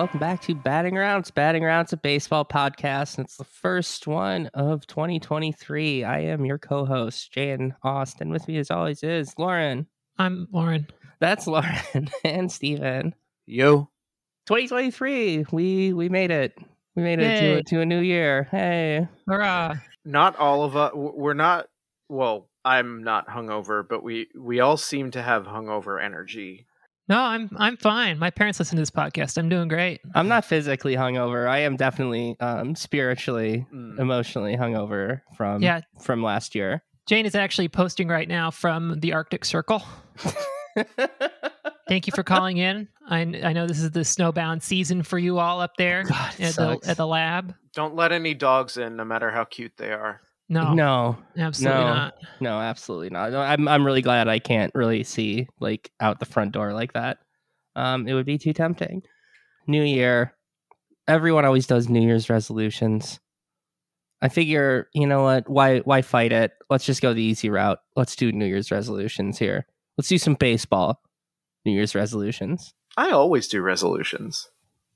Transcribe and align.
welcome 0.00 0.18
back 0.18 0.40
to 0.40 0.54
Batting 0.54 0.96
Around. 0.96 1.20
It's 1.20 1.30
Batting 1.30 1.62
Around. 1.62 1.82
It's 1.82 1.92
a 1.92 1.98
baseball 1.98 2.42
podcast, 2.42 3.18
and 3.18 3.26
it's 3.26 3.36
the 3.36 3.44
first 3.44 4.06
one 4.06 4.46
of 4.54 4.86
2023. 4.86 6.04
I 6.04 6.20
am 6.20 6.46
your 6.46 6.56
co-host, 6.56 7.30
Jane 7.30 7.74
Austin. 7.82 8.30
With 8.30 8.48
me, 8.48 8.56
as 8.56 8.70
always, 8.70 9.02
is 9.02 9.34
Lauren. 9.36 9.86
I'm 10.16 10.48
Lauren. 10.52 10.86
That's 11.18 11.46
Lauren 11.46 12.08
and 12.24 12.50
Steven. 12.50 13.14
Yo. 13.44 13.90
2023. 14.46 15.44
We 15.52 15.92
we 15.92 16.08
made 16.08 16.30
it. 16.30 16.56
We 16.96 17.02
made 17.02 17.18
it 17.18 17.38
to, 17.40 17.58
a- 17.58 17.62
to 17.64 17.80
a 17.82 17.86
new 17.86 18.00
year. 18.00 18.48
Hey. 18.50 19.06
Hurrah! 19.28 19.74
Not 20.06 20.34
all 20.36 20.64
of 20.64 20.76
uh, 20.78 20.84
us. 20.84 20.92
We're 20.94 21.34
not. 21.34 21.66
Well, 22.08 22.48
I'm 22.64 23.04
not 23.04 23.28
hungover, 23.28 23.86
but 23.86 24.02
we 24.02 24.28
we 24.34 24.60
all 24.60 24.78
seem 24.78 25.10
to 25.10 25.20
have 25.20 25.44
hungover 25.44 26.02
energy. 26.02 26.64
No, 27.10 27.20
I'm 27.20 27.50
I'm 27.56 27.76
fine. 27.76 28.20
My 28.20 28.30
parents 28.30 28.60
listen 28.60 28.76
to 28.76 28.82
this 28.82 28.90
podcast. 28.90 29.36
I'm 29.36 29.48
doing 29.48 29.66
great. 29.66 30.00
I'm 30.14 30.28
not 30.28 30.44
physically 30.44 30.94
hungover. 30.94 31.48
I 31.48 31.58
am 31.58 31.76
definitely 31.76 32.36
um 32.38 32.76
spiritually, 32.76 33.66
Mm. 33.74 33.98
emotionally 33.98 34.56
hungover 34.56 35.22
from 35.36 35.60
Yeah, 35.60 35.80
from 36.00 36.22
last 36.22 36.54
year. 36.54 36.84
Jane 37.06 37.26
is 37.26 37.34
actually 37.34 37.68
posting 37.68 38.06
right 38.06 38.28
now 38.28 38.52
from 38.52 39.00
the 39.00 39.12
Arctic 39.12 39.44
Circle. 39.44 39.82
Thank 41.88 42.06
you 42.06 42.12
for 42.14 42.22
calling 42.22 42.58
in. 42.58 42.86
I, 43.08 43.22
I 43.42 43.52
know 43.52 43.66
this 43.66 43.80
is 43.82 43.90
the 43.90 44.00
snowbound 44.00 44.62
season 44.62 45.02
for 45.02 45.18
you 45.18 45.40
all 45.40 45.60
up 45.60 45.72
there 45.76 46.04
God, 46.04 46.34
at 46.38 46.54
the 46.54 46.78
at 46.86 46.96
the 46.96 47.06
lab. 47.08 47.56
Don't 47.74 47.96
let 47.96 48.12
any 48.12 48.34
dogs 48.34 48.76
in, 48.76 48.94
no 48.94 49.04
matter 49.04 49.32
how 49.32 49.42
cute 49.44 49.72
they 49.76 49.90
are. 49.90 50.20
No, 50.52 50.74
no, 50.74 51.16
absolutely 51.38 51.80
no. 51.80 51.94
not. 51.94 52.14
No, 52.40 52.60
absolutely 52.60 53.08
not. 53.10 53.30
No, 53.30 53.40
I'm 53.40 53.68
I'm 53.68 53.86
really 53.86 54.02
glad 54.02 54.26
I 54.28 54.40
can't 54.40 54.72
really 54.74 55.04
see 55.04 55.46
like 55.60 55.90
out 56.00 56.18
the 56.18 56.26
front 56.26 56.52
door 56.52 56.72
like 56.74 56.92
that. 56.94 57.18
Um, 57.76 58.08
it 58.08 58.14
would 58.14 58.26
be 58.26 58.36
too 58.36 58.52
tempting. 58.52 59.02
New 59.68 59.84
Year, 59.84 60.34
everyone 61.06 61.44
always 61.44 61.66
does 61.68 61.88
New 61.88 62.02
Year's 62.02 62.28
resolutions. 62.28 63.20
I 64.20 64.28
figure, 64.28 64.88
you 64.92 65.06
know 65.06 65.22
what? 65.22 65.48
Why 65.48 65.78
why 65.78 66.02
fight 66.02 66.32
it? 66.32 66.52
Let's 66.68 66.84
just 66.84 67.00
go 67.00 67.14
the 67.14 67.22
easy 67.22 67.48
route. 67.48 67.78
Let's 67.94 68.16
do 68.16 68.32
New 68.32 68.44
Year's 68.46 68.72
resolutions 68.72 69.38
here. 69.38 69.66
Let's 69.96 70.08
do 70.08 70.18
some 70.18 70.34
baseball. 70.34 71.00
New 71.64 71.72
Year's 71.72 71.94
resolutions. 71.94 72.74
I 72.96 73.10
always 73.10 73.46
do 73.46 73.62
resolutions. 73.62 74.50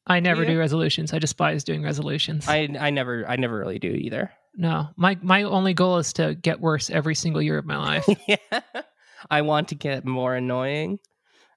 I 0.07 0.19
never 0.19 0.43
Yeah. 0.43 0.51
do 0.51 0.59
resolutions. 0.59 1.13
I 1.15 1.21
despise 1.21 1.63
doing 1.63 1.83
resolutions. 1.83 2.49
I 2.49 2.69
I 2.79 2.91
never 2.91 3.25
I 3.29 3.37
never 3.37 3.57
really 3.57 3.79
do 3.79 3.91
either. 3.91 4.33
No, 4.57 4.89
my 4.97 5.19
my 5.23 5.43
only 5.43 5.75
goal 5.75 5.99
is 5.99 6.13
to 6.15 6.35
get 6.35 6.61
worse 6.61 6.91
every 6.91 7.15
single 7.15 7.43
year 7.43 7.59
of 7.59 7.67
my 7.67 7.77
life. 7.77 8.07
yeah. 8.29 8.37
I 9.31 9.43
want 9.43 9.69
to 9.69 9.75
get 9.75 10.05
more 10.05 10.35
annoying. 10.35 10.99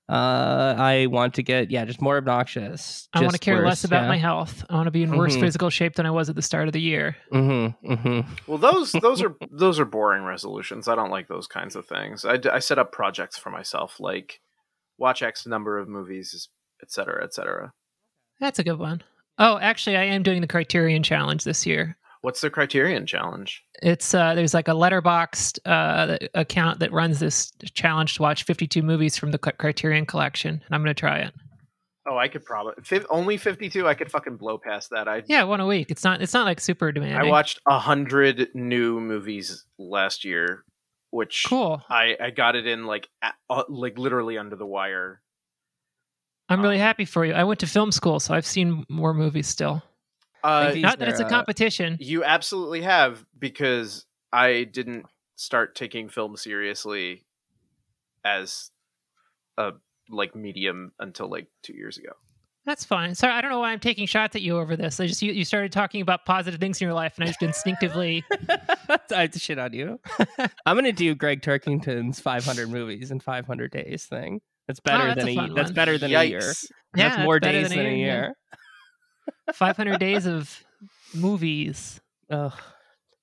Uh, 0.09 0.73
I 0.77 1.07
want 1.07 1.33
to 1.33 1.43
get 1.43 1.69
yeah, 1.69 1.83
just 1.83 2.01
more 2.01 2.15
obnoxious. 2.17 3.09
I 3.13 3.21
want 3.21 3.33
to 3.33 3.39
care 3.39 3.55
worse, 3.55 3.65
less 3.65 3.83
about 3.83 4.03
yeah. 4.03 4.07
my 4.07 4.17
health. 4.17 4.63
I 4.69 4.75
want 4.75 4.87
to 4.87 4.91
be 4.91 5.03
in 5.03 5.15
worse 5.17 5.35
Mhm. 5.35 5.41
physical 5.41 5.69
shape 5.69 5.95
than 5.95 6.05
I 6.05 6.11
was 6.11 6.29
at 6.29 6.35
the 6.35 6.41
start 6.41 6.67
of 6.67 6.73
the 6.73 6.79
year. 6.79 7.17
Mm-hmm, 7.33 7.91
mm-hmm. 7.91 8.33
Well, 8.47 8.57
those 8.57 8.91
those 9.01 9.21
are 9.21 9.35
those 9.51 9.81
are 9.81 9.85
boring 9.85 10.23
resolutions. 10.23 10.87
I 10.87 10.95
don't 10.95 11.11
like 11.11 11.27
those 11.27 11.47
kinds 11.47 11.75
of 11.75 11.85
things. 11.85 12.23
I, 12.23 12.39
I 12.51 12.59
set 12.59 12.79
up 12.79 12.93
projects 12.93 13.37
for 13.37 13.49
myself, 13.49 13.99
like 13.99 14.39
watch 14.97 15.21
X 15.21 15.45
number 15.45 15.77
of 15.77 15.89
movies, 15.89 16.47
etc., 16.81 17.13
cetera, 17.13 17.23
et 17.25 17.33
cetera. 17.33 17.73
That's 18.39 18.59
a 18.59 18.63
good 18.63 18.79
one. 18.79 19.03
Oh, 19.37 19.59
actually, 19.59 19.97
I 19.97 20.03
am 20.03 20.23
doing 20.23 20.39
the 20.39 20.47
Criterion 20.47 21.03
Challenge 21.03 21.43
this 21.43 21.65
year. 21.65 21.97
What's 22.27 22.41
the 22.41 22.49
Criterion 22.49 23.07
challenge? 23.07 23.63
It's 23.81 24.13
uh, 24.13 24.35
there's 24.35 24.53
like 24.53 24.67
a 24.67 24.71
Letterboxd 24.71 25.59
uh, 25.65 26.17
account 26.33 26.79
that 26.79 26.91
runs 26.91 27.21
this 27.21 27.53
challenge 27.73 28.15
to 28.15 28.21
watch 28.21 28.43
52 28.43 28.81
movies 28.81 29.15
from 29.15 29.31
the 29.31 29.37
Criterion 29.37 30.05
Collection, 30.05 30.55
and 30.55 30.75
I'm 30.75 30.83
going 30.83 30.93
to 30.93 30.99
try 30.99 31.19
it. 31.19 31.33
Oh, 32.05 32.17
I 32.17 32.27
could 32.27 32.43
probably 32.43 32.73
fi- 32.83 33.05
only 33.09 33.37
fifty 33.37 33.69
two. 33.69 33.87
I 33.87 33.93
could 33.93 34.11
fucking 34.11 34.35
blow 34.35 34.57
past 34.57 34.89
that. 34.89 35.07
I 35.07 35.23
Yeah, 35.27 35.43
one 35.45 35.61
a 35.61 35.65
week. 35.65 35.89
It's 35.89 36.03
not 36.03 36.21
it's 36.21 36.33
not 36.33 36.43
like 36.43 36.59
super 36.59 36.91
demanding. 36.91 37.17
I 37.17 37.23
watched 37.23 37.61
a 37.65 37.79
hundred 37.79 38.49
new 38.53 38.99
movies 38.99 39.63
last 39.79 40.25
year, 40.25 40.65
which 41.11 41.45
Cool. 41.47 41.81
I 41.89 42.17
I 42.19 42.31
got 42.31 42.57
it 42.57 42.67
in 42.67 42.85
like 42.87 43.07
at, 43.21 43.35
uh, 43.49 43.63
like 43.69 43.97
literally 43.97 44.37
under 44.37 44.57
the 44.57 44.65
wire. 44.65 45.21
I'm 46.49 46.61
really 46.61 46.75
Um, 46.75 46.81
happy 46.81 47.05
for 47.05 47.23
you. 47.23 47.31
I 47.31 47.45
went 47.45 47.61
to 47.61 47.67
film 47.67 47.93
school, 47.93 48.19
so 48.19 48.33
I've 48.33 48.45
seen 48.45 48.83
more 48.89 49.13
movies 49.13 49.47
still. 49.47 49.81
Uh, 50.43 50.73
Not 50.75 50.99
that 50.99 51.09
it's 51.09 51.19
a 51.19 51.27
competition. 51.27 51.97
you 51.99 52.23
absolutely 52.23 52.81
have 52.81 53.25
because 53.37 54.05
I 54.31 54.63
didn't 54.65 55.05
start 55.35 55.75
taking 55.75 56.09
film 56.09 56.37
seriously 56.37 57.25
as 58.25 58.71
a 59.57 59.73
like 60.09 60.35
medium 60.35 60.91
until 60.99 61.29
like 61.29 61.47
two 61.63 61.73
years 61.73 61.97
ago. 61.97 62.11
That's 62.65 62.83
fine. 62.83 63.15
Sorry, 63.15 63.31
I 63.31 63.39
don't 63.39 63.49
know 63.49 63.59
why 63.59 63.71
I'm 63.71 63.79
taking 63.79 64.05
shots 64.07 64.35
at 64.35 64.41
you 64.41 64.57
over 64.57 64.75
this. 64.75 64.99
I 64.99 65.07
just 65.07 65.21
you, 65.21 65.31
you 65.31 65.45
started 65.45 65.71
talking 65.71 66.01
about 66.01 66.25
positive 66.25 66.59
things 66.59 66.81
in 66.81 66.85
your 66.85 66.93
life, 66.93 67.13
and 67.15 67.23
I 67.23 67.27
just 67.27 67.41
instinctively. 67.41 68.25
I 68.49 68.99
have 69.21 69.31
to 69.31 69.39
shit 69.39 69.57
on 69.57 69.71
you. 69.71 69.99
I'm 70.65 70.75
gonna 70.75 70.91
do 70.91 71.15
Gregg 71.15 71.41
Turkington's 71.41 72.19
500 72.19 72.69
movies 72.69 73.09
in 73.11 73.21
500 73.21 73.71
days 73.71 74.05
thing. 74.05 74.41
That's 74.67 74.81
better 74.81 75.03
Oh, 75.03 75.07
that's 75.07 75.19
than 75.19 75.27
a 75.29 75.31
a, 75.31 75.35
fun 75.35 75.53
that's 75.53 75.71
better 75.71 75.97
than 75.97 76.13
a 76.13 76.23
year. 76.25 76.41
Yeah, 76.95 77.09
that's 77.09 77.23
more 77.23 77.39
better 77.39 77.61
days 77.61 77.69
than, 77.69 77.79
a 77.79 77.83
yeah. 77.83 77.95
year. 77.95 78.33
500 79.53 79.99
days 79.99 80.25
of 80.25 80.63
movies. 81.13 81.99
Ugh. 82.29 82.53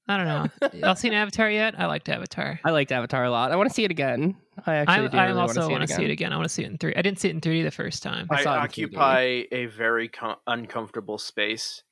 I 0.07 0.17
don't 0.19 0.27
know. 0.27 0.69
Y'all 0.87 0.97
seen 0.97 1.15
Avatar 1.15 1.51
yet? 1.51 1.79
I 1.79 1.87
liked 1.87 2.09
Avatar. 2.09 2.61
I 2.63 2.71
liked 2.71 2.93
Avatar 2.93 3.25
a 3.25 3.31
lot. 3.31 3.53
I 3.53 3.57
want 3.57 3.71
to 3.71 3.75
see 3.75 3.85
it 3.85 3.91
again. 3.91 4.37
I 4.67 4.77
actually 4.77 5.07
I, 5.07 5.09
do. 5.09 5.17
I 5.17 5.27
really 5.27 5.41
also 5.41 5.61
want 5.63 5.73
want 5.73 5.83
to 5.83 5.87
to 5.89 5.95
see 5.95 6.05
it 6.05 6.11
again. 6.11 6.33
I 6.33 6.37
want 6.37 6.47
to 6.47 6.55
see 6.55 6.63
it 6.63 6.71
in 6.71 6.79
three. 6.79 6.95
I 6.95 7.03
didn't 7.03 7.21
see 7.21 7.29
it 7.29 7.35
in 7.35 7.41
3D 7.41 7.65
the 7.65 7.71
first 7.71 8.03
time. 8.03 8.27
I 8.31 8.37
I, 8.37 8.43
saw 8.43 8.63
it 8.63 8.79
in 8.79 8.89
3D. 8.91 8.97
occupy 8.97 9.43
a 9.51 9.67
very 9.67 10.09
com- 10.09 10.37
uncomfortable 10.47 11.17
space 11.17 11.83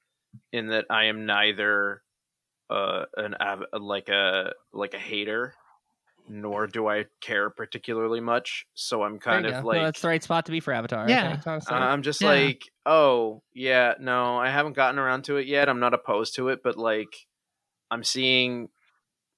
in 0.52 0.68
that 0.68 0.84
I 0.90 1.04
am 1.04 1.24
neither 1.24 2.02
uh, 2.68 3.04
an 3.16 3.34
av- 3.40 3.64
like 3.80 4.08
a 4.10 4.52
like 4.72 4.94
a 4.94 4.98
hater, 4.98 5.54
nor 6.34 6.66
do 6.66 6.88
I 6.88 7.04
care 7.20 7.50
particularly 7.50 8.20
much. 8.20 8.64
So 8.72 9.02
I'm 9.02 9.18
kind 9.18 9.44
of 9.44 9.62
go. 9.62 9.68
like 9.68 9.78
No, 9.78 9.84
that's 9.84 10.00
the 10.00 10.08
right 10.08 10.22
spot 10.22 10.46
to 10.46 10.52
be 10.52 10.60
for 10.60 10.72
Avatar. 10.72 11.04
I 11.06 11.10
Yeah. 11.10 11.32
think, 11.32 11.46
honestly. 11.46 11.76
Uh, 11.76 11.80
I'm 11.80 12.02
just 12.02 12.22
Yeah. 12.22 12.28
like, 12.28 12.62
oh 12.86 13.42
yeah, 13.52 13.94
no, 14.00 14.38
I 14.38 14.48
haven't 14.48 14.72
gotten 14.72 14.98
around 14.98 15.24
to 15.24 15.36
it 15.36 15.46
yet. 15.46 15.68
I'm 15.68 15.78
not 15.80 15.92
opposed 15.92 16.34
to 16.36 16.48
it, 16.48 16.60
but 16.64 16.78
like, 16.78 17.14
I'm 17.90 18.02
seeing, 18.02 18.70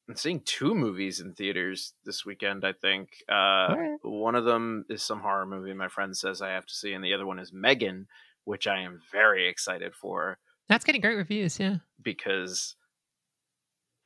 I'm 0.09 0.15
seeing 0.15 0.41
two 0.45 0.75
movies 0.75 1.19
in 1.19 1.35
theaters 1.35 1.95
this 2.05 2.25
weekend. 2.25 2.65
I 2.65 2.73
think 2.75 3.09
uh, 3.29 3.33
Alright. 3.73 3.99
one 4.03 4.37
of 4.37 4.45
them 4.45 4.85
is 4.89 5.03
some 5.03 5.21
horror 5.21 5.47
movie 5.47 5.73
my 5.75 5.89
friend 5.89 6.17
says 6.17 6.41
I 6.41 6.51
have 6.51 6.67
to 6.67 6.75
see, 6.75 6.93
and 6.93 7.03
the 7.05 7.15
other 7.15 7.27
one 7.27 7.41
is 7.41 7.53
Megan, 7.53 8.07
which 8.45 8.69
I 8.69 8.81
am 8.83 9.01
very 9.11 9.49
excited 9.49 9.95
for 9.95 10.39
That's 10.69 10.85
getting 10.85 11.01
great 11.01 11.17
reviews. 11.17 11.59
Yeah. 11.59 11.79
because 12.01 12.77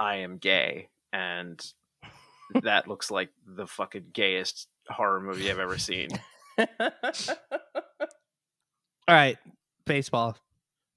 I 0.00 0.16
am 0.16 0.38
gay, 0.38 0.88
and 1.12 1.60
that 2.62 2.88
looks 2.88 3.10
like 3.10 3.31
the 3.47 3.66
fucking 3.66 4.06
gayest 4.12 4.69
horror 4.88 5.20
movie 5.20 5.50
I've 5.50 5.59
ever 5.59 5.78
seen. 5.78 6.09
All 6.59 6.66
right, 9.09 9.38
baseball. 9.86 10.36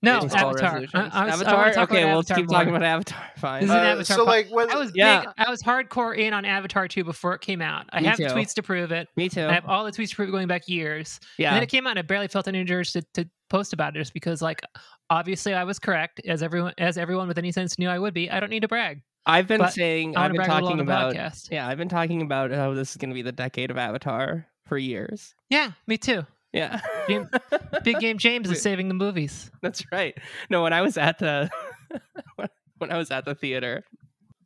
No, 0.03 0.21
Baseball 0.21 0.49
Avatar. 0.49 0.81
I, 0.95 0.99
I 0.99 1.25
was, 1.25 1.33
Avatar. 1.35 1.57
wanna 1.57 1.73
talk 1.75 1.91
okay, 1.91 2.05
we'll 2.05 2.17
Avatar 2.17 2.37
keep 2.37 2.49
more. 2.49 2.57
talking 2.57 2.69
about 2.75 2.81
Avatar. 2.83 3.23
Fine. 3.37 3.61
This 3.61 3.69
is 3.69 3.75
an 3.75 3.77
Uh, 3.77 3.89
Avatar 3.89 4.17
so 4.17 4.23
like, 4.23 4.47
what, 4.49 4.71
I 4.71 4.79
was 4.79 4.91
Yeah. 4.95 5.19
big, 5.21 5.29
I 5.37 5.49
was 5.51 5.61
hardcore 5.61 6.17
in 6.17 6.33
on 6.33 6.43
Avatar 6.43 6.87
2 6.87 7.03
before 7.03 7.35
it 7.35 7.41
came 7.41 7.61
out. 7.61 7.85
I 7.93 8.01
Me 8.01 8.07
have 8.07 8.17
too. 8.17 8.23
tweets 8.25 8.55
to 8.55 8.63
prove 8.63 8.91
it. 8.91 9.09
Me 9.15 9.29
too. 9.29 9.45
I 9.45 9.53
have 9.53 9.65
all 9.67 9.85
the 9.85 9.91
tweets 9.91 10.09
to 10.09 10.15
prove 10.15 10.29
it 10.29 10.31
going 10.31 10.47
back 10.47 10.67
years. 10.67 11.19
Yeah. 11.37 11.49
And 11.49 11.53
yeah. 11.53 11.53
then 11.57 11.63
it 11.63 11.67
came 11.69 11.85
out 11.85 11.91
and 11.91 11.99
I 11.99 12.01
barely 12.01 12.27
felt 12.29 12.47
any 12.47 12.65
urge 12.67 12.93
to, 12.93 13.03
to 13.13 13.29
post 13.51 13.73
about 13.73 13.95
it 13.95 13.99
just 13.99 14.15
because 14.15 14.41
like 14.41 14.61
obviously 15.11 15.53
I 15.53 15.65
was 15.65 15.77
correct 15.77 16.19
as 16.25 16.41
everyone 16.41 16.73
as 16.79 16.97
everyone 16.97 17.27
with 17.27 17.37
any 17.37 17.51
sense 17.51 17.77
knew 17.77 17.87
I 17.87 17.99
would 17.99 18.15
be. 18.15 18.27
I 18.27 18.39
don't 18.39 18.49
need 18.49 18.61
to 18.61 18.67
brag. 18.67 19.03
I've 19.25 19.47
been 19.47 19.59
but 19.59 19.73
saying. 19.73 20.17
I've 20.17 20.31
been 20.31 20.37
brag 20.37 20.49
a 20.49 20.53
little 20.53 20.69
talking 20.69 20.81
about. 20.81 21.13
podcast. 21.13 21.51
Yeah, 21.51 21.67
I've 21.67 21.77
been 21.77 21.89
talking 21.89 22.21
about 22.21 22.51
how 22.51 22.73
this 22.73 22.91
is 22.91 22.97
going 22.97 23.09
to 23.09 23.15
be 23.15 23.21
the 23.21 23.31
decade 23.31 23.71
of 23.71 23.77
Avatar 23.77 24.47
for 24.65 24.77
years. 24.77 25.35
Yeah, 25.49 25.71
me 25.87 25.97
too. 25.97 26.25
Yeah. 26.53 26.81
Jam- 27.07 27.29
Big 27.83 27.99
Game 27.99 28.17
James 28.17 28.49
is 28.49 28.61
saving 28.63 28.87
the 28.87 28.93
movies. 28.93 29.51
That's 29.61 29.83
right. 29.91 30.17
No, 30.49 30.63
when 30.63 30.73
I 30.73 30.81
was 30.81 30.97
at 30.97 31.19
the 31.19 31.49
when 32.77 32.91
I 32.91 32.97
was 32.97 33.11
at 33.11 33.25
the 33.25 33.35
theater, 33.35 33.83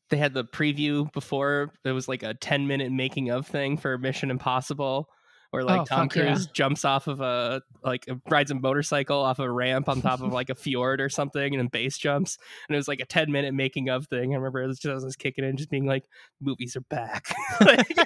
they 0.09 0.17
had 0.17 0.33
the 0.33 0.43
preview 0.43 1.11
before. 1.13 1.71
It 1.83 1.91
was 1.91 2.07
like 2.07 2.21
a 2.23 2.33
ten 2.33 2.67
minute 2.67 2.91
making 2.91 3.29
of 3.29 3.47
thing 3.47 3.77
for 3.77 3.97
Mission 3.97 4.29
Impossible, 4.29 5.09
where 5.55 5.63
like 5.63 5.81
Oh, 5.81 5.85
Tom 5.85 6.07
fuck 6.09 6.15
yeah. 6.17 6.23
Cruise 6.33 6.47
jumps 6.47 6.85
off 6.85 7.07
of 7.07 7.21
a 7.21 7.61
like 7.83 8.05
uh, 8.09 8.15
rides 8.29 8.51
a 8.51 8.55
motorcycle 8.55 9.19
off 9.19 9.39
a 9.39 9.49
ramp 9.49 9.89
on 9.89 10.01
top 10.01 10.21
of 10.21 10.31
like 10.31 10.49
a 10.49 10.55
fjord 10.55 11.01
or 11.01 11.09
something, 11.09 11.53
and 11.53 11.59
then 11.59 11.67
base 11.67 11.97
jumps. 11.97 12.37
And 12.69 12.75
it 12.75 12.77
was 12.77 12.87
like 12.87 12.99
a 12.99 13.05
ten 13.05 13.31
minute 13.31 13.53
making 13.53 13.89
of 13.89 14.07
thing. 14.07 14.33
I 14.33 14.37
remember 14.37 14.61
it 14.61 14.67
was 14.67 14.79
just, 14.79 15.01
I 15.01 15.03
was 15.05 15.15
kicking 15.15 15.43
in, 15.43 15.57
just 15.57 15.69
being 15.71 15.85
like, 15.85 16.03
"Movies 16.41 16.75
are 16.75 16.81
back." 16.81 17.33
Like- 17.61 17.87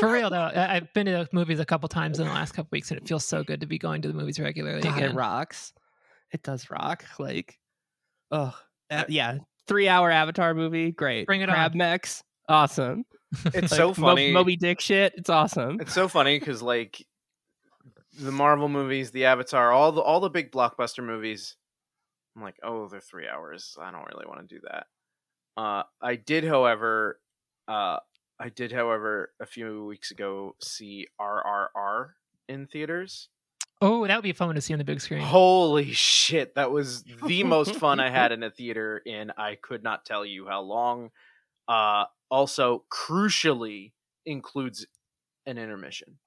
For 0.00 0.10
real 0.12 0.30
though, 0.30 0.36
I- 0.40 0.76
I've 0.76 0.92
been 0.94 1.06
to 1.06 1.12
the 1.12 1.28
movies 1.32 1.60
a 1.60 1.64
couple 1.64 1.88
times 1.88 2.18
in 2.18 2.26
the 2.26 2.32
last 2.32 2.52
couple 2.52 2.68
weeks, 2.72 2.90
and 2.90 2.98
it 3.00 3.06
feels 3.06 3.24
so 3.24 3.42
good 3.44 3.60
to 3.60 3.66
be 3.66 3.78
going 3.78 4.02
to 4.02 4.08
the 4.08 4.14
movies 4.14 4.38
regularly 4.40 4.80
God, 4.82 5.02
it 5.02 5.14
rocks. 5.14 5.72
It 6.32 6.42
does 6.42 6.70
rock. 6.70 7.04
Like, 7.18 7.58
oh 8.30 8.54
yeah, 9.08 9.38
three 9.66 9.88
hour 9.88 10.10
Avatar 10.10 10.54
movie, 10.54 10.92
great. 10.92 11.26
Bring 11.26 11.40
it 11.42 11.48
Crab 11.48 11.72
on. 11.72 11.78
mechs, 11.78 12.22
awesome. 12.48 13.04
It's 13.46 13.70
Like, 13.72 13.78
so 13.78 13.94
funny. 13.94 14.32
Moby 14.32 14.56
Dick 14.56 14.80
shit, 14.80 15.14
it's 15.16 15.30
awesome. 15.30 15.80
It's 15.80 15.94
so 15.94 16.06
funny 16.08 16.38
because 16.38 16.62
like 16.62 17.06
the 18.18 18.32
Marvel 18.32 18.68
movies, 18.68 19.10
the 19.10 19.24
Avatar, 19.24 19.72
all 19.72 19.92
the 19.92 20.00
all 20.00 20.20
the 20.20 20.30
big 20.30 20.52
blockbuster 20.52 21.04
movies. 21.04 21.56
I'm 22.36 22.42
like, 22.42 22.56
oh, 22.62 22.88
they're 22.88 23.00
three 23.00 23.28
hours. 23.28 23.76
I 23.80 23.90
don't 23.90 24.06
really 24.06 24.26
want 24.26 24.48
to 24.48 24.54
do 24.54 24.60
that. 24.64 24.86
Uh, 25.56 25.82
I 26.00 26.16
did, 26.16 26.44
however, 26.44 27.20
uh, 27.68 27.98
I 28.40 28.48
did, 28.48 28.72
however, 28.72 29.32
a 29.40 29.46
few 29.46 29.84
weeks 29.84 30.10
ago 30.10 30.56
see 30.60 31.08
RRR 31.20 32.10
in 32.48 32.66
theaters. 32.66 33.28
Oh, 33.82 34.06
that 34.06 34.14
would 34.16 34.22
be 34.22 34.32
fun 34.32 34.54
to 34.54 34.60
see 34.60 34.72
on 34.72 34.78
the 34.78 34.84
big 34.84 35.00
screen. 35.00 35.20
Holy 35.20 35.92
shit, 35.92 36.54
that 36.54 36.70
was 36.70 37.04
the 37.26 37.42
most 37.42 37.74
fun 37.74 38.00
I 38.00 38.10
had 38.18 38.32
in 38.32 38.42
a 38.42 38.50
theater 38.50 38.98
in 39.04 39.32
I 39.36 39.56
could 39.60 39.82
not 39.82 40.04
tell 40.04 40.24
you 40.24 40.46
how 40.46 40.62
long. 40.62 41.10
Uh, 41.68 42.04
also, 42.32 42.84
crucially, 42.90 43.92
includes 44.26 44.86
an 45.46 45.58
intermission. 45.58 46.18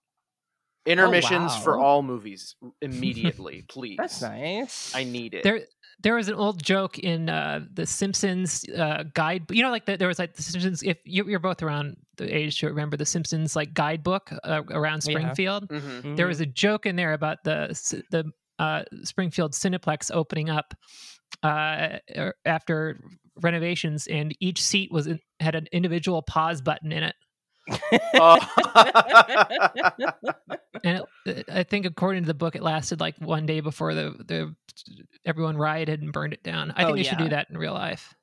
Intermissions 0.85 1.55
for 1.63 1.79
wow. 1.79 1.83
all 1.83 2.01
movies 2.03 2.55
immediately, 2.81 3.65
please. 3.67 3.97
That's 3.97 4.21
nice. 4.21 4.93
I 4.95 5.03
need 5.03 5.33
it. 5.33 5.41
There, 5.43 5.61
there 5.99 6.13
was 6.13 6.27
an 6.27 6.35
old 6.35 6.61
joke 6.63 6.99
in 6.99 7.27
uh, 7.27 7.61
the 7.73 7.87
Simpsons 7.87 8.63
uh, 8.69 9.03
guide. 9.15 9.49
You 9.49 9.63
know, 9.63 9.71
like 9.71 9.87
the, 9.87 9.97
there 9.97 10.07
was 10.07 10.19
like 10.19 10.35
the 10.35 10.43
Simpsons. 10.43 10.83
If 10.83 10.97
you, 11.03 11.25
you're 11.27 11.39
both 11.39 11.63
around 11.63 11.97
the 12.17 12.33
age 12.33 12.59
to 12.59 12.67
remember 12.67 12.97
the 12.97 13.05
Simpsons, 13.05 13.55
like 13.55 13.73
guidebook 13.73 14.31
uh, 14.43 14.61
around 14.69 15.03
Yeah. 15.07 15.17
Springfield, 15.17 15.69
Mhm. 15.69 16.17
there 16.17 16.27
was 16.27 16.39
a 16.39 16.45
joke 16.45 16.85
in 16.85 16.95
there 16.95 17.13
about 17.13 17.43
the 17.43 17.69
the 18.11 18.31
uh, 18.59 18.83
Springfield 19.03 19.53
Cineplex 19.53 20.11
opening 20.13 20.51
up 20.51 20.75
uh, 21.41 21.97
er- 22.15 22.35
after 22.45 23.01
renovations, 23.41 24.07
and 24.07 24.35
each 24.39 24.61
seat 24.61 24.91
was 24.91 25.07
in, 25.07 25.19
had 25.39 25.55
an 25.55 25.67
individual 25.71 26.21
pause 26.21 26.61
button 26.61 26.91
in 26.91 27.03
it. 27.03 27.15
Oh. 28.15 28.37
and 30.83 31.03
it, 31.25 31.45
I 31.51 31.63
think 31.63 31.85
according 31.85 32.23
to 32.23 32.27
the 32.27 32.33
book, 32.33 32.55
it 32.55 32.63
lasted 32.63 32.99
like 32.99 33.15
one 33.17 33.45
day 33.45 33.59
before 33.59 33.93
the 33.93 34.11
the 34.25 34.55
everyone 35.25 35.57
rioted 35.57 36.01
and 36.01 36.11
burned 36.11 36.33
it 36.33 36.43
down. 36.43 36.71
I 36.75 36.83
Oh, 36.83 36.87
think 36.87 36.97
they 36.97 37.03
should 37.03 37.17
do 37.17 37.29
that 37.29 37.47
in 37.49 37.57
real 37.57 37.73
life. 37.73 38.13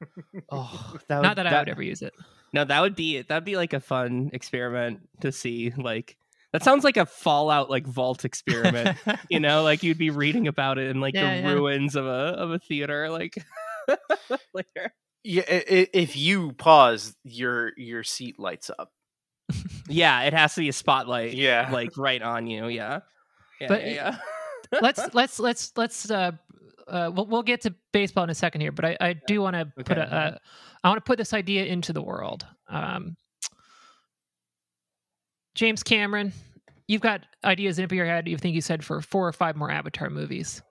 oh, 0.50 0.96
that 1.08 1.22
Not 1.22 1.36
that, 1.36 1.46
I 1.46 1.58
would 1.58 1.68
ever 1.68 1.82
use 1.82 2.02
it. 2.02 2.12
No, 2.52 2.64
that 2.64 2.80
would 2.80 2.96
be 2.96 3.18
it. 3.18 3.28
that'd 3.28 3.44
be 3.44 3.56
like 3.56 3.72
a 3.72 3.80
fun 3.80 4.30
experiment 4.32 5.00
to 5.20 5.32
see. 5.32 5.72
Like 5.76 6.16
that 6.52 6.62
sounds 6.62 6.84
like 6.84 6.96
a 6.98 7.06
Fallout 7.06 7.70
like 7.70 7.86
vault 7.86 8.24
experiment. 8.24 8.98
you 9.30 9.40
know, 9.40 9.62
like 9.62 9.82
you'd 9.82 9.98
be 9.98 10.10
reading 10.10 10.48
about 10.48 10.78
it 10.78 10.90
in 10.90 11.00
like 11.00 11.14
Yeah, 11.14 11.36
the 11.36 11.40
yeah. 11.42 11.52
ruins 11.52 11.96
of 11.96 12.04
a 12.04 12.08
of 12.10 12.50
a 12.50 12.58
theater. 12.58 13.08
Like 13.10 13.42
later. 14.54 14.92
yeah, 15.24 15.42
i- 15.48 15.64
i- 15.70 15.88
if 15.92 16.16
you 16.16 16.52
pause, 16.52 17.14
your 17.24 17.72
your 17.76 18.02
seat 18.04 18.38
lights 18.38 18.70
up. 18.78 18.90
Yeah, 19.88 20.22
it 20.22 20.32
has 20.32 20.54
to 20.54 20.60
be 20.60 20.68
a 20.68 20.72
spotlight. 20.72 21.34
Yeah, 21.34 21.68
like 21.72 21.96
right 21.98 22.22
on 22.22 22.46
you. 22.46 22.68
Yeah, 22.68 23.00
yeah, 23.60 23.68
But 23.68 23.82
yeah, 23.84 23.92
yeah. 24.72 24.78
let's 24.80 25.00
let's 25.14 25.38
let's 25.40 25.72
let's 25.76 26.10
uh, 26.10 26.30
uh 26.88 27.10
we'll, 27.12 27.26
we'll 27.26 27.42
get 27.42 27.60
to 27.62 27.74
baseball 27.92 28.24
in 28.24 28.30
a 28.30 28.34
second 28.34 28.60
here, 28.60 28.72
but 28.72 28.84
I, 28.84 28.96
I 29.00 29.12
do 29.26 29.42
want 29.42 29.54
to 29.56 29.66
put 29.84 29.98
Okay. 29.98 30.00
a, 30.00 30.04
a 30.04 30.38
I 30.84 30.88
want 30.88 30.98
to 31.04 31.06
put 31.08 31.18
this 31.18 31.34
idea 31.34 31.64
into 31.66 31.92
the 31.92 32.00
world. 32.00 32.46
Um, 32.68 33.16
James 35.54 35.82
Cameron, 35.82 36.32
you've 36.88 37.02
got 37.02 37.22
ideas 37.44 37.78
in 37.78 37.88
your 37.90 38.06
head. 38.06 38.28
You 38.28 38.38
think 38.38 38.54
you 38.54 38.60
said 38.62 38.84
for 38.84 39.00
four 39.02 39.26
or 39.28 39.32
five 39.32 39.56
more 39.56 39.70
Avatar 39.70 40.08
movies. 40.10 40.62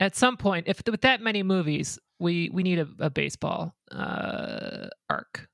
Yeah. 0.00 0.06
At 0.06 0.16
some 0.16 0.36
point, 0.36 0.66
if 0.68 0.82
with 0.90 1.00
that 1.02 1.20
many 1.20 1.42
movies, 1.42 1.98
we 2.18 2.50
we 2.52 2.62
need 2.62 2.78
a, 2.78 2.88
a 2.98 3.10
baseball 3.10 3.74
uh 3.90 4.88
arc. 5.10 5.48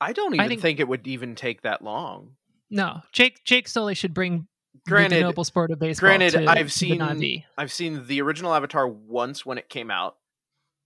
I 0.00 0.12
don't 0.12 0.32
I 0.34 0.44
even 0.44 0.48
think- 0.48 0.60
think 0.62 0.80
it 0.80 0.88
would 0.88 1.06
even 1.06 1.34
take 1.34 1.62
that 1.62 1.82
long. 1.82 2.32
No, 2.70 3.02
Jake 3.12 3.44
Jake 3.44 3.68
Sully 3.68 3.94
should 3.94 4.14
bring 4.14 4.46
the 4.86 4.90
Granted, 4.90 5.20
noble 5.20 5.44
sport 5.44 5.70
of 5.70 5.78
baseball. 5.78 6.08
granted, 6.08 6.30
to, 6.32 6.46
I've 6.50 6.68
to 6.68 6.72
seen- 6.72 7.00
Na'vi. 7.00 7.44
I've 7.58 7.70
seen 7.72 8.06
the 8.06 8.22
original 8.22 8.54
Avatar 8.54 8.88
once 8.88 9.44
when 9.44 9.58
it 9.58 9.68
came 9.68 9.90
out. 9.90 10.16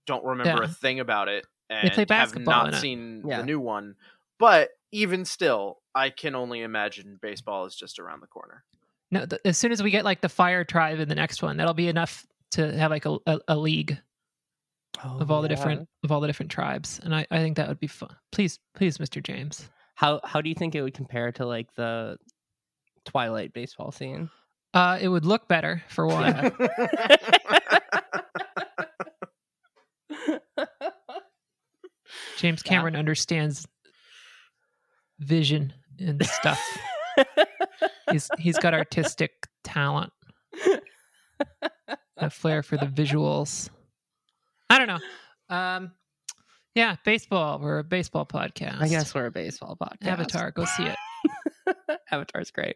Don't 0.05 0.23
remember 0.25 0.63
a 0.63 0.67
thing 0.67 0.99
about 0.99 1.27
it, 1.29 1.45
and 1.69 1.89
play 1.91 2.01
have 2.01 2.07
basketball 2.07 2.65
in 2.65 2.71
not 2.71 2.81
seen 2.81 3.23
Yeah. 3.25 3.37
the 3.37 3.43
new 3.45 3.59
one. 3.59 3.95
But 4.39 4.69
even 4.91 5.25
still, 5.25 5.79
I 5.95 6.09
can 6.11 6.35
only 6.35 6.61
imagine 6.61 7.17
baseball 7.21 7.65
is 7.65 7.75
just 7.75 7.99
around 7.99 8.21
the 8.21 8.27
corner. 8.27 8.63
No, 9.09 9.25
th- 9.25 9.41
as 9.45 9.57
soon 9.57 9.71
as 9.71 9.81
we 9.81 9.89
get 9.89 10.03
like 10.05 10.21
the 10.21 10.29
Fire 10.29 10.63
Tribe 10.63 10.99
in 10.99 11.07
the 11.09 11.15
next 11.15 11.41
one, 11.41 11.57
that'll 11.57 11.73
be 11.73 11.87
enough 11.87 12.25
to 12.51 12.77
have 12.77 12.91
like 12.91 13.05
a, 13.05 13.17
a, 13.25 13.39
a 13.49 13.57
league 13.57 13.97
of 15.03 15.29
all 15.31 15.41
the 15.41 15.47
different 15.47 15.87
of 16.03 16.11
all 16.11 16.19
the 16.19 16.27
different 16.27 16.51
tribes, 16.51 16.99
and 17.03 17.13
I, 17.13 17.25
I 17.29 17.37
think 17.39 17.57
that 17.57 17.67
would 17.67 17.79
be 17.79 17.87
fun. 17.87 18.15
Please, 18.31 18.59
please, 18.75 18.97
Mr. 18.97 19.21
James. 19.21 19.69
How 19.95 20.19
how 20.23 20.41
do 20.41 20.49
you 20.49 20.55
think 20.55 20.75
it 20.75 20.81
would 20.81 20.93
compare 20.93 21.31
to 21.33 21.45
like 21.45 21.73
the 21.75 22.17
Twilight 23.05 23.53
baseball 23.53 23.91
scene? 23.91 24.29
Uh, 24.73 24.97
it 25.01 25.07
would 25.07 25.25
look 25.25 25.47
better 25.47 25.83
for 25.87 26.07
one. 26.07 26.51
James 32.37 32.61
Yeah. 32.65 32.69
Cameron 32.69 32.95
understands 32.95 33.67
vision 35.19 35.73
and 35.99 36.23
stuff. 36.25 36.61
he's 38.11 38.29
he's 38.37 38.57
got 38.57 38.73
artistic 38.73 39.31
talent, 39.63 40.13
a 42.17 42.29
flair 42.29 42.63
for 42.63 42.77
the 42.77 42.85
visuals. 42.87 43.69
I 44.69 44.77
don't 44.79 44.87
know. 44.87 45.55
Um, 45.55 45.91
yeah, 46.75 46.95
baseball. 47.05 47.59
We're 47.59 47.79
a 47.79 47.83
baseball 47.83 48.25
podcast. 48.25 48.81
I 48.81 48.87
guess 48.87 49.15
we're 49.15 49.25
a 49.27 49.31
baseball 49.31 49.77
podcast. 49.79 50.07
Avatar. 50.07 50.51
Go 50.51 50.65
see 50.65 50.85
it. 50.85 50.97
Avatar's 52.11 52.51
great. 52.51 52.75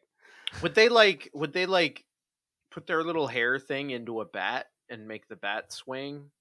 would 0.61 0.73
they 0.75 0.89
like? 0.89 1.29
Would 1.33 1.53
they 1.53 1.65
like 1.65 2.03
put 2.71 2.88
their 2.88 3.03
little 3.03 3.27
hair 3.27 3.59
thing 3.59 3.91
into 3.91 4.21
a 4.21 4.25
bat 4.25 4.67
and 4.89 5.07
make 5.07 5.27
the 5.27 5.35
bat 5.35 5.71
swing? 5.71 6.31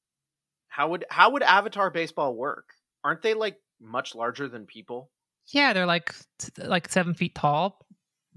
How 0.69 0.89
would 0.91 1.05
how 1.11 1.31
would 1.31 1.43
Avatar 1.43 1.91
baseball 1.91 2.35
work? 2.35 2.71
Aren't 3.05 3.23
they 3.23 3.35
like 3.35 3.57
much 3.81 4.15
larger 4.15 4.49
than 4.49 4.67
people? 4.67 5.11
Yeah, 5.53 5.73
they're 5.73 5.87
like 5.87 6.15
like 6.59 6.89
seven 6.89 7.13
feet 7.15 7.35
tall, 7.35 7.85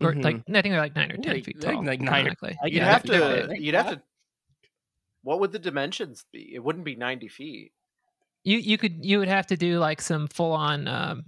or 0.01 0.13
Mhm. 0.13 0.23
like 0.23 0.35
I 0.49 0.61
think 0.61 0.73
they're 0.73 0.79
like 0.81 0.95
nine 0.95 1.11
or 1.11 1.17
ten 1.17 1.33
Like- 1.35 1.45
feet 1.45 1.61
tall. 1.61 1.83
like 1.85 2.01
nine 2.01 2.27
or- 2.27 2.35
You'd 2.65 2.71
guess. 2.73 2.83
have 2.87 3.03
to. 3.03 3.55
You'd 3.57 3.75
have 3.75 3.89
to. 3.91 4.01
What 5.23 5.39
would 5.39 5.51
the 5.51 5.59
dimensions 5.59 6.25
be? 6.31 6.53
It 6.53 6.63
wouldn't 6.63 6.85
be 6.85 6.95
ninety 6.95 7.27
feet. 7.27 7.73
You 8.43 8.57
you 8.57 8.77
could 8.77 9.03
you 9.05 9.19
would 9.19 9.27
have 9.29 9.47
to 9.47 9.57
do 9.57 9.79
like 9.79 10.01
some 10.01 10.27
full 10.27 10.51
on 10.51 10.87
um, 10.87 11.25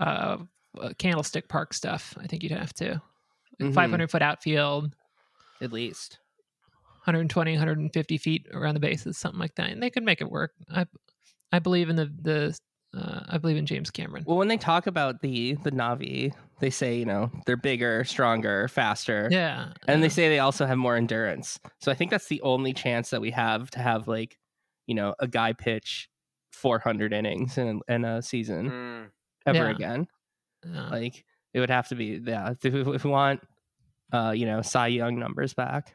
uh, 0.00 0.38
uh, 0.80 0.90
candlestick 0.98 1.48
park 1.48 1.74
stuff. 1.74 2.16
I 2.20 2.26
think 2.26 2.42
you'd 2.42 2.52
have 2.52 2.74
to 2.74 3.02
Mhm. 3.60 3.74
five 3.74 3.90
hundred 3.90 4.10
foot 4.10 4.22
outfield, 4.22 4.94
At 5.60 5.72
least. 5.72 6.18
120, 7.04 7.52
150 7.52 8.18
feet 8.18 8.46
around 8.52 8.74
the 8.74 8.80
bases, 8.80 9.16
something 9.18 9.40
like 9.40 9.54
that, 9.56 9.70
and 9.70 9.82
they 9.82 9.90
could 9.90 10.02
make 10.04 10.20
it 10.20 10.30
work. 10.30 10.52
I 10.70 10.86
I 11.52 11.58
believe 11.60 11.88
in 11.88 11.96
the 11.96 12.06
the 12.06 12.58
uh, 12.96 13.20
I 13.28 13.38
believe 13.38 13.56
in 13.56 13.66
James 13.66 13.90
Cameron. 13.90 14.24
Well, 14.26 14.36
when 14.38 14.48
they 14.48 14.56
talk 14.56 14.86
about 14.86 15.20
the 15.20 15.54
the 15.62 15.70
Na'vi, 15.72 16.32
they 16.60 16.70
say 16.70 16.96
you 16.98 17.04
know 17.04 17.30
they're 17.46 17.56
bigger, 17.56 18.04
stronger, 18.04 18.68
faster, 18.68 19.28
Yeah, 19.30 19.72
and 19.86 20.02
they 20.02 20.06
uh, 20.06 20.10
say 20.10 20.28
they 20.28 20.38
also 20.38 20.66
have 20.66 20.78
more 20.78 20.96
endurance. 20.96 21.58
So 21.80 21.90
I 21.92 21.94
think 21.94 22.10
that's 22.10 22.28
the 22.28 22.40
only 22.42 22.72
chance 22.72 23.10
that 23.10 23.20
we 23.20 23.30
have 23.32 23.70
to 23.72 23.78
have 23.80 24.08
like 24.08 24.38
you 24.86 24.94
know 24.94 25.14
a 25.18 25.26
guy 25.28 25.52
pitch 25.52 26.08
400 26.52 27.12
innings 27.12 27.58
in 27.58 27.80
in 27.88 28.04
a 28.04 28.22
season 28.22 28.70
Mm. 28.70 29.10
ever 29.46 29.64
Yeah. 29.68 29.70
again. 29.70 30.06
uh, 30.66 30.88
Like 30.90 31.24
it 31.54 31.60
would 31.60 31.70
have 31.70 31.88
to 31.88 31.94
be 31.94 32.20
yeah. 32.24 32.52
If, 32.62 32.64
if 32.74 33.04
we 33.04 33.10
want 33.10 33.40
uh 34.12 34.32
you 34.34 34.46
know 34.46 34.62
Cy 34.62 34.88
Young 34.88 35.18
numbers 35.18 35.52
back. 35.54 35.94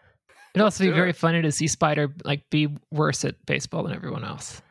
it'd 0.56 0.64
also 0.64 0.84
be 0.84 0.92
very 0.92 1.10
it. 1.10 1.16
funny 1.16 1.42
to 1.42 1.52
see 1.52 1.68
Spider 1.68 2.14
like 2.24 2.44
be 2.52 2.70
worse 2.92 3.26
at 3.26 3.44
baseball 3.46 3.84
than 3.84 3.94
everyone 3.94 4.24
else. 4.24 4.62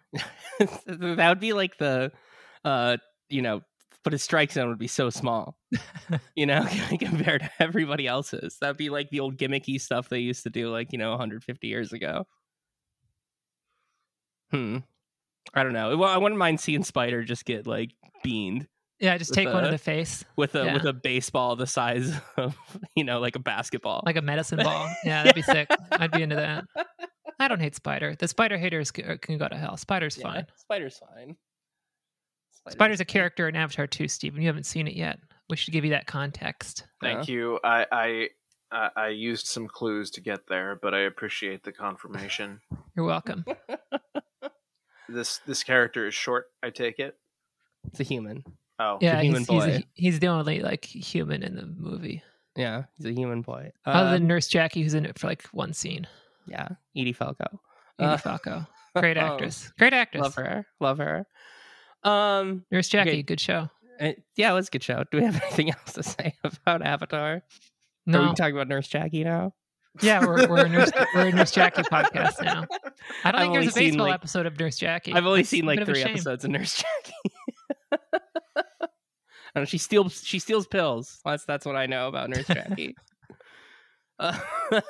That 0.86 1.28
would 1.28 1.40
be 1.40 1.52
like 1.52 1.78
the 1.78 2.12
uh 2.64 2.96
you 3.28 3.42
know 3.42 3.60
but 4.04 4.12
his 4.12 4.22
strike 4.22 4.52
zone 4.52 4.68
would 4.68 4.78
be 4.78 4.86
so 4.88 5.10
small 5.10 5.56
you 6.36 6.46
know 6.46 6.66
compared 7.00 7.40
to 7.42 7.50
everybody 7.58 8.06
else's 8.06 8.58
that'd 8.60 8.76
be 8.76 8.90
like 8.90 9.08
the 9.10 9.20
old 9.20 9.36
gimmicky 9.36 9.80
stuff 9.80 10.08
they 10.08 10.18
used 10.18 10.42
to 10.42 10.50
do 10.50 10.68
like 10.70 10.92
you 10.92 10.98
know 10.98 11.10
150 11.10 11.66
years 11.66 11.92
ago 11.92 12.26
hmm 14.50 14.78
i 15.54 15.62
don't 15.62 15.72
know 15.72 15.96
well 15.96 16.10
i 16.10 16.16
wouldn't 16.18 16.38
mind 16.38 16.60
seeing 16.60 16.84
spider 16.84 17.22
just 17.24 17.44
get 17.44 17.66
like 17.66 17.92
beaned 18.22 18.68
Yeah, 19.00 19.18
just 19.18 19.34
take 19.34 19.48
one 19.48 19.64
in 19.64 19.70
the 19.70 19.78
face 19.78 20.24
with 20.36 20.54
a 20.54 20.64
Yeah. 20.66 20.74
with 20.74 20.84
a 20.84 20.92
baseball 20.92 21.56
the 21.56 21.66
size 21.66 22.12
of 22.36 22.56
you 22.94 23.04
know 23.04 23.18
like 23.20 23.34
a 23.36 23.40
basketball 23.40 24.02
like 24.06 24.16
a 24.16 24.22
medicine 24.22 24.58
ball. 24.62 24.88
Yeah, 25.04 25.24
that'd 25.24 25.34
be 25.34 25.42
sick. 25.42 25.68
I'd 25.92 26.12
be 26.12 26.22
into 26.22 26.36
that. 26.36 26.64
I 27.42 27.48
don't 27.48 27.60
hate 27.60 27.74
Spider. 27.74 28.14
The 28.16 28.28
Spider 28.28 28.56
haters 28.56 28.92
c- 28.94 29.02
uh, 29.02 29.16
can 29.20 29.36
go 29.38 29.48
to 29.48 29.56
hell. 29.56 29.76
Spider's 29.76 30.16
Yeah, 30.16 30.22
fine. 30.24 30.46
spider's 30.56 30.98
fine 31.14 31.36
Spider's 32.68 33.00
a 33.00 33.04
character 33.04 33.48
in 33.48 33.56
Avatar 33.56 33.86
2, 33.88 34.06
Steven. 34.06 34.40
You 34.40 34.46
haven't 34.46 34.66
seen 34.66 34.86
it 34.86 34.94
yet. 34.94 35.18
We 35.50 35.56
should 35.56 35.72
give 35.72 35.84
you 35.84 35.90
that 35.90 36.06
context. 36.06 36.84
Thank 37.00 37.28
you. 37.28 37.58
I, 37.64 37.86
I 37.92 38.28
I 38.70 38.90
I 38.96 39.08
used 39.08 39.46
some 39.46 39.66
clues 39.66 40.10
to 40.12 40.20
get 40.20 40.46
there, 40.48 40.78
but 40.80 40.94
I 40.94 41.00
appreciate 41.00 41.64
the 41.64 41.72
confirmation. 41.72 42.60
You're 42.96 43.04
welcome. 43.04 43.44
this 45.08 45.38
this 45.46 45.62
character 45.64 46.06
is 46.06 46.14
short. 46.14 46.46
I 46.62 46.70
take 46.70 46.98
it. 46.98 47.16
it's 47.88 48.00
a 48.00 48.04
human 48.04 48.44
Oh, 48.78 48.98
Yeah, 49.00 49.20
human 49.20 49.40
he's, 49.42 49.48
he's, 49.48 49.64
boy. 49.64 49.70
a- 49.76 49.86
he's 49.94 50.18
the 50.20 50.28
only 50.28 50.60
like 50.60 50.84
human 50.84 51.42
in 51.42 51.56
the 51.56 51.66
movie. 51.66 52.22
Yeah, 52.56 52.84
he's 52.96 53.06
a 53.06 53.12
human 53.12 53.42
boy. 53.42 53.72
Other 53.84 54.10
than 54.12 54.22
Um, 54.22 54.28
Nurse 54.28 54.46
Jackie, 54.48 54.82
who's 54.82 54.94
in 54.94 55.04
it 55.06 55.18
for 55.18 55.26
like 55.26 55.42
one 55.48 55.72
scene. 55.72 56.06
Yeah, 56.46 56.68
Edie 56.96 57.12
Falco. 57.12 57.60
Edie 57.98 58.08
Uh, 58.08 58.16
Falco, 58.16 58.66
great 58.96 59.16
oh, 59.18 59.20
actress, 59.20 59.72
great 59.78 59.92
actress. 59.92 60.22
Love 60.22 60.34
her. 60.36 60.66
Love 60.80 60.98
her. 60.98 61.26
Um, 62.04 62.64
Nurse 62.70 62.88
Jackie, 62.88 63.10
Okay. 63.10 63.22
good 63.22 63.40
show. 63.40 63.68
uh, 64.00 64.12
yeah, 64.36 64.50
it 64.50 64.54
was 64.54 64.68
a 64.68 64.70
good 64.70 64.82
show. 64.82 65.04
Do 65.10 65.18
we 65.18 65.24
have 65.24 65.40
anything 65.42 65.70
else 65.70 65.92
to 65.94 66.02
say 66.02 66.34
about 66.44 66.82
Avatar? 66.82 67.34
Are 67.34 67.42
No, 68.06 68.22
we 68.28 68.34
talking 68.34 68.54
about 68.56 68.68
Nurse 68.68 68.88
Jackie 68.88 69.22
now? 69.24 69.54
yeah, 70.00 70.24
we're 70.24 70.48
we're 70.48 70.64
a 70.64 70.68
Nurse 70.68 70.90
we're 71.14 71.28
a 71.28 71.32
Nurse 71.32 71.50
Jackie 71.52 71.82
podcast 71.82 72.42
now. 72.42 72.64
I 73.24 73.30
don't 73.30 73.40
I've 73.40 73.40
think 73.42 73.52
there's 73.52 73.76
a 73.76 73.78
baseball 73.80 74.06
like- 74.06 74.14
episode 74.14 74.46
of 74.46 74.58
Nurse 74.58 74.76
Jackie. 74.78 75.12
I've 75.12 75.26
only 75.26 75.40
That's 75.40 75.50
seen 75.50 75.66
like 75.66 75.78
bit 75.80 75.88
of 75.88 75.94
three 75.94 76.02
episodes 76.02 76.44
of 76.44 76.50
Nurse 76.50 76.76
Jackie. 76.82 77.34
I 79.54 79.58
don't 79.58 79.62
know, 79.62 79.64
she 79.66 79.78
steals 79.78 80.22
she 80.24 80.38
steals 80.38 80.66
pills. 80.66 81.20
That's 81.24 81.44
that's 81.44 81.66
what 81.66 81.76
I 81.76 81.86
know 81.86 82.08
about 82.08 82.30
Nurse 82.30 82.46
Jackie. 82.46 82.96
Uh, 84.18 84.38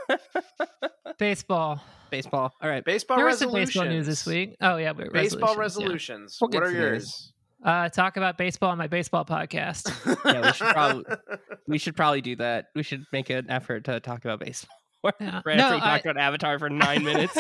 Baseball. 1.19 1.83
baseball. 2.11 2.53
All 2.63 2.69
right. 2.69 2.85
Baseball 2.85 3.17
there 3.17 3.27
was 3.27 3.39
some 3.39 3.53
baseball 3.53 3.85
news 3.87 4.07
this 4.07 4.27
week. 4.27 4.57
Oh 4.61 4.77
yeah, 4.77 4.93
Baseball 4.93 5.57
resolutions, 5.57 5.59
yeah. 5.59 5.87
resolutions. 5.87 6.39
We'll 6.41 6.51
what 6.51 6.63
are 6.65 6.73
to 6.73 6.77
yours? 6.77 7.33
Uh, 7.65 7.89
talk 7.89 8.17
about 8.17 8.37
baseball 8.39 8.71
on 8.71 8.79
my 8.79 8.89
baseball 8.89 9.25
podcast. 9.25 9.89
Yeah, 10.25 10.47
we 10.47 10.53
should 10.53 10.67
probably- 10.69 11.05
We 11.69 11.79
should 11.79 11.95
probably 11.97 12.21
do 12.21 12.37
that. 12.37 12.67
We 12.75 12.83
should 12.83 13.05
make 13.13 13.31
an 13.31 13.49
effort 13.49 13.85
to 13.85 14.01
talk 14.01 14.25
about 14.25 14.41
baseball. 14.41 14.77
Yeah. 15.21 15.41
right 15.45 15.57
No, 15.57 15.65
after 15.65 15.77
we 15.77 15.81
I- 15.83 15.85
talked 15.91 16.07
about 16.07 16.17
Avatar 16.17 16.59
for 16.59 16.69
nine 16.71 17.05
minutes. 17.05 17.37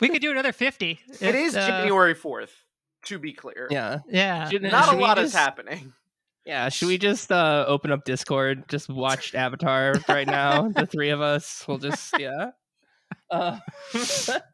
we 0.00 0.08
could 0.08 0.22
do 0.22 0.30
another 0.30 0.52
fifty. 0.52 0.98
it 1.20 1.34
It's, 1.34 1.48
is 1.50 1.56
uh, 1.56 1.66
January 1.66 2.14
fourth. 2.14 2.52
To 3.06 3.18
be 3.18 3.32
clear, 3.32 3.68
yeah. 3.70 3.98
Yeah. 4.08 4.48
Not 4.60 4.92
a 4.94 4.96
lot 4.98 5.16
just- 5.18 5.28
is 5.28 5.34
happening. 5.34 5.92
Yeah, 6.44 6.68
should 6.70 6.88
we 6.88 6.96
just 6.98 7.30
uh, 7.30 7.64
open 7.68 7.92
up 7.92 8.04
Discord? 8.04 8.68
Just 8.68 8.88
watch 8.88 9.34
Avatar 9.34 9.94
right 10.08 10.26
now. 10.26 10.68
the 10.68 10.86
three 10.90 11.10
of 11.10 11.20
us. 11.20 11.64
We'll 11.68 11.78
just 11.78 12.18
yeah. 12.18 12.50
Uh, 13.30 13.58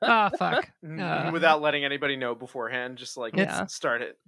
Oh 0.02 0.30
fuck. 0.38 0.68
Uh, 0.98 1.30
Without 1.32 1.60
letting 1.62 1.84
anybody 1.84 2.16
know 2.16 2.34
beforehand, 2.34 2.98
just 2.98 3.16
like 3.16 3.36
It's- 3.38 3.72
start 3.74 4.02
it. 4.02 4.18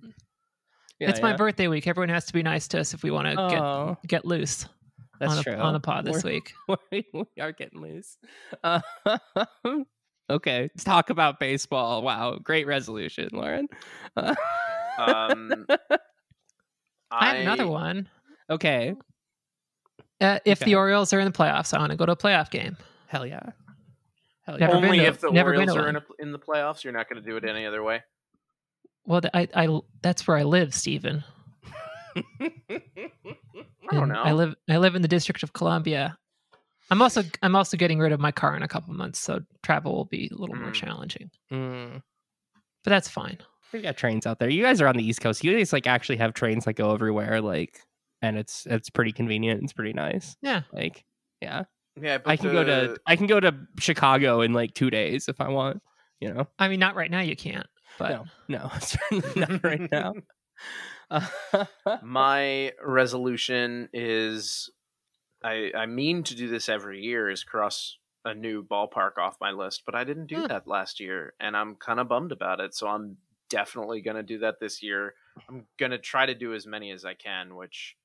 yeah, 1.00 1.10
it's 1.10 1.20
my 1.20 1.34
birthday 1.36 1.66
week. 1.68 1.86
Everyone 1.88 2.08
has 2.10 2.26
to 2.26 2.32
be 2.32 2.42
nice 2.42 2.68
to 2.68 2.80
us 2.80 2.94
if 2.94 3.02
we 3.02 3.10
want 3.10 3.26
to 3.28 3.40
Oh, 3.40 3.96
get 4.02 4.08
get 4.08 4.24
loose 4.24 4.66
that's 5.18 5.30
on 5.32 5.36
the, 5.38 5.42
true. 5.42 5.54
on 5.54 5.72
the 5.72 5.80
pod 5.80 6.04
this 6.04 6.22
We're- 6.22 6.36
week. 6.36 6.52
we 6.92 7.06
we 7.12 7.42
are 7.42 7.50
getting 7.52 7.80
loose. 7.80 8.16
Uh, 8.62 8.80
okay, 10.30 10.62
let's 10.62 10.84
talk 10.84 11.10
about 11.10 11.40
baseball. 11.40 12.02
Wow, 12.02 12.38
great 12.42 12.66
resolution, 12.68 13.28
Lauren. 13.32 13.66
Uh, 14.16 14.34
Um, 14.98 15.66
I 17.20 17.26
have 17.34 17.36
another 17.38 17.66
one. 17.68 18.08
okay, 18.50 18.94
Uh, 20.20 20.38
if 20.44 20.62
Okay. 20.62 20.70
the 20.70 20.74
Orioles 20.76 21.12
are 21.12 21.20
in 21.20 21.26
the 21.26 21.36
playoffs, 21.36 21.74
I 21.74 21.78
want 21.78 21.90
to 21.90 21.96
go 21.96 22.06
to 22.06 22.12
a 22.12 22.16
playoff 22.16 22.50
game. 22.50 22.76
hell 23.08 23.26
yeah, 23.26 23.40
hell 24.46 24.58
yeah. 24.58 24.70
Only 24.70 24.98
to- 24.98 25.04
if 25.06 25.20
the 25.20 25.30
never 25.30 25.50
Orioles 25.54 25.76
are 25.76 25.88
in, 25.88 25.96
a, 25.96 26.02
in 26.18 26.32
the 26.32 26.38
playoffs, 26.38 26.82
you're 26.84 26.92
not 26.92 27.08
going 27.08 27.22
to 27.22 27.28
do 27.28 27.36
it 27.36 27.44
any 27.44 27.66
other 27.66 27.82
way. 27.82 28.02
Well, 29.04 29.20
I, 29.34 29.48
I 29.54 29.80
that's 30.02 30.26
where 30.26 30.36
I 30.36 30.42
live, 30.42 30.74
Stephen. 30.74 31.22
I 32.16 32.80
don't 33.92 34.08
know. 34.08 34.22
I 34.22 34.32
live 34.32 34.54
I 34.68 34.78
live 34.78 34.94
in 34.94 35.02
the 35.02 35.08
District 35.08 35.42
of 35.42 35.52
Columbia. 35.52 36.16
I'm 36.90 37.02
also 37.02 37.22
I'm 37.42 37.54
also 37.56 37.76
getting 37.76 37.98
rid 37.98 38.12
of 38.12 38.20
my 38.20 38.32
car 38.32 38.56
in 38.56 38.62
a 38.62 38.68
couple 38.68 38.94
months, 38.94 39.18
so 39.20 39.40
travel 39.62 39.94
will 39.94 40.04
be 40.06 40.28
a 40.32 40.36
little 40.36 40.56
more 40.56 40.70
Mm. 40.70 40.74
challenging. 40.74 41.30
Mm. 41.52 42.02
But 42.84 42.90
that's 42.90 43.08
fine. 43.08 43.38
We've 43.72 43.82
got 43.82 43.96
trains 43.96 44.26
out 44.26 44.38
there. 44.38 44.48
You 44.48 44.62
guys 44.62 44.80
are 44.80 44.86
on 44.86 44.96
the 44.96 45.04
East 45.06 45.20
Coast. 45.20 45.42
You 45.44 45.56
guys 45.56 45.72
like 45.72 45.86
actually 45.86 46.16
have 46.18 46.34
trains 46.34 46.64
that 46.64 46.74
go 46.74 46.92
everywhere, 46.94 47.40
like, 47.40 47.80
and 48.22 48.38
it's 48.38 48.66
it's 48.66 48.90
pretty 48.90 49.12
convenient. 49.12 49.62
It's 49.64 49.72
pretty 49.72 49.92
nice. 49.92 50.36
Yeah. 50.40 50.62
Like, 50.72 51.04
yeah, 51.40 51.64
yeah, 52.00 52.18
but 52.18 52.30
I 52.30 52.36
can 52.36 52.52
go 52.52 52.64
to 52.64 52.96
I 53.06 53.16
can 53.16 53.26
go 53.26 53.40
to 53.40 53.54
Chicago 53.78 54.40
in 54.40 54.52
like 54.52 54.74
two 54.74 54.90
days 54.90 55.28
if 55.28 55.40
I 55.40 55.48
want. 55.48 55.82
You 56.20 56.32
know, 56.32 56.48
I 56.58 56.68
mean, 56.68 56.80
not 56.80 56.94
right 56.96 57.10
now. 57.10 57.20
You 57.20 57.36
can't. 57.36 57.66
But 57.98 58.26
no, 58.48 58.70
no, 59.10 59.20
not 59.36 59.62
right 59.64 59.90
now. 59.90 60.14
Uh, 61.10 61.26
my 62.02 62.72
resolution 62.82 63.88
is 63.92 64.70
I 65.44 65.70
I 65.76 65.86
mean 65.86 66.22
to 66.24 66.34
do 66.34 66.48
this 66.48 66.68
every 66.68 67.00
year 67.02 67.28
is 67.30 67.44
cross 67.44 67.98
a 68.24 68.34
new 68.34 68.64
ballpark 68.64 69.18
off 69.18 69.36
my 69.40 69.50
list, 69.52 69.82
but 69.86 69.94
I 69.94 70.04
didn't 70.04 70.26
do 70.26 70.40
Hmm. 70.40 70.46
that 70.48 70.66
last 70.66 70.98
year 71.00 71.34
and 71.38 71.56
I'm 71.56 71.76
kind 71.76 72.00
of 72.00 72.08
bummed 72.08 72.32
about 72.32 72.58
it. 72.60 72.74
So 72.74 72.88
I'm 72.88 73.18
definitely 73.48 74.00
going 74.00 74.16
to 74.16 74.22
do 74.22 74.38
that 74.38 74.60
this 74.60 74.82
year. 74.82 75.14
I'm 75.48 75.66
going 75.78 75.92
to 75.92 75.98
try 75.98 76.26
to 76.26 76.34
do 76.34 76.54
as 76.54 76.66
many 76.66 76.90
as 76.90 77.04
I 77.04 77.14
can, 77.14 77.56
which 77.56 77.96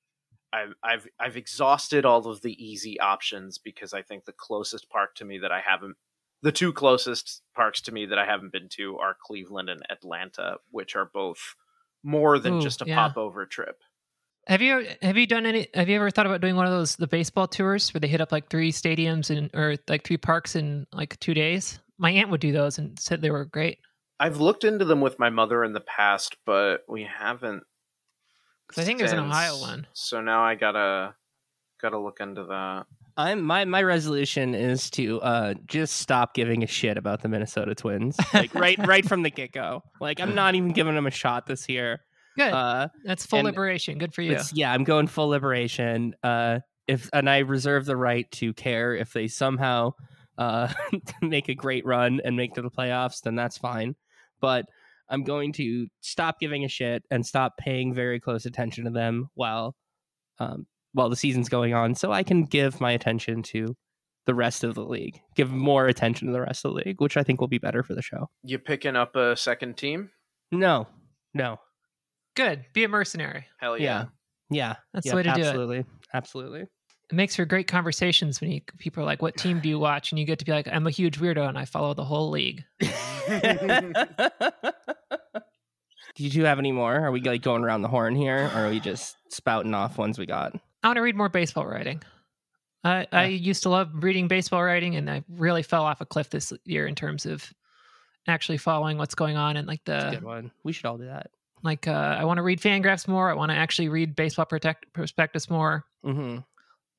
I've 0.53 0.73
I've 0.83 1.07
I've 1.19 1.37
exhausted 1.37 2.05
all 2.05 2.27
of 2.27 2.41
the 2.41 2.53
easy 2.63 2.99
options 2.99 3.57
because 3.57 3.93
I 3.93 4.01
think 4.01 4.25
the 4.25 4.33
closest 4.33 4.89
park 4.89 5.15
to 5.15 5.25
me 5.25 5.39
that 5.39 5.51
I 5.51 5.61
haven't 5.61 5.95
the 6.43 6.51
two 6.51 6.73
closest 6.73 7.41
parks 7.55 7.81
to 7.81 7.91
me 7.91 8.07
that 8.07 8.17
I 8.17 8.25
haven't 8.25 8.51
been 8.51 8.67
to 8.69 8.97
are 8.97 9.15
Cleveland 9.21 9.69
and 9.69 9.81
Atlanta, 9.89 10.57
which 10.71 10.95
are 10.95 11.09
both 11.13 11.55
more 12.03 12.39
than 12.39 12.55
Ooh, 12.55 12.61
just 12.61 12.81
a 12.81 12.85
yeah. 12.85 12.95
pop 12.95 13.17
over 13.17 13.45
trip. 13.45 13.81
have 14.47 14.61
you 14.61 14.87
have 15.01 15.17
you 15.17 15.27
done 15.27 15.45
any? 15.45 15.67
Have 15.73 15.87
you 15.87 15.95
ever 15.95 16.09
thought 16.09 16.25
about 16.25 16.41
doing 16.41 16.55
one 16.55 16.65
of 16.65 16.71
those 16.71 16.95
the 16.95 17.07
baseball 17.07 17.47
tours 17.47 17.93
where 17.93 17.99
they 17.99 18.07
hit 18.07 18.21
up 18.21 18.31
like 18.31 18.49
three 18.49 18.71
stadiums 18.71 19.35
and 19.35 19.49
or 19.53 19.77
like 19.87 20.03
three 20.03 20.17
parks 20.17 20.55
in 20.55 20.87
like 20.91 21.19
two 21.19 21.33
days? 21.33 21.79
My 21.97 22.11
aunt 22.11 22.31
would 22.31 22.41
do 22.41 22.51
those 22.51 22.77
and 22.79 22.99
said 22.99 23.21
they 23.21 23.29
were 23.29 23.45
great. 23.45 23.77
I've 24.21 24.37
looked 24.37 24.63
into 24.63 24.85
them 24.85 25.01
with 25.01 25.17
my 25.19 25.29
mother 25.29 25.63
in 25.63 25.73
the 25.73 25.79
past, 25.81 26.37
but 26.45 26.81
we 26.87 27.03
haven't. 27.03 27.63
'Cause 28.67 28.77
I 28.77 28.83
think 28.85 28.99
there's 28.99 29.11
an. 29.11 29.19
Ohio 29.19 29.59
one. 29.59 29.87
So 29.93 30.21
now 30.21 30.43
I 30.43 30.55
gotta 30.55 31.15
gotta 31.81 31.97
look 31.97 32.19
into 32.21 32.43
that. 32.45 32.85
I'm 33.17 33.41
my 33.41 33.65
my 33.65 33.83
resolution 33.83 34.55
is 34.55 34.89
to 34.91 35.19
uh 35.21 35.53
just 35.65 35.97
stop 35.97 36.33
giving 36.33 36.63
a 36.63 36.67
shit 36.67 36.97
about 36.97 37.21
the 37.21 37.27
Minnesota 37.27 37.75
Twins. 37.75 38.15
Like 38.33 38.53
right 38.55 38.77
right 38.87 39.05
from 39.05 39.23
the 39.23 39.29
get 39.29 39.51
go. 39.51 39.83
Like 39.99 40.21
I'm 40.21 40.33
not 40.35 40.55
even 40.55 40.71
giving 40.71 40.95
them 40.95 41.07
a 41.07 41.11
shot 41.11 41.45
this 41.47 41.67
year. 41.67 41.99
Good. 42.37 42.53
Uh 42.53 42.87
That's 43.03 43.25
full 43.25 43.41
liberation. 43.43 43.97
Good 43.97 44.13
for 44.13 44.21
you. 44.21 44.33
it's, 44.33 44.53
yeah, 44.53 44.71
I'm 44.71 44.85
going 44.85 45.07
full 45.07 45.27
liberation. 45.27 46.15
Uh 46.23 46.59
if 46.87 47.09
and 47.11 47.29
I 47.29 47.39
reserve 47.39 47.85
the 47.85 47.97
right 47.97 48.31
to 48.33 48.53
care 48.53 48.95
if 48.95 49.11
they 49.11 49.27
somehow 49.27 49.91
uh 50.37 50.71
make 51.21 51.49
a 51.49 51.55
great 51.55 51.85
run 51.85 52.21
and 52.23 52.37
make 52.37 52.53
to 52.53 52.61
the 52.61 52.71
playoffs, 52.71 53.21
then 53.21 53.35
that's 53.35 53.57
fine. 53.57 53.95
But 54.41 54.65
I'm 55.09 55.23
going 55.23 55.53
to 55.53 55.87
stop 56.01 56.39
giving 56.39 56.65
a 56.65 56.67
shit 56.67 57.03
and 57.11 57.25
stop 57.25 57.57
paying 57.57 57.93
very 57.93 58.19
close 58.19 58.45
attention 58.45 58.85
to 58.85 58.89
them 58.91 59.29
while 59.35 59.75
um 60.39 60.65
while 60.93 61.09
the 61.09 61.15
season's 61.15 61.47
going 61.47 61.73
on 61.73 61.95
so 61.95 62.11
I 62.11 62.23
can 62.23 62.43
give 62.43 62.81
my 62.81 62.91
attention 62.91 63.43
to 63.43 63.75
the 64.25 64.33
rest 64.35 64.63
of 64.63 64.75
the 64.75 64.83
league. 64.83 65.19
Give 65.35 65.49
more 65.51 65.87
attention 65.87 66.27
to 66.27 66.33
the 66.33 66.41
rest 66.41 66.65
of 66.65 66.73
the 66.73 66.81
league, 66.85 67.01
which 67.01 67.15
I 67.17 67.23
think 67.23 67.39
will 67.39 67.47
be 67.47 67.57
better 67.59 67.81
for 67.81 67.95
the 67.95 68.01
show. 68.01 68.29
You 68.43 68.59
picking 68.59 68.95
up 68.95 69.15
a 69.15 69.35
second 69.37 69.77
team? 69.77 70.11
No. 70.51 70.87
No. 71.33 71.59
Good. 72.35 72.65
Be 72.73 72.83
a 72.83 72.87
mercenary. 72.89 73.47
Hell 73.59 73.77
Yeah. 73.77 74.05
yeah! 74.49 74.57
Yeah. 74.57 74.75
That's 74.93 75.09
the 75.09 75.15
way 75.15 75.23
to 75.23 75.33
do 75.33 75.41
it. 75.41 75.45
absolutely. 75.45 75.85
Absolutely. 76.13 76.65
It 77.11 77.15
makes 77.15 77.35
for 77.35 77.45
great 77.45 77.67
conversations 77.67 78.39
when 78.39 78.51
you, 78.51 78.61
people 78.77 79.03
are 79.03 79.05
like, 79.05 79.21
"What 79.21 79.35
team 79.35 79.59
do 79.59 79.67
you 79.67 79.77
watch?" 79.79 80.11
and 80.11 80.19
you 80.19 80.25
get 80.25 80.39
to 80.39 80.45
be 80.45 80.51
like, 80.51 80.67
"I'm 80.71 80.87
a 80.87 80.91
huge 80.91 81.19
weirdo 81.19 81.47
and 81.47 81.57
I 81.57 81.65
follow 81.65 81.93
the 81.93 82.05
whole 82.05 82.29
league." 82.29 82.63
Do 86.15 86.23
you 86.25 86.29
two 86.29 86.43
have 86.43 86.59
any 86.59 86.71
more? 86.71 86.93
Are 86.93 87.11
we 87.11 87.21
like 87.21 87.41
going 87.41 87.63
around 87.63 87.81
the 87.81 87.87
horn 87.87 88.15
here, 88.15 88.49
or 88.53 88.65
are 88.65 88.69
we 88.69 88.79
just 88.79 89.15
spouting 89.29 89.73
off 89.73 89.97
ones 89.97 90.19
we 90.19 90.25
got? 90.25 90.53
I 90.83 90.87
want 90.87 90.97
to 90.97 91.01
read 91.01 91.15
more 91.15 91.29
baseball 91.29 91.65
writing. 91.65 92.01
I, 92.83 93.07
I 93.11 93.25
used 93.27 93.63
to 93.63 93.69
love 93.69 93.91
reading 93.93 94.27
baseball 94.27 94.63
writing, 94.63 94.95
and 94.95 95.09
I 95.09 95.23
really 95.29 95.63
fell 95.63 95.83
off 95.83 96.01
a 96.01 96.05
cliff 96.05 96.29
this 96.29 96.51
year 96.65 96.87
in 96.87 96.95
terms 96.95 97.25
of 97.25 97.53
actually 98.27 98.57
following 98.57 98.97
what's 98.97 99.15
going 99.15 99.37
on 99.37 99.55
and 99.55 99.67
like 99.67 99.81
That's 99.85 100.03
a 100.03 100.07
the 100.07 100.15
good 100.17 100.23
one. 100.23 100.51
We 100.63 100.73
should 100.73 100.85
all 100.85 100.97
do 100.97 101.05
that. 101.05 101.31
like. 101.63 101.87
Uh, 101.87 102.17
I 102.19 102.25
want 102.25 102.37
to 102.37 102.43
read 102.43 102.59
Fangraphs 102.59 103.07
more. 103.07 103.29
I 103.29 103.33
want 103.33 103.51
to 103.51 103.57
actually 103.57 103.89
read 103.89 104.15
baseball 104.15 104.45
protect, 104.45 104.91
prospectus 104.93 105.49
more. 105.49 105.85
Mm-hmm. 106.05 106.39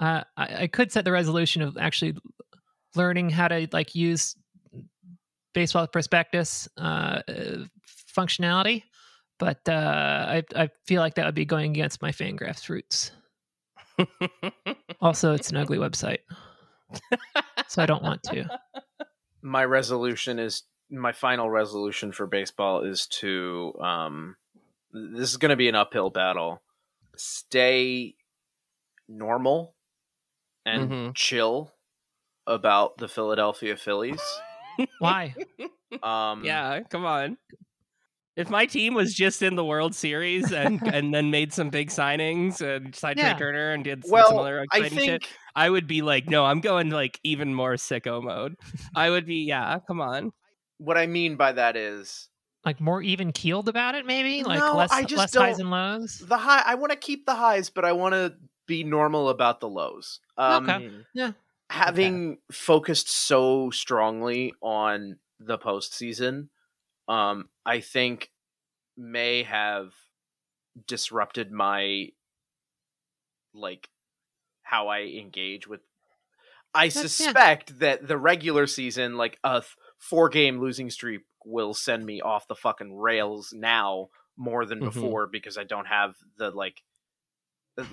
Uh, 0.03 0.25
I, 0.37 0.63
I 0.63 0.67
could 0.67 0.91
set 0.91 1.05
the 1.05 1.13
resolution 1.13 1.63
of 1.63 1.77
actually 1.79 2.17
learning 2.97 3.31
how 3.31 3.47
to 3.47 3.69
like 3.73 3.95
use 3.95 4.35
baseball 5.55 5.87
prospectus 5.87 6.69
uh, 6.77 7.23
functionality, 8.13 8.83
but 9.39 9.61
uh, 9.69 10.27
I 10.29 10.43
I 10.57 10.71
feel 10.87 11.01
like 11.01 11.15
that 11.15 11.27
would 11.27 11.37
be 11.37 11.45
going 11.45 11.71
against 11.71 12.03
my 12.03 12.11
Fangraphs 12.11 12.69
roots. 12.69 13.13
Also, 15.01 15.33
it's 15.33 15.51
an 15.51 15.57
ugly 15.57 15.79
website, 15.79 16.21
so 17.67 17.83
I 17.83 17.87
don't 17.87 18.05
want 18.05 18.23
to. 18.25 18.49
My 19.43 19.65
resolution 19.65 20.39
is 20.39 20.63
my 20.89 21.11
final 21.11 21.51
resolution 21.51 22.13
for 22.13 22.29
baseball 22.29 22.83
is 22.83 23.09
to 23.09 23.75
um 23.81 24.37
this 24.93 25.29
is 25.29 25.39
going 25.39 25.51
to 25.51 25.57
be 25.57 25.69
an 25.69 25.75
uphill 25.75 26.11
battle. 26.11 26.63
Stay 27.17 28.15
normal 29.09 29.75
and 30.65 30.91
Mhm. 30.91 31.15
chill 31.15 31.73
about 32.47 32.97
the 32.99 33.09
Philadelphia 33.09 33.77
Phillies. 33.77 34.21
Why? 34.99 35.35
Um 36.03 36.45
yeah, 36.45 36.81
come 36.91 37.05
on. 37.05 37.37
If 38.35 38.49
my 38.49 38.65
team 38.65 38.95
was 38.95 39.13
just 39.15 39.43
in 39.43 39.57
the 39.57 39.65
World 39.65 39.95
Series 39.95 40.53
and 40.53 40.81
and 40.95 41.15
then 41.15 41.31
made 41.31 41.53
some 41.53 41.69
big 41.69 41.89
signings 41.91 42.61
and 42.63 42.95
signed 42.95 43.19
Yeah. 43.19 43.35
Trea 43.35 43.39
Turner 43.39 43.73
and 43.73 43.85
did 43.85 44.05
some, 44.05 44.13
well, 44.13 44.29
some 44.29 44.39
other 44.39 44.61
I 44.61 44.79
exciting 44.79 44.99
shit, 44.99 45.29
I 45.55 45.69
would 45.69 45.87
be 45.87 46.01
like, 46.03 46.29
no, 46.29 46.45
I'm 46.47 46.61
going 46.61 46.91
like 46.91 47.21
even 47.23 47.55
more 47.55 47.75
sicko 47.75 48.23
mode. 48.23 48.57
I 48.97 49.11
would 49.11 49.27
be, 49.27 49.45
yeah, 49.45 49.79
come 49.87 50.01
on. 50.01 50.33
what 50.79 50.97
I 50.97 51.07
mean 51.07 51.37
by 51.37 51.53
that 51.53 51.77
is 51.77 52.29
Like 52.65 52.81
more 52.81 53.03
even 53.03 53.33
keeled 53.33 53.69
about 53.69 53.95
it, 53.95 54.07
maybe 54.07 54.43
like 54.45 54.59
No, 54.61 54.77
less 54.77 54.91
I 54.91 55.03
just 55.03 55.19
less 55.19 55.35
highs 55.35 55.59
don't- 55.59 55.67
and 55.67 55.71
lows. 55.71 56.19
the 56.27 56.39
high. 56.39 56.63
I 56.65 56.75
want 56.77 56.91
to 56.93 56.97
keep 56.99 57.27
the 57.27 57.35
highs, 57.35 57.69
but 57.71 57.85
I 57.85 57.93
want 57.93 58.15
to 58.15 58.35
be 58.67 58.85
normal 58.85 59.29
about 59.29 59.61
the 59.61 59.69
lows. 59.69 60.21
Um, 60.37 60.85
Okay. 60.85 61.05
having 61.71 62.39
focused 62.53 63.09
so 63.11 63.71
strongly 63.71 64.55
on 64.63 65.19
the 65.41 65.59
postseason, 65.59 66.49
um, 67.09 67.51
I 67.67 67.81
think 67.81 68.33
may 68.97 69.45
have 69.45 69.95
disrupted 70.87 71.51
my 71.51 72.11
like 73.55 73.89
how 74.63 74.89
I 74.89 75.03
engage 75.03 75.67
with. 75.69 75.83
I 76.75 76.89
yeah. 77.19 77.33
suspect 77.33 77.81
that 77.81 78.07
the 78.09 78.19
regular 78.19 78.67
season, 78.67 79.17
like 79.17 79.39
a 79.45 79.65
four 79.99 80.29
game 80.31 80.61
losing 80.61 80.91
streak, 80.91 81.23
will 81.45 81.75
send 81.75 82.07
me 82.07 82.21
off 82.21 82.49
the 82.49 82.57
fucking 82.57 82.97
rails 82.97 83.53
now 83.55 84.11
more 84.37 84.67
than 84.67 84.81
Mhm. 84.81 84.83
before 84.83 85.27
because 85.27 85.59
I 85.59 85.65
don't 85.65 85.87
have 85.87 86.17
the 86.39 86.51
like. 86.53 86.83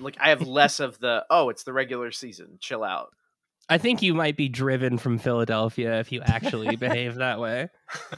Like 0.00 0.16
I 0.20 0.30
have 0.30 0.46
less 0.46 0.80
of 0.80 0.98
the 0.98 1.24
oh, 1.30 1.48
it's 1.48 1.64
the 1.64 1.72
regular 1.72 2.10
season. 2.10 2.58
Chill 2.60 2.84
out. 2.84 3.10
I 3.68 3.78
think 3.78 4.02
you 4.02 4.14
might 4.14 4.36
be 4.36 4.48
driven 4.48 4.98
from 4.98 5.18
Philadelphia 5.18 6.00
if 6.00 6.10
you 6.10 6.22
actually 6.22 6.74
behave 6.76 7.14
that 7.16 7.38
way. 7.38 7.68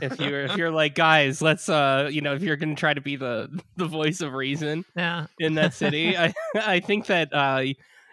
If 0.01 0.19
you're 0.19 0.45
if 0.47 0.57
you're 0.57 0.71
like, 0.71 0.95
guys, 0.95 1.43
let's 1.43 1.69
uh, 1.69 2.09
you 2.11 2.23
know, 2.23 2.35
if 2.35 2.43
you're 2.43 2.57
gonna 2.57 2.75
try 2.75 2.95
to 2.95 3.01
be 3.03 3.17
the 3.17 3.61
the 3.77 3.85
voice 3.87 4.23
of 4.23 4.33
reason 4.33 4.85
Yeah. 4.97 5.27
in 5.39 5.55
that 5.55 5.75
city, 5.75 6.17
I 6.17 6.33
I 6.55 6.81
think 6.81 7.07
that 7.07 7.35
uh 7.35 7.65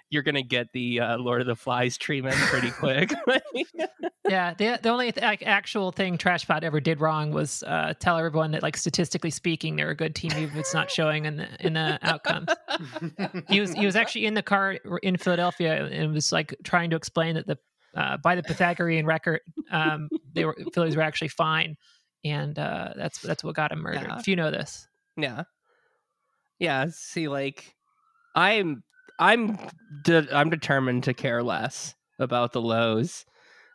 you're 0.09 0.23
gonna 0.23 0.41
get 0.41 0.67
the 0.73 0.99
uh, 0.99 1.17
Lord 1.17 1.41
of 1.41 1.47
the 1.47 1.55
Flies 1.55 1.97
treatment 1.97 2.35
pretty 2.35 2.71
quick. 2.71 3.11
yeah 4.29 4.53
the, 4.53 4.79
the 4.81 4.89
only 4.89 5.11
th- 5.11 5.23
like, 5.23 5.43
actual 5.43 5.91
thing 5.91 6.17
trashpot 6.17 6.63
ever 6.63 6.79
did 6.79 6.99
wrong 6.99 7.31
was 7.31 7.63
uh, 7.63 7.93
tell 7.99 8.17
everyone 8.17 8.51
that 8.51 8.61
like 8.61 8.77
statistically 8.77 9.29
speaking 9.31 9.75
they're 9.75 9.89
a 9.89 9.95
good 9.95 10.13
team 10.15 10.31
even 10.33 10.45
if 10.45 10.55
it's 10.55 10.73
not 10.73 10.91
showing 10.91 11.25
in 11.25 11.37
the 11.37 11.47
in 11.65 11.73
the 11.73 11.97
outcomes 12.03 12.49
he 13.49 13.59
was 13.59 13.73
he 13.73 13.85
was 13.85 13.95
actually 13.95 14.25
in 14.25 14.33
the 14.35 14.43
car 14.43 14.73
in 15.01 15.17
philadelphia 15.17 15.85
and 15.85 16.13
was 16.13 16.31
like 16.31 16.55
trying 16.63 16.89
to 16.89 16.95
explain 16.95 17.35
that 17.35 17.47
the 17.47 17.57
uh, 17.95 18.17
by 18.17 18.35
the 18.35 18.43
pythagorean 18.43 19.05
record 19.05 19.39
um 19.71 20.09
they 20.33 20.45
were 20.45 20.55
phillies 20.73 20.95
were 20.95 21.01
actually 21.01 21.27
fine 21.27 21.75
and 22.23 22.59
uh 22.59 22.93
that's 22.95 23.19
that's 23.21 23.43
what 23.43 23.55
got 23.55 23.71
him 23.71 23.79
murdered 23.79 24.03
Yeah. 24.03 24.19
if 24.19 24.27
you 24.27 24.35
know 24.35 24.51
this 24.51 24.87
Yeah. 25.17 25.43
Yeah, 26.59 26.87
see 26.91 27.27
like 27.29 27.73
I'm 28.35 28.83
I'm 29.19 29.57
de- 30.03 30.35
I'm 30.35 30.49
determined 30.49 31.03
to 31.03 31.13
care 31.13 31.43
less 31.43 31.95
about 32.19 32.51
the 32.53 32.61
lows 32.61 33.25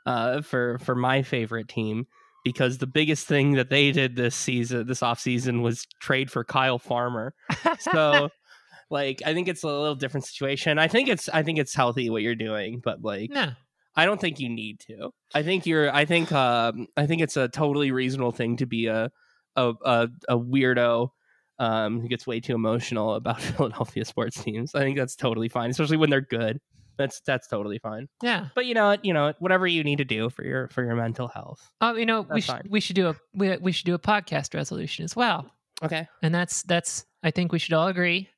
uh 0.06 0.42
for 0.42 0.78
for 0.78 0.94
my 0.94 1.22
favorite 1.22 1.68
team 1.68 2.06
because 2.44 2.78
the 2.78 2.86
biggest 2.86 3.26
thing 3.26 3.52
that 3.52 3.70
they 3.70 3.90
did 3.92 4.16
this 4.16 4.34
season 4.34 4.86
this 4.86 5.00
offseason 5.00 5.62
was 5.62 5.86
trade 6.00 6.30
for 6.30 6.44
Kyle 6.44 6.78
Farmer. 6.78 7.34
So 7.80 8.28
like 8.90 9.22
I 9.24 9.32
think 9.32 9.48
it's 9.48 9.62
a 9.62 9.66
little 9.66 9.94
different 9.94 10.26
situation. 10.26 10.78
I 10.78 10.88
think 10.88 11.08
it's 11.08 11.28
I 11.28 11.42
think 11.42 11.58
it's 11.58 11.74
healthy 11.74 12.10
what 12.10 12.22
you're 12.22 12.34
doing, 12.34 12.80
but 12.84 13.02
like 13.02 13.30
no 13.30 13.52
I 13.96 14.06
don't 14.06 14.20
think 14.20 14.40
you 14.40 14.48
need 14.48 14.80
to. 14.88 15.10
I 15.34 15.42
think 15.42 15.66
you're. 15.66 15.94
I 15.94 16.04
think. 16.04 16.32
Um. 16.32 16.88
I 16.96 17.06
think 17.06 17.22
it's 17.22 17.36
a 17.36 17.48
totally 17.48 17.92
reasonable 17.92 18.32
thing 18.32 18.56
to 18.56 18.66
be 18.66 18.86
a 18.86 19.10
a 19.56 19.72
a, 19.84 20.08
a 20.28 20.38
weirdo. 20.38 21.10
Um. 21.58 22.00
Who 22.00 22.08
gets 22.08 22.26
way 22.26 22.40
too 22.40 22.54
emotional 22.54 23.14
about 23.14 23.40
Philadelphia 23.56 24.04
sports 24.04 24.42
teams. 24.42 24.74
I 24.74 24.80
think 24.80 24.96
that's 24.98 25.16
totally 25.16 25.48
fine, 25.48 25.70
especially 25.70 25.96
when 25.98 26.10
they're 26.10 26.20
good. 26.20 26.60
That's 26.96 27.20
that's 27.26 27.48
totally 27.48 27.78
fine. 27.80 28.08
yeah 28.22 28.48
But 28.54 28.66
you 28.66 28.74
know 28.74 28.86
what? 28.86 29.04
You 29.04 29.14
know 29.14 29.32
whatever 29.40 29.66
you 29.66 29.82
need 29.82 29.98
to 29.98 30.04
do 30.04 30.30
for 30.30 30.44
your 30.44 30.68
for 30.68 30.84
your 30.84 30.94
mental 30.94 31.26
health. 31.26 31.60
oh 31.80 31.94
you 31.96 32.06
know 32.06 32.22
we 32.22 32.40
should 32.40 32.70
we 32.70 32.78
should 32.80 32.94
do 32.96 33.08
a 33.08 33.16
we, 33.34 33.56
we 33.56 33.72
should 33.72 33.86
do 33.86 33.94
a 33.94 33.98
podcast 33.98 34.54
resolution 34.54 35.04
as 35.04 35.16
well 35.16 35.50
Okay. 35.82 36.06
and 36.22 36.32
that's 36.32 36.62
that's 36.62 37.04
i 37.24 37.32
think 37.32 37.50
we 37.50 37.58
should 37.58 37.72
all 37.74 37.88
agree 37.88 38.28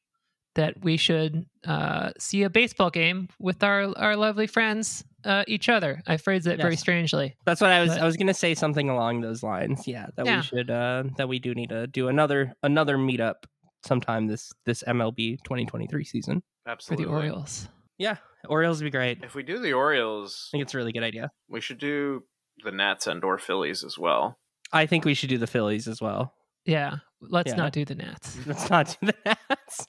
that 0.56 0.82
we 0.82 0.96
should 0.98 1.46
uh, 1.64 2.10
see 2.18 2.42
a 2.42 2.50
baseball 2.50 2.90
game 2.90 3.28
with 3.38 3.62
our 3.62 3.96
our 3.96 4.16
lovely 4.16 4.46
friends 4.46 5.04
uh, 5.24 5.42
each 5.48 5.68
other 5.68 6.02
i 6.06 6.16
phrased 6.16 6.46
it 6.46 6.60
very 6.60 6.76
strangely 6.76 7.34
That's 7.46 7.60
what 7.60 7.70
I 7.70 7.80
was. 7.80 7.90
But- 7.90 8.00
I 8.02 8.04
was 8.04 8.16
gonna 8.16 8.34
say 8.34 8.54
something 8.54 8.88
along 8.90 9.20
those 9.22 9.42
lines. 9.42 9.86
Yeah. 9.88 10.06
That 10.16 10.26
Yeah. 10.26 10.36
we 10.38 10.42
should. 10.42 10.70
Uh. 10.70 11.04
That 11.16 11.28
we 11.28 11.38
do 11.38 11.54
need 11.54 11.70
to 11.70 11.86
do 11.86 12.08
another 12.08 12.52
another 12.62 12.96
meetup 12.98 13.46
sometime 13.84 14.26
this 14.26 14.52
this 14.64 14.82
MLB 14.86 15.38
2023 15.44 16.04
season. 16.04 16.42
for 16.64 16.70
Absolutely. 16.72 17.04
the 17.06 17.10
orioles 17.10 17.68
Yeah. 17.98 18.16
Orioles 18.48 18.78
would 18.80 18.86
be 18.86 18.96
great. 18.98 19.24
If 19.24 19.34
we 19.34 19.42
do 19.42 19.58
the 19.58 19.72
Orioles, 19.72 20.48
I 20.50 20.58
think 20.58 20.62
it's 20.62 20.74
a 20.74 20.78
really 20.78 20.92
good 20.92 21.02
idea. 21.02 21.30
we 21.48 21.60
should 21.60 21.78
do 21.78 22.22
the 22.64 22.70
Nats 22.70 23.06
and 23.08 23.24
or 23.24 23.38
Phillies 23.38 23.82
as 23.84 23.98
well. 23.98 24.38
I 24.72 24.86
think 24.86 25.04
we 25.04 25.14
should 25.14 25.28
do 25.30 25.38
the 25.38 25.46
Phillies 25.48 25.86
as 25.88 26.00
well. 26.00 26.32
yeah 26.64 26.96
let's 27.20 27.50
Yeah. 27.52 27.56
not 27.62 27.72
do 27.72 27.84
the 27.84 27.94
nats 27.94 28.28
Let's 28.46 28.68
not 28.70 28.86
do 29.00 29.06
the 29.10 29.14
Nats. 29.24 29.86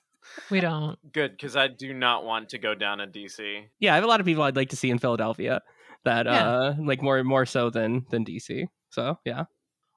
We 0.49 0.59
don't 0.59 0.97
Good, 1.13 1.31
because 1.31 1.55
I 1.55 1.67
do 1.67 1.93
not 1.93 2.23
want 2.25 2.49
to 2.49 2.57
go 2.57 2.75
down 2.75 2.99
to 2.99 3.07
DC. 3.07 3.63
Yeah, 3.79 3.93
I 3.93 3.95
have 3.95 4.03
a 4.03 4.07
lot 4.07 4.19
of 4.19 4.25
people 4.25 4.43
I'd 4.43 4.55
like 4.55 4.69
to 4.69 4.75
see 4.75 4.89
in 4.89 4.99
Philadelphia. 4.99 5.61
That 6.05 6.25
Yeah. 6.25 6.49
uh, 6.49 6.75
like 6.79 7.01
more 7.01 7.23
more 7.23 7.45
so 7.45 7.69
than 7.69 8.05
than 8.11 8.23
DC. 8.23 8.67
So 8.89 9.17
yeah, 9.25 9.45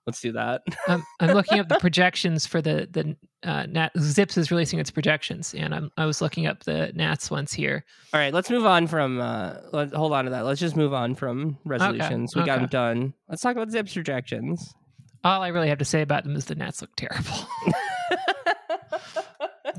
let's 0.06 0.20
do 0.20 0.32
that. 0.32 0.62
I'm, 0.88 1.04
I'm 1.20 1.30
looking 1.34 1.60
up 1.60 1.68
the 1.68 1.78
projections 1.78 2.46
for 2.46 2.60
the 2.60 2.88
the 2.90 3.16
uh, 3.48 3.66
Nat 3.66 3.90
Zips 3.98 4.36
is 4.36 4.50
releasing 4.50 4.78
its 4.80 4.90
projections, 4.90 5.54
and 5.54 5.74
I'm 5.74 5.90
I 5.96 6.06
was 6.06 6.20
looking 6.20 6.46
up 6.46 6.64
the 6.64 6.90
Nats 6.94 7.30
ones 7.30 7.52
here. 7.52 7.84
All 8.12 8.20
right, 8.20 8.34
let's 8.34 8.50
move 8.50 8.66
on 8.66 8.86
from. 8.86 9.20
Uh, 9.20 9.54
let, 9.72 9.92
hold 9.92 10.12
on 10.12 10.24
to 10.24 10.30
that. 10.32 10.44
Let's 10.44 10.60
just 10.60 10.76
move 10.76 10.92
on 10.92 11.14
from 11.14 11.58
resolutions. 11.64 12.34
We 12.34 12.44
got 12.44 12.58
them 12.60 12.68
done. 12.68 13.14
Let's 13.28 13.42
talk 13.42 13.56
about 13.56 13.70
Zips 13.70 13.94
projections. 13.94 14.74
All 15.22 15.42
I 15.42 15.48
really 15.48 15.68
have 15.68 15.78
to 15.78 15.84
say 15.84 16.02
about 16.02 16.24
them 16.24 16.34
is 16.34 16.46
the 16.46 16.54
Nats 16.54 16.80
look 16.80 16.90
terrible. 16.96 17.46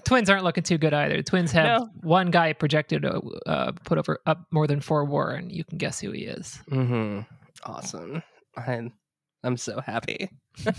Twins 0.06 0.30
aren't 0.30 0.44
looking 0.44 0.64
too 0.64 0.78
good 0.78 0.94
either. 0.94 1.22
Twins 1.22 1.52
have 1.52 1.82
No. 1.82 1.90
one 2.02 2.32
guy 2.32 2.54
projected 2.54 3.02
to 3.04 3.20
uh, 3.46 3.72
put 3.86 3.98
over 3.98 4.20
up 4.26 4.46
more 4.52 4.68
than 4.68 4.80
four 4.82 5.06
WAR, 5.06 5.32
and 5.32 5.52
you 5.52 5.64
can 5.64 5.78
guess 5.78 6.00
who 6.00 6.12
he 6.12 6.22
is. 6.24 6.60
mm-hmm. 6.70 7.22
Awesome. 7.64 8.24
I'm 8.58 8.92
I'm 9.44 9.58
so 9.58 9.80
happy. 9.82 10.30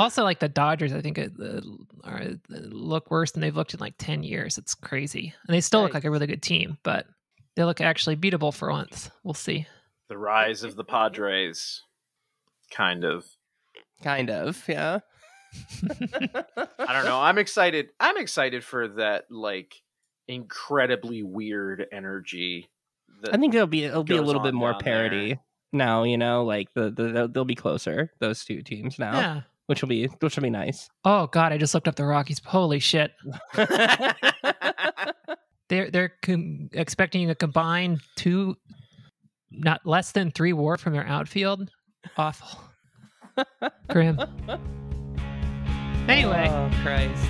Also, 0.00 0.22
like 0.22 0.38
the 0.38 0.48
Dodgers, 0.48 0.92
I 0.92 1.00
think 1.00 1.18
it, 1.18 1.32
uh, 1.42 1.60
are, 2.04 2.22
look 2.48 3.10
worse 3.10 3.32
than 3.32 3.40
they've 3.40 3.56
looked 3.56 3.74
in 3.74 3.80
like 3.80 3.94
ten 3.98 4.22
years. 4.22 4.56
It's 4.58 4.74
crazy, 4.74 5.32
and 5.46 5.54
they 5.54 5.60
still 5.60 5.82
look 5.82 5.94
like 5.94 6.04
a 6.04 6.10
really 6.10 6.26
good 6.28 6.42
team, 6.42 6.78
but 6.84 7.06
they 7.56 7.64
look 7.64 7.80
actually 7.80 8.16
beatable 8.16 8.54
for 8.54 8.70
once. 8.70 9.10
We'll 9.24 9.34
see. 9.34 9.66
The 10.08 10.18
rise 10.18 10.62
of 10.62 10.76
the 10.76 10.84
Padres, 10.84 11.82
kind 12.70 13.04
of. 13.04 13.26
Kind 14.02 14.30
of. 14.30 14.62
Yeah. 14.68 15.00
I 15.90 16.92
don't 16.92 17.04
know. 17.04 17.20
I'm 17.20 17.38
excited. 17.38 17.90
I'm 18.00 18.16
excited 18.18 18.64
for 18.64 18.88
that 18.88 19.26
like 19.30 19.74
incredibly 20.26 21.22
weird 21.22 21.86
energy. 21.92 22.68
I 23.32 23.36
think 23.36 23.54
it'll 23.54 23.66
be 23.66 23.84
it'll 23.84 24.04
be 24.04 24.16
a 24.16 24.22
little 24.22 24.42
bit 24.42 24.54
more 24.54 24.72
down 24.72 24.80
parody 24.80 25.28
there. 25.28 25.38
now. 25.72 26.02
You 26.04 26.18
know, 26.18 26.44
like 26.44 26.68
the, 26.74 26.90
the 26.90 27.04
they'll- 27.12 27.28
they'll 27.28 27.44
be 27.44 27.54
closer. 27.54 28.12
Those 28.20 28.44
two 28.44 28.62
teams 28.62 28.98
now, 28.98 29.12
Yeah. 29.18 29.40
which 29.66 29.80
will 29.82 29.88
be 29.88 30.06
which 30.06 30.36
will 30.36 30.42
be 30.42 30.50
nice. 30.50 30.88
Oh 31.04 31.26
God, 31.28 31.52
I 31.52 31.58
just 31.58 31.74
looked 31.74 31.88
up 31.88 31.96
the 31.96 32.04
Rockies. 32.04 32.40
Holy 32.44 32.78
shit! 32.78 33.12
They're 35.68 35.90
they're 35.90 36.12
com- 36.22 36.70
expecting 36.72 37.28
a 37.28 37.34
combined 37.34 38.00
two, 38.16 38.56
not 39.50 39.82
less 39.84 40.12
than 40.12 40.30
three 40.30 40.54
WAR 40.54 40.78
from 40.78 40.94
their 40.94 41.06
outfield. 41.06 41.70
Awful. 42.16 42.58
Grim. 43.90 44.18
Anyway, 46.08 46.48
Oh 46.50 46.70
Christ. 46.82 47.24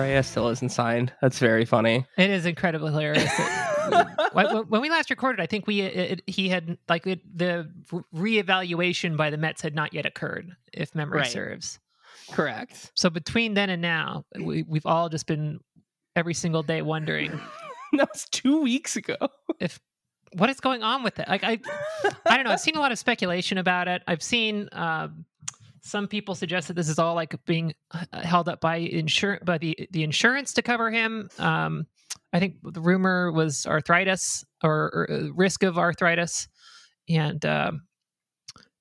Correa 0.00 0.22
still 0.22 0.48
isn't 0.48 0.70
signed. 0.70 1.12
That's 1.20 1.38
very 1.38 1.64
funny. 1.64 2.06
it 2.16 2.30
is 2.30 2.46
incredibly 2.46 2.90
hilarious. 2.90 3.30
when, 4.32 4.80
we 4.80 4.90
last 4.90 5.10
recorded, 5.10 5.40
I 5.40 5.46
think 5.46 5.66
we 5.66 5.80
it, 5.80 6.22
he 6.26 6.48
had 6.48 6.78
like 6.88 7.06
it, 7.06 7.20
the 7.36 7.70
re- 8.12 8.42
reevaluation 8.42 9.16
by 9.16 9.30
the 9.30 9.36
Mets 9.36 9.62
had 9.62 9.74
not 9.74 9.92
yet 9.92 10.06
occurred, 10.06 10.54
if 10.72 10.94
memory 10.94 11.20
Right. 11.20 11.30
serves. 11.30 11.78
Correct. 12.30 12.92
So 12.94 13.10
between 13.10 13.54
then 13.54 13.70
and 13.70 13.82
now, 13.82 14.24
we, 14.40 14.62
we've 14.62 14.86
all 14.86 15.08
just 15.08 15.26
been 15.26 15.60
every 16.16 16.34
single 16.34 16.62
day 16.62 16.82
wondering 16.82 17.30
that 17.92 18.08
was 18.12 18.26
two 18.30 18.60
weeks 18.62 18.96
ago. 18.96 19.16
If 19.58 19.80
what 20.34 20.48
is 20.48 20.60
going 20.60 20.82
on 20.82 21.02
with 21.02 21.18
it. 21.18 21.28
Like 21.28 21.42
I, 21.42 21.58
I 22.26 22.36
don't 22.36 22.44
know. 22.44 22.52
I've 22.52 22.60
seen 22.60 22.76
a 22.76 22.80
lot 22.80 22.92
of 22.92 22.98
speculation 22.98 23.58
about 23.58 23.88
it. 23.88 24.02
I've 24.06 24.22
seen 24.22 24.68
um, 24.72 25.24
some 25.82 26.08
people 26.08 26.34
suggest 26.34 26.68
that 26.68 26.74
this 26.74 26.88
is 26.88 26.98
all 26.98 27.14
like 27.14 27.34
being 27.44 27.74
uh, 27.92 28.04
held 28.22 28.48
up 28.48 28.60
by 28.60 28.76
insurance, 28.76 29.42
by 29.44 29.58
the 29.58 29.88
the 29.90 30.02
insurance 30.02 30.52
to 30.54 30.62
cover 30.62 30.90
him. 30.90 31.28
Um, 31.38 31.86
I 32.32 32.38
think 32.38 32.56
the 32.62 32.80
rumor 32.80 33.32
was 33.32 33.66
arthritis 33.66 34.44
or, 34.62 34.90
or 34.94 35.10
uh, 35.10 35.32
risk 35.34 35.62
of 35.62 35.78
arthritis, 35.78 36.48
and 37.08 37.44
um, 37.44 37.82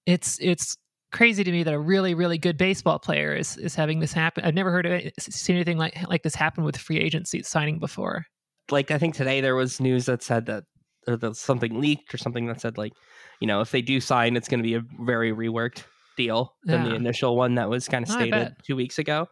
it's 0.05 0.37
it's 0.39 0.77
crazy 1.11 1.43
to 1.43 1.51
me 1.51 1.63
that 1.63 1.73
a 1.73 1.79
really 1.79 2.13
really 2.13 2.37
good 2.37 2.57
baseball 2.57 2.99
player 2.99 3.33
is 3.33 3.57
is 3.57 3.75
having 3.75 3.99
this 3.99 4.13
happen. 4.13 4.43
I've 4.43 4.53
never 4.53 4.71
heard 4.71 4.85
of 4.85 4.91
it, 4.91 5.13
seen 5.19 5.55
anything 5.55 5.77
like 5.77 5.97
like 6.07 6.23
this 6.23 6.35
happen 6.35 6.63
with 6.63 6.77
free 6.77 6.99
agency 6.99 7.43
signing 7.43 7.79
before. 7.79 8.25
Like 8.69 8.91
I 8.91 8.97
think 8.97 9.15
today 9.15 9.41
there 9.41 9.55
was 9.55 9.79
news 9.79 10.05
that 10.05 10.21
said 10.21 10.45
that 10.45 10.63
or 11.07 11.17
that 11.17 11.35
something 11.35 11.79
leaked 11.79 12.13
or 12.13 12.17
something 12.17 12.45
that 12.47 12.61
said 12.61 12.77
like, 12.77 12.93
you 13.39 13.47
know, 13.47 13.61
if 13.61 13.71
they 13.71 13.81
do 13.81 13.99
sign, 13.99 14.35
it's 14.35 14.47
going 14.47 14.59
to 14.59 14.63
be 14.63 14.75
a 14.75 14.83
very 15.03 15.31
reworked 15.31 15.83
deal 16.19 16.53
than 16.65 16.83
the 16.83 16.93
initial 16.93 17.35
one 17.37 17.55
that 17.55 17.69
was 17.69 17.87
kind 17.87 18.03
of 18.03 18.11
stated 18.11 18.53
two 18.63 18.75
weeks 18.75 18.99
ago. 18.99 19.27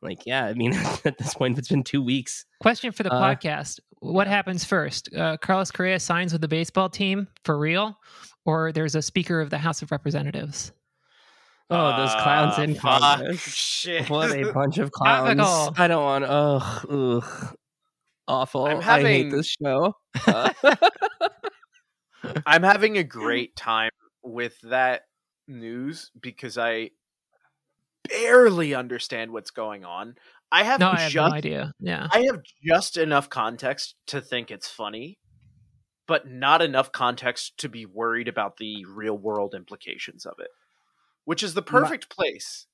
Like, 0.00 0.24
yeah, 0.24 0.44
I 0.46 0.54
mean, 0.54 0.72
at 1.04 1.18
this 1.18 1.34
point, 1.34 1.58
it's 1.58 1.68
been 1.68 1.82
two 1.82 2.02
weeks. 2.02 2.46
Question 2.62 2.92
for 2.92 3.02
the 3.02 3.12
Uh, 3.12 3.20
podcast: 3.20 3.80
What 3.98 4.26
happens 4.28 4.64
first? 4.64 5.12
Uh, 5.14 5.36
Carlos 5.38 5.70
Correa 5.72 5.98
signs 5.98 6.32
with 6.32 6.40
the 6.40 6.46
baseball 6.48 6.88
team 6.88 7.26
for 7.44 7.58
real, 7.58 7.98
or 8.46 8.70
there's 8.72 8.94
a 8.94 9.02
Speaker 9.02 9.40
of 9.40 9.50
the 9.50 9.58
House 9.58 9.82
of 9.82 9.90
Representatives? 9.90 10.70
Oh, 11.70 11.96
those 11.98 12.14
clowns 12.22 12.54
Ah, 12.56 12.62
in 12.62 12.74
fuck, 12.76 13.00
Congress. 13.02 13.40
Shit. 13.42 14.08
What 14.08 14.30
a 14.30 14.52
bunch 14.54 14.78
of 14.78 14.90
clowns. 14.92 15.36
Topical. 15.36 15.82
I 15.82 15.88
don't 15.88 16.04
want, 16.04 16.24
ugh, 16.24 16.86
ugh. 16.90 17.56
Awful. 18.28 18.66
I'm 18.66 18.78
I 18.78 19.00
hate 19.02 19.30
this 19.30 19.48
show. 19.60 19.94
Uh, 20.26 20.50
I'm 22.46 22.62
having 22.62 22.98
a 22.98 23.04
great 23.04 23.56
time 23.56 23.90
with 24.22 24.54
that 24.62 25.02
news 25.48 26.10
because 26.20 26.58
I 26.58 26.90
barely 28.08 28.74
understand 28.74 29.32
what's 29.32 29.50
going 29.50 29.84
on. 29.84 30.14
I 30.50 30.64
have 30.64 30.80
No, 30.80 30.90
I 30.90 31.00
have 31.00 31.12
just 31.12 31.30
no 31.30 31.36
idea. 31.36 31.72
Yeah, 31.80 32.08
I 32.10 32.20
have 32.20 32.40
just 32.64 32.96
enough 32.96 33.28
context 33.28 33.96
to 34.08 34.20
think 34.20 34.50
it's 34.50 34.68
funny, 34.68 35.18
but 36.06 36.28
not 36.28 36.62
enough 36.62 36.90
context 36.92 37.58
to 37.58 37.68
be 37.68 37.84
worried 37.86 38.28
about 38.28 38.56
the 38.56 38.84
real 38.86 39.16
world 39.16 39.54
implications 39.54 40.24
of 40.24 40.34
it. 40.38 40.48
Which 41.24 41.42
is 41.42 41.52
the 41.54 41.62
perfect 41.62 42.08
place. 42.08 42.66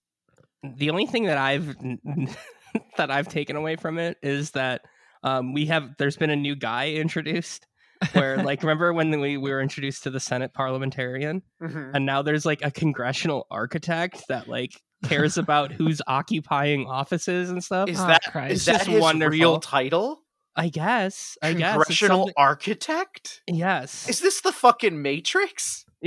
the 0.63 0.91
only 0.91 1.07
thing 1.07 1.25
that 1.25 1.39
I've 1.39 1.75
that 2.97 3.11
I've 3.11 3.29
taken 3.29 3.57
away 3.57 3.77
from 3.77 3.99
it 3.99 4.19
is 4.23 4.53
that 4.53 4.83
um, 5.25 5.53
we 5.53 5.67
have 5.67 5.97
there's 5.99 6.17
been 6.17 6.31
a 6.31 6.37
new 6.37 6.55
guy 6.55 6.91
introduced 6.91 7.67
where 8.13 8.37
like 8.43 8.63
remember 8.63 8.93
when 8.93 9.11
we, 9.21 9.37
we 9.37 9.51
were 9.51 9.61
introduced 9.61 10.03
to 10.05 10.11
the 10.11 10.21
Senate 10.21 10.53
parliamentarian 10.55 11.43
and 11.61 12.05
now 12.07 12.23
there's 12.23 12.45
like 12.47 12.65
a 12.65 12.71
congressional 12.71 13.47
architect 13.51 14.23
that 14.29 14.49
like 14.49 14.73
cares 15.05 15.37
about 15.39 15.73
who's 15.73 16.01
occupying 16.07 16.87
offices 16.87 17.51
and 17.51 17.63
stuff. 17.65 17.89
Is 17.89 18.01
Oh, 18.01 18.07
that 18.07 18.23
Christ. 18.31 18.53
is 18.55 18.65
that 18.67 18.73
just 18.79 18.87
his 18.91 19.01
wonderful. 19.03 19.31
real 19.33 19.61
title? 19.61 20.21
I 20.57 20.69
guess. 20.69 21.37
I 21.43 21.53
guess. 21.53 21.61
it's 21.77 21.85
Congressional 21.87 22.19
something- 22.21 22.35
architect? 22.37 23.43
Yes. 23.49 24.09
Is 24.09 24.21
this 24.21 24.41
the 24.41 24.53
fucking 24.53 25.03
Matrix? 25.03 25.85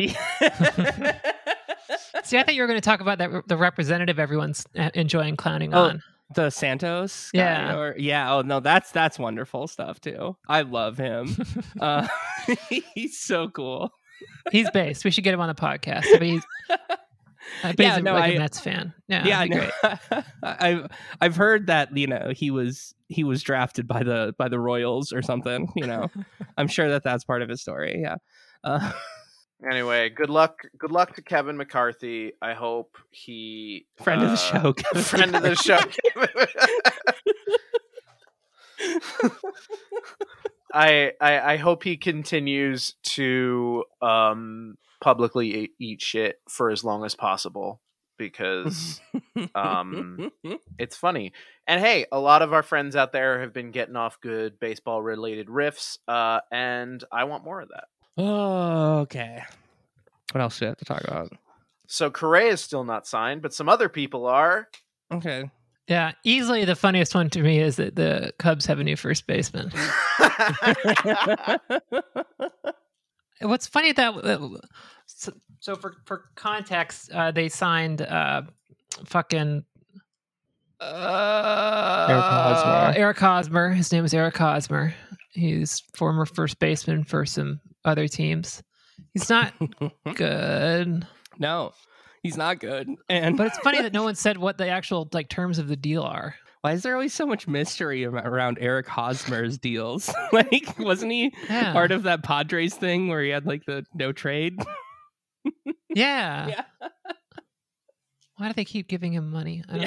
See, 2.24 2.38
I 2.38 2.44
thought 2.44 2.56
you 2.56 2.62
were 2.62 2.68
going 2.68 2.78
to 2.80 2.82
talk 2.86 3.00
about 3.02 3.18
that 3.20 3.48
the 3.48 3.58
representative 3.58 4.20
everyone's 4.20 4.66
uh, 4.78 4.90
enjoying 4.94 5.36
clowning 5.38 5.74
Oh, 5.74 5.84
on. 5.86 6.04
The 6.36 6.50
Santos. 6.50 7.32
guy, 7.34 7.40
Yeah. 7.40 7.78
or- 7.78 7.96
yeah. 7.98 8.34
Oh 8.34 8.42
no, 8.42 8.60
that's 8.60 8.92
that's 8.92 9.18
wonderful 9.20 9.68
stuff 9.68 10.00
too. 10.02 10.36
I 10.48 10.62
love 10.62 10.98
him. 10.98 11.36
uh, 11.82 12.08
he's 12.96 13.20
so 13.20 13.50
cool. 13.50 13.92
He's 14.52 14.70
based. 14.72 15.06
We 15.06 15.12
should 15.12 15.24
get 15.24 15.34
him 15.34 15.40
on 15.42 15.48
the 15.48 15.56
podcast. 15.56 16.06
But 16.12 16.22
he's, 16.24 16.44
I 17.64 17.72
bet 17.72 17.80
Yeah, 17.80 17.90
he's 17.92 17.98
a- 17.98 18.02
no, 18.02 18.14
like 18.14 18.34
a 18.34 18.36
I- 18.36 18.40
Mets 18.40 18.60
fan. 18.60 18.94
Yeah, 19.08 19.26
yeah, 19.26 19.46
that'd 19.46 19.54
I 19.54 19.90
great. 19.90 20.02
know. 20.12 20.24
I've 20.44 20.88
I've 21.22 21.36
heard 21.36 21.68
that 21.68 21.96
you 21.96 22.08
know 22.08 22.32
he 22.36 22.52
was 22.52 22.94
he 23.08 23.24
was 23.24 23.42
drafted 23.42 23.88
by 23.88 24.04
the 24.04 24.36
by 24.38 24.50
the 24.50 24.60
Royals 24.60 25.14
or 25.14 25.22
something. 25.22 25.72
You 25.76 25.88
know, 25.88 26.10
I'm 26.58 26.68
sure 26.68 26.90
that 26.90 27.04
that's 27.04 27.24
part 27.24 27.42
of 27.42 27.50
his 27.50 27.62
story. 27.62 28.00
Yeah. 28.02 28.16
Uh, 28.64 28.92
Anyway, 29.66 30.10
good 30.10 30.30
luck. 30.30 30.62
Good 30.78 30.92
luck 30.92 31.16
to 31.16 31.22
Kevin 31.22 31.58
McCarthy. 31.58 32.34
I 32.42 32.54
hope 32.54 32.98
he 33.10 33.88
friend 34.04 34.22
of 34.22 34.30
the 34.30 34.34
uh, 34.34 34.38
show. 34.38 34.74
Kevin 34.74 35.04
friend 35.04 35.36
of 35.36 35.42
the 35.42 35.56
show. 35.56 35.80
I, 40.74 41.14
I 41.20 41.40
I 41.54 41.58
hope 41.58 41.84
he 41.84 41.98
continues 41.98 42.94
to 43.04 43.84
um 44.02 44.78
publicly 45.02 45.64
eat, 45.64 45.72
eat 45.80 46.02
shit 46.02 46.40
for 46.48 46.70
as 46.70 46.84
long 46.84 47.04
as 47.04 47.16
possible 47.16 47.82
because 48.18 49.02
um 49.56 50.32
it's 50.78 50.96
funny. 50.96 51.34
And 51.66 51.82
hey, 51.82 52.06
a 52.12 52.20
lot 52.20 52.44
of 52.44 52.54
our 52.54 52.64
friends 52.64 52.96
out 52.96 53.12
there 53.12 53.42
have 53.42 53.54
been 53.54 53.72
getting 53.72 53.96
off 53.96 54.22
good 54.22 54.60
baseball 54.60 55.02
related 55.02 55.48
riffs 55.48 55.98
uh 56.08 56.42
and 56.52 57.04
I 57.12 57.24
want 57.24 57.44
more 57.44 57.62
of 57.62 57.70
that. 57.70 57.86
Oh, 58.18 59.00
okay. 59.00 59.44
What 60.32 60.42
else 60.42 60.60
do 60.60 60.66
we 60.66 60.68
have 60.68 60.78
to 60.78 60.86
talk 60.86 61.04
about? 61.04 61.32
So 61.88 62.12
Correa 62.12 62.52
is 62.52 62.62
still 62.62 62.84
not 62.84 63.08
signed, 63.08 63.42
but 63.42 63.54
some 63.54 63.70
other 63.70 63.90
people 63.90 64.26
are. 64.26 64.68
Okay. 65.12 65.50
Yeah, 65.88 66.12
easily 66.26 66.66
the 66.66 66.76
funniest 66.76 67.16
one 67.16 67.30
to 67.30 67.42
me 67.42 67.60
is 67.60 67.78
that 67.78 67.96
the 67.96 68.34
Cubs 68.40 68.66
have 68.66 68.80
a 68.80 68.84
new 68.84 68.98
first 68.98 69.26
baseman. 69.26 69.72
What's 73.42 73.68
funny 73.68 73.94
that 73.94 74.14
uh, 74.16 74.50
so, 75.06 75.32
so 75.60 75.76
for 75.76 75.96
for 76.06 76.26
context, 76.36 77.12
uh, 77.12 77.32
they 77.32 77.48
signed 77.48 78.02
uh, 78.02 78.42
fucking 79.06 79.64
uh, 80.82 82.08
Eric 82.10 82.24
Hosmer. 82.24 83.00
Eric 83.00 83.18
Hosmer. 83.18 83.70
His 83.70 83.92
name 83.92 84.04
is 84.04 84.14
Eric 84.14 84.38
Hosmer. 84.38 84.94
He's 85.32 85.82
former 85.94 86.26
first 86.26 86.60
baseman 86.60 87.04
for 87.06 87.26
some 87.26 87.62
other 87.88 88.08
teams. 88.08 88.62
He's 89.14 89.30
not 89.30 89.54
good, 90.16 91.08
no, 91.40 91.72
he's 92.24 92.38
not 92.38 92.60
good. 92.60 92.90
And 93.10 93.38
but 93.38 93.48
it's 93.48 93.58
funny 93.60 93.82
that 93.82 93.94
no 93.94 94.04
one 94.10 94.16
said 94.16 94.38
what 94.38 94.58
the 94.58 94.68
actual 94.70 95.08
like 95.14 95.30
terms 95.30 95.60
of 95.60 95.68
the 95.68 95.76
deal 95.76 96.02
are. 96.04 96.36
why 96.62 96.74
is 96.74 96.84
there 96.84 96.94
always 96.94 97.14
so 97.14 97.26
much 97.26 97.48
mystery 97.48 98.06
around 98.06 98.58
Eric 98.60 98.88
Hosmer's 98.88 99.58
deals? 99.58 100.12
like, 100.32 100.78
wasn't 100.80 101.12
he 101.12 101.34
Yeah, 101.50 101.74
part 101.74 101.92
of 101.92 102.04
that 102.04 102.24
Padres 102.24 102.74
thing 102.74 103.08
where 103.08 103.22
he 103.24 103.30
had 103.30 103.46
like 103.46 103.66
the 103.66 103.86
no 103.94 104.12
trade? 104.12 104.58
yeah. 105.94 106.48
Yeah. 106.48 106.64
Why 108.38 108.48
do 108.48 108.54
they 108.54 108.66
keep 108.66 108.88
giving 108.88 109.14
him 109.14 109.32
money? 109.32 109.64
I 109.68 109.78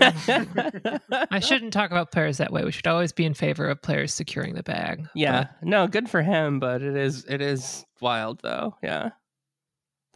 don't 0.00 0.56
know. 0.56 1.26
I 1.30 1.38
shouldn't 1.40 1.72
talk 1.72 1.90
about 1.90 2.12
players 2.12 2.38
that 2.38 2.52
way. 2.52 2.64
We 2.64 2.70
should 2.70 2.86
always 2.86 3.12
be 3.12 3.24
in 3.24 3.34
favor 3.34 3.68
of 3.68 3.82
players 3.82 4.14
securing 4.14 4.54
the 4.54 4.62
bag. 4.62 5.08
Yeah, 5.14 5.48
no, 5.62 5.88
good 5.88 6.08
for 6.08 6.22
him, 6.22 6.60
but 6.60 6.82
it 6.82 6.96
is 6.96 7.24
it 7.28 7.40
is 7.40 7.84
wild 8.00 8.40
though. 8.42 8.76
Yeah, 8.82 9.10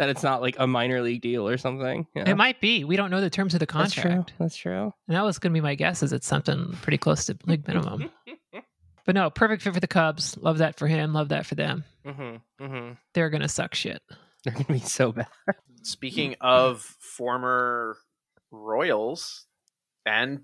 that 0.01 0.09
it's 0.09 0.23
not 0.23 0.41
like 0.41 0.57
a 0.59 0.67
minor 0.67 1.03
league 1.03 1.21
deal 1.21 1.47
or 1.47 1.59
something. 1.59 2.07
Yeah. 2.15 2.31
It 2.31 2.37
might 2.37 2.61
be. 2.61 2.85
We 2.85 2.97
don't 2.97 3.11
know 3.11 3.21
the 3.21 3.29
terms 3.29 3.53
of 3.55 3.61
the 3.61 3.67
That's 3.67 3.93
true. 3.93 4.03
contract. 4.05 4.33
That's 4.39 4.57
true. 4.57 4.95
And 5.09 5.17
that 5.17 5.25
was 5.25 5.39
going 5.39 5.53
to 5.53 5.55
be 5.55 5.61
my 5.61 5.75
guess 5.75 6.03
is 6.03 6.13
it's 6.15 6.27
something 6.27 6.75
pretty 6.81 6.97
close 6.97 7.27
to 7.27 7.37
league 7.47 7.69
minimum. 7.69 8.11
but 9.05 9.15
no, 9.15 9.29
perfect 9.29 9.63
fit 9.63 9.75
for 9.75 9.81
the 9.81 9.87
Cubs. 9.87 10.39
Love 10.39 10.59
that 10.59 10.79
for 10.79 10.87
him. 10.87 11.13
Love 11.13 11.29
that 11.29 11.45
for 11.45 11.55
them. 11.55 11.85
mm-hmm, 12.07 12.65
mm-hmm. 12.65 12.93
They're 13.13 13.29
going 13.29 13.43
to 13.43 13.49
suck 13.49 13.75
shit. 13.75 14.01
They're 14.45 14.55
gonna 14.55 14.65
be 14.67 14.79
so 14.81 15.13
bad. 15.13 15.29
Speaking 15.83 16.37
of 16.41 16.81
former 16.81 17.97
Royals 18.51 19.47
and 20.07 20.43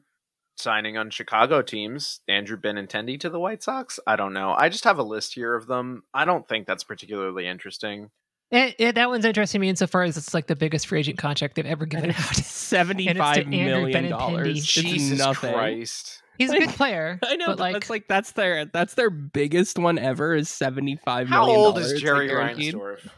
signing 0.57 0.97
on 0.97 1.11
Chicago 1.11 1.63
teams, 1.63 2.21
Andrew 2.29 2.57
Benintendi 2.57 3.19
to 3.21 3.31
the 3.31 3.41
White 3.41 3.63
Sox. 3.63 4.01
I 4.07 4.17
don't 4.17 4.33
know. 4.33 4.55
I 4.57 4.69
just 4.69 4.85
have 4.85 4.99
a 4.99 5.03
list 5.03 5.35
here 5.35 5.55
of 5.55 5.67
them. 5.67 6.03
I 6.15 6.25
don't 6.25 6.49
think 6.49 6.67
that's 6.67 6.85
particularly 6.85 7.47
interesting. 7.47 8.11
It, 8.51 8.77
it, 8.79 8.95
that 8.95 9.09
one's 9.09 9.25
interesting 9.25 9.59
to 9.59 9.63
me 9.63 9.69
insofar 9.69 10.05
as 10.05 10.17
it's 10.17 10.33
like 10.33 10.47
the 10.47 10.55
biggest 10.55 10.87
free 10.87 11.01
agent 11.01 11.19
contract 11.19 11.57
they've 11.57 11.67
ever 11.67 11.85
given 11.85 12.11
out. 12.11 12.17
Seventy-five 12.37 13.39
Andrew 13.39 13.51
million 13.51 14.05
Benintendi. 14.05 14.09
dollars. 14.11 14.65
Jesus 14.65 15.19
nothing. 15.19 15.53
Christ. 15.53 16.23
He's 16.39 16.53
a 16.53 16.59
good 16.59 16.71
player. 16.71 17.19
I 17.25 17.37
know, 17.37 17.47
but 17.47 17.59
but 17.59 17.61
like, 17.61 17.73
that's 17.73 17.91
like 17.91 18.09
that's 18.09 18.33
their 18.33 18.65
that's 18.67 18.95
their 18.95 19.11
biggest 19.11 19.79
one 19.79 19.99
ever 19.99 20.35
is 20.35 20.49
seventy 20.49 20.97
five 20.97 21.29
million. 21.29 21.49
How 21.49 21.61
old 21.61 21.79
is 21.79 22.01
Jerry 22.01 22.29
like, 22.29 22.57
guaranteed. 22.57 22.75
Reinsdorf? 22.75 23.09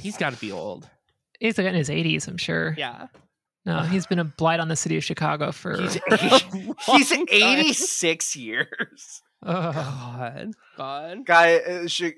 He's 0.00 0.16
got 0.16 0.32
to 0.34 0.40
be 0.40 0.52
old. 0.52 0.88
he's 1.40 1.56
like 1.58 1.66
in 1.66 1.74
his 1.74 1.88
80s, 1.88 2.26
I'm 2.28 2.36
sure. 2.36 2.74
Yeah, 2.76 3.06
No, 3.64 3.80
he's 3.80 4.06
been 4.06 4.18
a 4.18 4.24
blight 4.24 4.60
on 4.60 4.68
the 4.68 4.76
city 4.76 4.96
of 4.96 5.04
Chicago 5.04 5.52
for. 5.52 5.76
He's, 5.80 5.94
he's 6.86 7.10
Long 7.12 7.26
time. 7.26 7.26
86 7.30 8.36
years. 8.36 9.22
Ugh. 9.42 9.74
God, 9.74 10.52
God. 10.76 11.26
Guy, 11.26 11.56
uh, 11.56 11.86
Chi- 11.88 12.14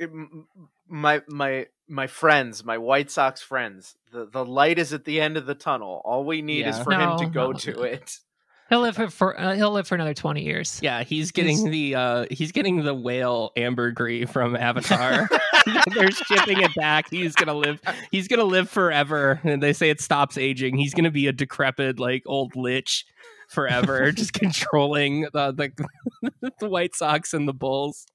my 0.88 1.20
my 1.28 1.66
my 1.88 2.06
friends, 2.06 2.64
my 2.64 2.78
White 2.78 3.10
Sox 3.10 3.42
friends. 3.42 3.96
The 4.12 4.24
the 4.26 4.44
light 4.44 4.78
is 4.78 4.92
at 4.94 5.04
the 5.04 5.20
end 5.20 5.36
of 5.36 5.44
the 5.44 5.54
tunnel. 5.54 6.00
All 6.04 6.24
we 6.24 6.40
need 6.42 6.66
is 6.66 6.78
Yeah. 6.78 6.84
for 6.84 6.92
him 6.92 7.18
to 7.18 7.26
go 7.26 7.48
no. 7.52 7.58
to 7.58 7.82
it. 7.82 8.18
He'll 8.68 8.80
live 8.80 8.96
for, 8.96 9.08
for 9.08 9.40
uh, 9.40 9.54
he'll 9.54 9.70
live 9.70 9.88
for 9.88 9.94
another 9.94 10.12
twenty 10.12 10.44
years. 10.44 10.78
Yeah, 10.82 11.02
he's 11.02 11.32
getting 11.32 11.70
the 11.70 11.94
uh 11.94 12.26
he's 12.30 12.52
getting 12.52 12.84
the 12.84 12.94
whale 12.94 13.50
ambergris 13.56 14.30
from 14.30 14.56
Avatar. 14.56 15.28
They're 15.94 16.10
shipping 16.10 16.60
it 16.60 16.74
back. 16.74 17.06
He's 17.10 17.34
gonna 17.34 17.54
live 17.54 17.80
he's 18.10 18.28
gonna 18.28 18.44
live 18.44 18.68
forever. 18.68 19.40
And 19.42 19.62
they 19.62 19.72
say 19.72 19.88
it 19.88 20.00
stops 20.00 20.36
aging. 20.36 20.76
He's 20.76 20.92
gonna 20.92 21.10
be 21.10 21.26
a 21.26 21.32
decrepit, 21.32 21.98
like 21.98 22.24
old 22.26 22.56
lich 22.56 23.06
forever, 23.48 24.12
just 24.12 24.34
controlling 24.34 25.22
the, 25.32 25.52
the 25.52 26.50
the 26.60 26.68
White 26.68 26.94
Sox 26.94 27.32
and 27.32 27.48
the 27.48 27.54
Bulls. 27.54 28.06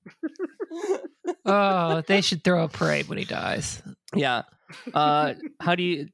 Oh, 1.46 2.02
they 2.08 2.22
should 2.22 2.44
throw 2.44 2.64
a 2.64 2.70
parade 2.70 3.08
when 3.08 3.18
he 3.18 3.26
dies. 3.26 3.82
Yeah. 4.16 4.44
Uh 4.94 5.34
how 5.60 5.74
do 5.74 5.84
you 5.84 6.10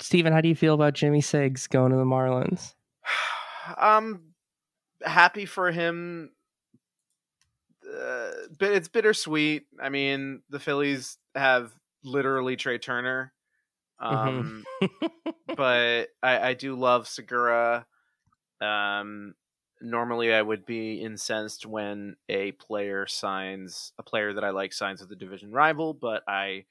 Steven, 0.00 0.32
how 0.32 0.40
do 0.40 0.48
you 0.48 0.54
feel 0.54 0.74
about 0.74 0.94
Jimmy 0.94 1.20
Siggs 1.20 1.68
going 1.68 1.90
to 1.90 1.98
the 1.98 2.04
Marlins? 2.04 2.72
I'm 3.76 4.34
happy 5.02 5.46
for 5.46 5.70
him, 5.70 6.30
uh, 7.86 8.30
but 8.58 8.72
it's 8.72 8.88
bittersweet. 8.88 9.66
I 9.80 9.88
mean, 9.88 10.42
the 10.50 10.60
Phillies 10.60 11.18
have 11.34 11.72
literally 12.04 12.56
Trea 12.56 12.78
Turner, 12.78 13.32
um, 13.98 14.64
but 15.56 16.08
I, 16.22 16.48
I 16.48 16.54
do 16.54 16.74
love 16.74 17.08
Segura. 17.08 17.86
Um, 18.60 19.34
normally, 19.80 20.32
I 20.32 20.42
would 20.42 20.66
be 20.66 21.00
incensed 21.00 21.66
when 21.66 22.16
a 22.28 22.52
player 22.52 23.06
signs 23.06 23.92
a 23.98 24.02
player 24.02 24.32
that 24.34 24.44
I 24.44 24.50
like 24.50 24.72
signs 24.72 25.00
with 25.00 25.10
a 25.12 25.16
division 25.16 25.50
rival, 25.52 25.94
but 25.94 26.22
I. 26.28 26.64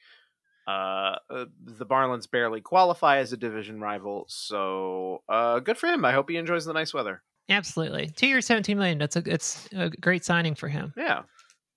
Uh, 0.69 1.17
uh, 1.32 1.45
the 1.65 1.86
Marlins 1.86 2.29
barely 2.29 2.62
qualify 2.62 3.17
as 3.17 3.34
a 3.34 3.38
division 3.38 3.79
rival, 3.82 4.25
so 4.27 5.23
uh, 5.27 5.60
good 5.60 5.77
for 5.77 5.88
him. 5.88 6.05
I 6.05 6.12
hope 6.12 6.29
he 6.29 6.38
enjoys 6.38 6.65
the 6.65 6.73
nice 6.73 6.93
weather. 6.93 7.23
Absolutely, 7.49 8.08
two 8.15 8.27
years, 8.27 8.45
seventeen 8.45 8.77
million. 8.77 8.99
That's 8.99 9.15
a 9.15 9.23
it's 9.25 9.67
a 9.75 9.89
great 9.89 10.23
signing 10.23 10.53
for 10.53 10.67
him. 10.67 10.93
Yeah, 10.95 11.23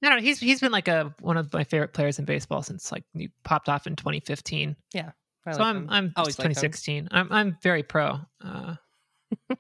No, 0.02 0.11
no, 0.11 0.18
he's 0.20 0.38
he's 0.40 0.61
been 0.61 0.72
like 0.72 0.88
a 0.88 1.14
one 1.20 1.38
of 1.38 1.50
my 1.55 1.64
favorite 1.64 1.94
players 1.94 2.18
in 2.18 2.26
baseball 2.26 2.62
since 2.62 2.92
like 2.92 3.05
he 3.14 3.31
popped 3.44 3.70
off 3.70 3.87
in 3.87 3.96
2015. 3.96 4.76
I 5.46 5.52
so 5.52 5.59
like 5.59 5.61
I'm 5.61 5.76
him. 5.76 5.87
I'm 5.88 6.12
Always 6.16 6.38
liked 6.38 6.46
him. 6.48 6.52
2016. 6.55 7.09
I'm 7.12 7.33
I'm 7.33 7.57
very 7.62 7.83
pro. 7.83 8.20
Uh, 8.44 8.74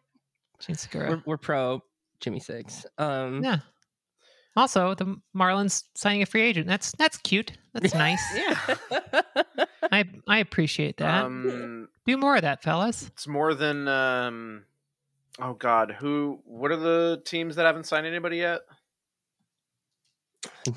Jean 0.60 0.76
Segura. 0.76 1.08
we're, 1.08 1.22
we're 1.24 1.36
pro 1.38 1.82
Jimmy 2.20 2.40
Siggs. 2.40 2.84
Um 2.98 3.42
Yeah. 3.42 3.60
Also, 4.54 4.94
the 4.94 5.16
Marlins 5.34 5.84
signing 5.94 6.20
a 6.20 6.26
free 6.26 6.42
agent. 6.42 6.66
That's 6.66 6.92
that's 6.92 7.16
cute. 7.16 7.52
That's 7.74 7.94
nice. 7.94 8.22
yeah. 8.34 8.74
I 9.92 10.04
I 10.26 10.38
appreciate 10.38 10.96
that. 10.98 11.24
um, 11.24 11.88
Do 12.06 12.16
more 12.16 12.36
of 12.36 12.42
that, 12.42 12.62
fellas. 12.62 13.06
it's 13.06 13.26
more 13.26 13.54
than 13.54 13.88
um. 13.88 14.64
Oh 15.40 15.54
God, 15.54 15.96
who? 15.98 16.40
What 16.44 16.70
are 16.70 16.76
the 16.76 17.22
teams 17.24 17.56
that 17.56 17.66
haven't 17.66 17.84
signed 17.86 18.06
anybody 18.06 18.38
yet? 18.38 18.60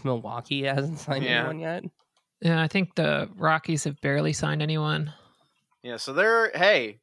Milwaukee 0.04 0.64
hasn't 0.64 1.00
signed 1.00 1.24
Yeah. 1.24 1.40
anyone 1.40 1.60
yet. 1.60 1.84
Yeah, 2.42 2.62
I 2.62 2.68
think 2.68 2.96
the 2.96 3.30
Rockies 3.38 3.84
have 3.86 4.00
barely 4.02 4.34
signed 4.34 4.62
anyone. 4.62 5.14
Yeah, 5.84 5.98
so 5.98 6.14
they're 6.14 6.52
hey, 6.56 7.00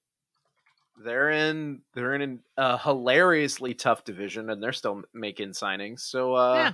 they're 1.03 1.31
in 1.31 1.83
they're 1.95 2.15
in 2.15 2.41
a 2.57 2.79
hilariously 2.79 3.75
tough 3.75 4.05
division, 4.05 4.51
and 4.51 4.63
they're 4.63 4.73
still 4.73 5.03
making 5.13 5.51
signings. 5.51 6.01
So 6.01 6.35
uh, 6.35 6.39
uh, 6.39 6.73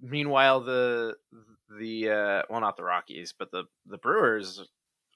meanwhile, 0.00 0.60
the 0.60 1.14
the 1.78 2.08
uh, 2.10 2.42
well, 2.50 2.60
not 2.60 2.76
the 2.76 2.84
Rockies, 2.84 3.34
but 3.38 3.50
the 3.50 3.64
the 3.86 3.98
Brewers 3.98 4.62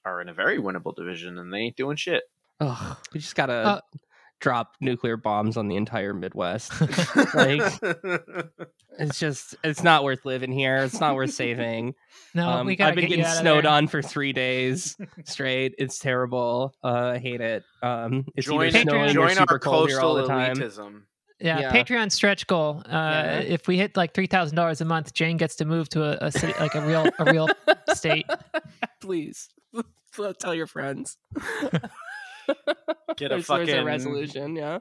are 0.05 0.21
in 0.21 0.29
a 0.29 0.33
very 0.33 0.57
winnable 0.59 0.95
division, 0.95 1.37
and 1.37 1.53
they 1.53 1.57
ain't 1.59 1.75
doing 1.77 1.97
shit. 1.97 2.23
Ugh, 2.59 2.97
we 3.13 3.19
just 3.19 3.35
gotta 3.35 3.53
Uh, 3.53 3.81
drop 4.39 4.73
nuclear 4.81 5.17
bombs 5.17 5.57
on 5.57 5.67
the 5.67 5.75
entire 5.75 6.13
Midwest. 6.13 6.71
like 7.35 7.61
it's 8.99 9.19
just 9.19 9.55
it's 9.63 9.83
not 9.83 10.03
worth 10.03 10.25
living 10.25 10.51
here. 10.51 10.77
It's 10.77 10.99
not 10.99 11.15
worth 11.15 11.33
saving. 11.33 11.95
No, 12.33 12.49
Um, 12.49 12.67
we 12.67 12.75
gotta 12.75 12.89
I've 12.89 12.95
been 12.95 13.05
get 13.07 13.15
getting 13.17 13.31
snowed 13.31 13.63
there. 13.63 13.71
on 13.71 13.87
for 13.87 14.01
three 14.01 14.33
days 14.33 14.97
straight. 15.23 15.73
It's 15.77 15.99
terrible. 15.99 16.73
Uh, 16.83 17.13
I 17.15 17.17
hate 17.17 17.39
it. 17.39 17.63
Um, 17.81 18.25
it's 18.35 18.45
join 18.47 18.67
either 18.67 18.81
snowing 18.81 19.09
or 19.11 19.13
join 19.13 19.35
super 19.35 19.53
our 19.53 19.59
cold 19.59 19.87
here 19.89 20.01
all 20.01 20.15
coastal 20.15 20.27
the 20.37 20.45
time. 20.45 20.57
elitism. 20.57 21.01
Yeah, 21.39 21.59
Yeah. 21.59 21.71
Patreon 21.73 22.11
stretch 22.11 22.47
goal. 22.47 22.81
Uh, 22.85 22.89
Yeah. 22.91 23.39
If 23.39 23.67
we 23.67 23.77
hit 23.77 23.97
like 23.97 24.13
three 24.13 24.27
thousand 24.27 24.55
dollars 24.55 24.81
a 24.81 24.85
month, 24.85 25.13
Jane 25.13 25.37
gets 25.37 25.55
to 25.57 25.65
move 25.65 25.89
to 25.89 26.03
a, 26.03 26.27
a 26.27 26.31
city, 26.31 26.53
like 26.59 26.75
a 26.75 26.81
real 26.81 27.07
a 27.19 27.25
real 27.31 27.49
state. 27.93 28.25
Please 29.01 29.49
tell 30.39 30.53
your 30.55 30.67
friends. 30.67 31.17
Get 31.33 31.73
a 31.73 31.89
There's- 32.47 33.17
there's 33.17 33.45
fucking 33.47 33.83
resolution. 33.85 34.55
Yeah. 34.55 34.79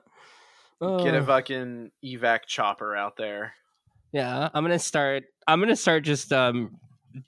Get 0.80 1.14
a 1.14 1.24
fucking 1.24 1.90
evac 2.04 2.40
chopper 2.46 2.94
out 2.94 3.16
there. 3.16 3.54
Yeah, 4.12 4.48
I'm 4.52 4.62
gonna 4.62 4.78
start. 4.78 5.24
I'm 5.46 5.58
gonna 5.60 5.76
start 5.76 6.04
just 6.04 6.32
um 6.32 6.76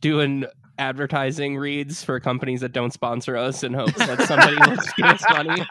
doing 0.00 0.44
advertising 0.78 1.56
reads 1.56 2.04
for 2.04 2.20
companies 2.20 2.60
that 2.60 2.72
don't 2.72 2.92
sponsor 2.92 3.36
us 3.36 3.62
in 3.62 3.72
hopes 3.72 3.94
that 3.94 4.20
somebody 4.22 4.56
will 4.56 4.76
give 4.96 5.06
us 5.06 5.24
money. 5.30 5.62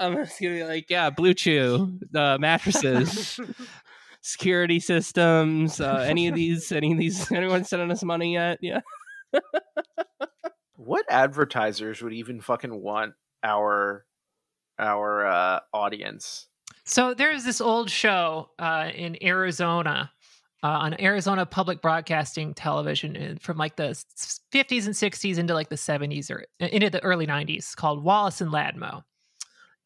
I'm 0.00 0.16
just 0.16 0.40
gonna 0.40 0.54
be 0.54 0.64
like, 0.64 0.86
yeah, 0.88 1.10
Blue 1.10 1.34
Chew, 1.34 1.98
uh, 2.14 2.38
mattresses, 2.40 3.38
security 4.22 4.80
systems, 4.80 5.80
uh, 5.80 6.04
any 6.08 6.26
of 6.28 6.34
these, 6.34 6.72
any 6.72 6.92
of 6.92 6.98
these, 6.98 7.30
anyone 7.32 7.64
sending 7.64 7.90
us 7.90 8.02
money 8.02 8.32
yet? 8.32 8.58
Yeah, 8.62 8.80
what 10.74 11.04
advertisers 11.10 12.02
would 12.02 12.14
even 12.14 12.40
fucking 12.40 12.82
want 12.82 13.12
our 13.44 14.04
our 14.78 15.26
uh, 15.26 15.60
audience? 15.72 16.48
So 16.84 17.14
there's 17.14 17.44
this 17.44 17.60
old 17.60 17.90
show 17.90 18.50
uh, 18.58 18.90
in 18.94 19.22
Arizona, 19.22 20.10
uh, 20.62 20.66
on 20.66 21.00
Arizona 21.00 21.46
Public 21.46 21.82
Broadcasting 21.82 22.54
Television 22.54 23.38
from 23.40 23.56
like 23.58 23.76
the 23.76 23.90
50s 24.52 24.86
and 24.86 24.94
60s 24.94 25.38
into 25.38 25.54
like 25.54 25.68
the 25.68 25.76
70s 25.76 26.30
or 26.30 26.44
uh, 26.60 26.66
into 26.66 26.90
the 26.90 27.02
early 27.04 27.26
90s 27.26 27.76
called 27.76 28.02
Wallace 28.02 28.40
and 28.40 28.50
Ladmo. 28.50 29.02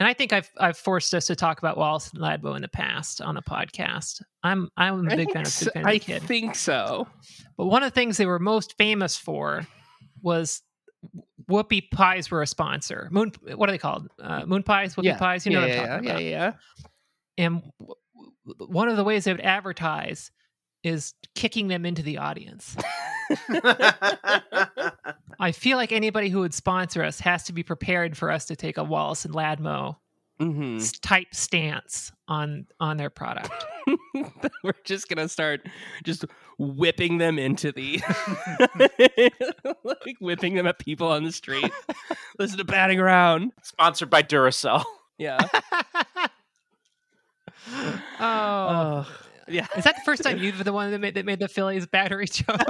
And 0.01 0.09
I 0.09 0.13
think 0.13 0.33
I've 0.33 0.51
I've 0.59 0.77
forced 0.77 1.15
us 1.15 1.27
to 1.29 1.37
talk 1.37 1.59
about 1.59 1.77
Wallace 1.77 2.11
and 2.13 2.21
Ladmo 2.21 2.57
in 2.57 2.63
the 2.63 2.69
past 2.69 3.21
on 3.21 3.37
a 3.37 3.43
podcast. 3.43 4.23
I'm 4.43 4.69
I'm 4.77 5.07
a 5.09 5.13
I 5.13 5.17
big 5.17 5.31
fan 5.33 5.43
of 5.43 5.49
so- 5.49 5.67
Big 5.67 6.03
Fan 6.03 6.17
of 6.17 6.23
I 6.25 6.27
think 6.27 6.55
so. 6.57 7.07
But 7.57 7.67
one 7.67 7.83
of 7.85 7.87
the 7.93 7.95
things 7.95 8.17
they 8.17 8.27
were 8.27 8.39
most 8.41 8.77
famous 8.77 9.17
for 9.17 9.67
was 10.21 10.63
Whoopie 11.49 11.91
pies 11.91 12.31
were 12.31 12.43
a 12.43 12.47
sponsor. 12.47 13.09
Moon, 13.13 13.31
what 13.55 13.69
are 13.69 13.73
they 13.73 13.79
called? 13.79 14.09
Uh, 14.21 14.45
moon 14.47 14.63
pies, 14.63 14.95
Whoopie 14.97 15.05
yeah, 15.05 15.19
pies. 15.19 15.47
You 15.47 15.53
know 15.53 15.65
yeah, 15.67 15.81
what 15.83 15.91
I'm 15.91 16.05
yeah, 16.05 16.13
talking 16.13 16.27
yeah, 16.27 16.39
about. 16.39 16.55
yeah. 17.39 17.45
And 17.45 17.63
w- 17.79 17.95
w- 18.49 18.73
one 18.73 18.89
of 18.89 18.97
the 18.97 19.05
ways 19.05 19.25
they 19.25 19.33
would 19.33 19.41
advertise 19.43 20.31
is 20.83 21.15
kicking 21.35 21.69
them 21.69 21.85
into 21.87 22.03
the 22.03 22.19
audience. 22.19 22.77
I 25.39 25.53
feel 25.53 25.77
like 25.77 25.93
anybody 25.93 26.29
who 26.29 26.41
would 26.41 26.55
sponsor 26.55 27.03
us 27.03 27.21
has 27.21 27.45
to 27.45 27.53
be 27.53 27.63
prepared 27.63 28.17
for 28.17 28.31
us 28.31 28.45
to 28.47 28.57
take 28.57 28.79
a 28.79 28.85
Wallace 28.85 29.25
and 29.25 29.35
Ladmo 29.35 29.97
hmm 30.41 30.79
type 31.01 31.33
stance 31.33 32.11
on 32.27 32.67
on 32.81 32.97
their 32.97 33.11
product. 33.11 33.53
We're 34.65 34.75
just 34.85 35.09
gonna 35.09 35.29
start 35.29 35.61
just 36.03 36.25
whipping 36.59 37.19
them 37.19 37.39
into 37.39 37.71
the 37.71 38.03
like 39.85 40.17
whipping 40.21 40.55
them 40.55 40.67
at 40.67 40.79
people 40.79 41.09
on 41.09 41.23
the 41.25 41.33
street. 41.33 41.71
Listen 42.39 42.59
to 42.59 42.65
batting 42.65 42.99
around. 42.99 43.53
Sponsored 43.63 44.11
by 44.11 44.23
Duracell. 44.23 44.85
Yeah. 45.19 45.39
oh, 48.19 49.09
yeah. 49.49 49.67
is 49.77 49.85
that 49.85 49.97
the 49.97 50.03
first 50.05 50.23
time 50.23 50.39
you've 50.43 50.57
been 50.57 50.65
the 50.65 50.73
one 50.73 50.91
that 50.91 50.99
made 50.99 51.15
that 51.15 51.25
made 51.27 51.39
the 51.39 51.49
Phillies 51.49 51.87
battery 51.87 52.27
joke? 52.31 52.61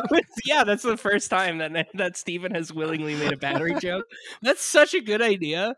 yeah, 0.45 0.65
that's 0.65 0.83
the 0.83 0.97
first 0.97 1.31
time 1.31 1.59
that 1.59 1.89
that 1.95 2.17
Steven 2.17 2.55
has 2.55 2.73
willingly 2.73 3.15
made 3.15 3.33
a 3.33 3.37
battery 3.37 3.75
joke. 3.81 4.05
That's 4.43 4.63
such 4.63 4.95
a 4.95 5.01
good 5.01 5.23
idea. 5.23 5.77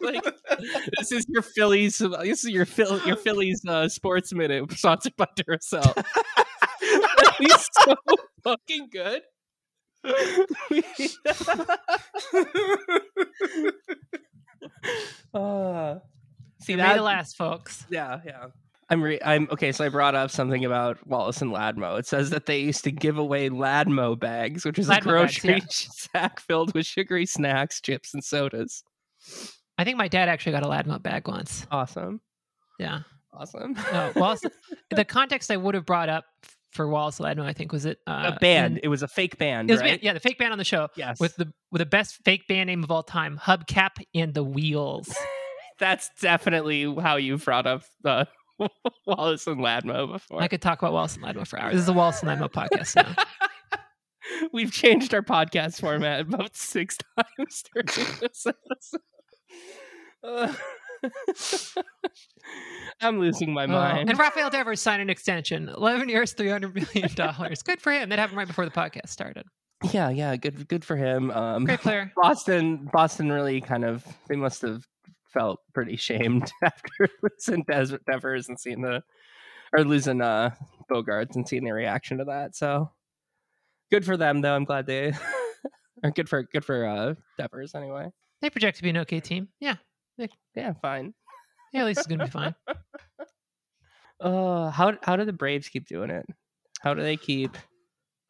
like 0.00 0.22
this 0.96 1.10
is 1.10 1.26
your 1.28 1.42
Phillies. 1.42 1.98
This 1.98 2.44
is 2.44 2.50
your 2.50 2.64
Phil, 2.64 3.00
your 3.04 3.16
Phillies 3.16 3.60
uh, 3.66 3.88
sports 3.88 4.32
minute 4.32 4.70
sponsored 4.72 5.16
by 5.16 5.26
Duracell. 5.36 6.04
He's 7.38 7.68
so 7.82 7.94
fucking 8.44 8.88
good. 8.92 9.22
uh, 15.34 15.98
see 16.60 16.74
that 16.76 16.96
it 16.98 17.02
last, 17.02 17.36
folks. 17.36 17.84
yeah, 17.90 18.20
yeah. 18.24 18.46
I'm 18.90 19.02
re- 19.02 19.20
I'm 19.24 19.48
okay. 19.52 19.70
So 19.72 19.84
I 19.84 19.90
brought 19.90 20.14
up 20.14 20.30
something 20.30 20.64
about 20.64 21.06
Wallace 21.06 21.42
and 21.42 21.52
Ladmo. 21.52 21.98
It 21.98 22.06
says 22.06 22.30
that 22.30 22.46
they 22.46 22.58
used 22.60 22.84
to 22.84 22.90
give 22.90 23.18
away 23.18 23.50
Ladmo 23.50 24.18
bags, 24.18 24.64
which 24.64 24.78
is 24.78 24.88
a 24.88 24.92
Ladmo 24.94 25.20
bags, 25.20 25.38
grocery 25.40 25.54
yeah. 25.58 25.64
sack 25.68 26.40
filled 26.40 26.72
with 26.74 26.86
sugary 26.86 27.26
snacks, 27.26 27.80
chips, 27.82 28.14
and 28.14 28.24
sodas. 28.24 28.82
I 29.76 29.84
think 29.84 29.98
my 29.98 30.08
dad 30.08 30.28
actually 30.30 30.52
got 30.52 30.62
a 30.62 30.66
Ladmo 30.68 31.02
bag 31.02 31.28
once. 31.28 31.66
Awesome, 31.70 32.20
Yeah. 32.78 33.00
awesome. 33.34 33.74
No, 33.92 34.12
well, 34.16 34.36
the 34.90 35.04
context 35.04 35.50
I 35.50 35.58
would 35.58 35.74
have 35.74 35.84
brought 35.84 36.08
up 36.08 36.24
for 36.72 36.88
Wallace 36.88 37.18
Ladmo. 37.18 37.42
I 37.44 37.52
think 37.52 37.72
was 37.72 37.84
it 37.84 37.98
uh, 38.06 38.32
a 38.34 38.38
band. 38.40 38.76
and- 38.76 38.80
It 38.84 38.88
was 38.88 39.02
a 39.02 39.08
fake 39.08 39.36
band, 39.36 39.68
It 39.70 39.74
was 39.74 39.80
a 39.80 39.84
right? 39.84 39.90
band, 39.92 40.02
yeah, 40.02 40.12
the 40.14 40.20
fake 40.20 40.38
band 40.38 40.52
on 40.52 40.58
the 40.58 40.64
show 40.64 40.88
Yes. 40.96 41.20
with 41.20 41.36
the 41.36 41.52
with 41.70 41.80
the 41.80 41.86
best 41.86 42.16
fake 42.24 42.48
band 42.48 42.68
name 42.68 42.82
of 42.84 42.90
all 42.90 43.02
time, 43.02 43.38
Hubcap 43.42 44.02
and 44.14 44.32
the 44.32 44.42
Wheels. 44.44 45.14
That's 45.78 46.10
definitely 46.20 46.92
how 47.00 47.16
you 47.16 47.36
brought 47.38 47.66
up 47.66 47.82
the 48.02 48.26
Wallace 49.06 49.46
and 49.46 49.60
Ladmo 49.60 50.12
before. 50.12 50.42
I 50.42 50.48
could 50.48 50.60
talk 50.62 50.80
about 50.82 50.92
Wallace 50.92 51.16
and 51.16 51.24
Ladmo 51.24 51.46
for 51.46 51.58
hours. 51.60 51.74
This 51.74 51.82
is 51.82 51.88
a 51.88 51.92
Wallace 51.92 52.22
and 52.22 52.30
Ladmo 52.30 52.50
podcast 52.50 52.96
now. 52.96 53.14
We've 54.52 54.72
changed 54.72 55.14
our 55.14 55.22
podcast 55.22 55.80
format 55.80 56.20
about 56.20 56.56
six 56.56 56.98
times 57.38 57.64
during 57.72 58.08
this 58.20 58.46
episode. 58.46 59.00
Uh, 60.22 60.52
I'm 63.00 63.20
losing 63.20 63.52
my 63.52 63.64
Oh, 63.64 63.68
mind. 63.68 64.10
and 64.10 64.18
Rafael 64.18 64.50
Devers 64.50 64.80
signed 64.80 65.00
an 65.02 65.10
extension, 65.10 65.68
eleven 65.68 66.08
years, 66.08 66.32
three 66.32 66.48
hundred 66.50 66.74
million 66.74 67.14
dollars. 67.14 67.62
Good 67.62 67.80
for 67.80 67.92
him. 67.92 68.08
That 68.08 68.18
happened 68.18 68.36
right 68.38 68.46
before 68.48 68.64
the 68.64 68.70
podcast 68.72 69.08
started. 69.08 69.44
yeah, 69.92 70.08
yeah, 70.10 70.34
good, 70.36 70.66
good 70.66 70.84
for 70.84 70.96
him. 70.96 71.30
Um, 71.30 71.64
Great 71.64 71.80
player. 71.80 72.12
Boston, 72.20 72.88
Boston 72.92 73.30
really 73.30 73.60
kind 73.60 73.84
of 73.84 74.04
they 74.28 74.34
must 74.36 74.62
have 74.62 74.84
felt 75.32 75.60
pretty 75.74 75.96
shamed 75.96 76.50
after 76.62 77.08
losing 77.22 77.62
Des- 77.64 77.98
Devers 78.06 78.48
and 78.48 78.58
seeing 78.58 78.82
the 78.82 79.02
or 79.76 79.84
losing 79.84 80.20
uh 80.22 80.50
Bogaerts 80.90 81.36
and 81.36 81.46
seeing 81.48 81.64
the 81.64 81.72
reaction 81.72 82.18
to 82.18 82.24
that. 82.24 82.56
So 82.56 82.90
good 83.90 84.04
for 84.04 84.16
them 84.16 84.40
though. 84.40 84.54
I'm 84.56 84.64
glad 84.64 84.86
they 84.86 85.12
are 86.02 86.10
good 86.10 86.28
for 86.28 86.42
good 86.44 86.64
for 86.64 86.86
uh 86.86 87.14
Devers 87.36 87.74
anyway. 87.74 88.08
They 88.40 88.50
project 88.50 88.76
to 88.78 88.82
be 88.82 88.90
an 88.90 88.96
okay 88.98 89.20
team. 89.20 89.48
Yeah, 89.60 89.76
Yeah, 90.54 90.72
fine. 90.80 91.12
yeah. 91.72 91.80
At 91.80 91.86
least 91.86 91.98
it's 92.00 92.06
gonna 92.06 92.24
be 92.24 92.30
fine. 92.30 92.54
Uh 94.20 94.70
how 94.70 94.94
how 95.04 95.14
do 95.14 95.24
the 95.24 95.32
Braves 95.32 95.68
keep 95.68 95.86
doing 95.86 96.10
it? 96.10 96.26
How 96.80 96.92
do 96.92 97.02
they 97.02 97.16
keep 97.16 97.56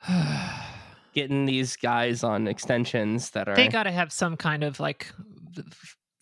getting 1.15 1.47
these 1.47 1.77
guys 1.77 2.23
on 2.23 2.47
extensions 2.47 3.31
that 3.31 3.49
are 3.49 3.57
they 3.57 3.69
got 3.69 3.85
to 3.85 3.91
have 3.91 4.13
some 4.13 4.37
kind 4.37 4.65
of 4.65 4.79
like 4.81 5.11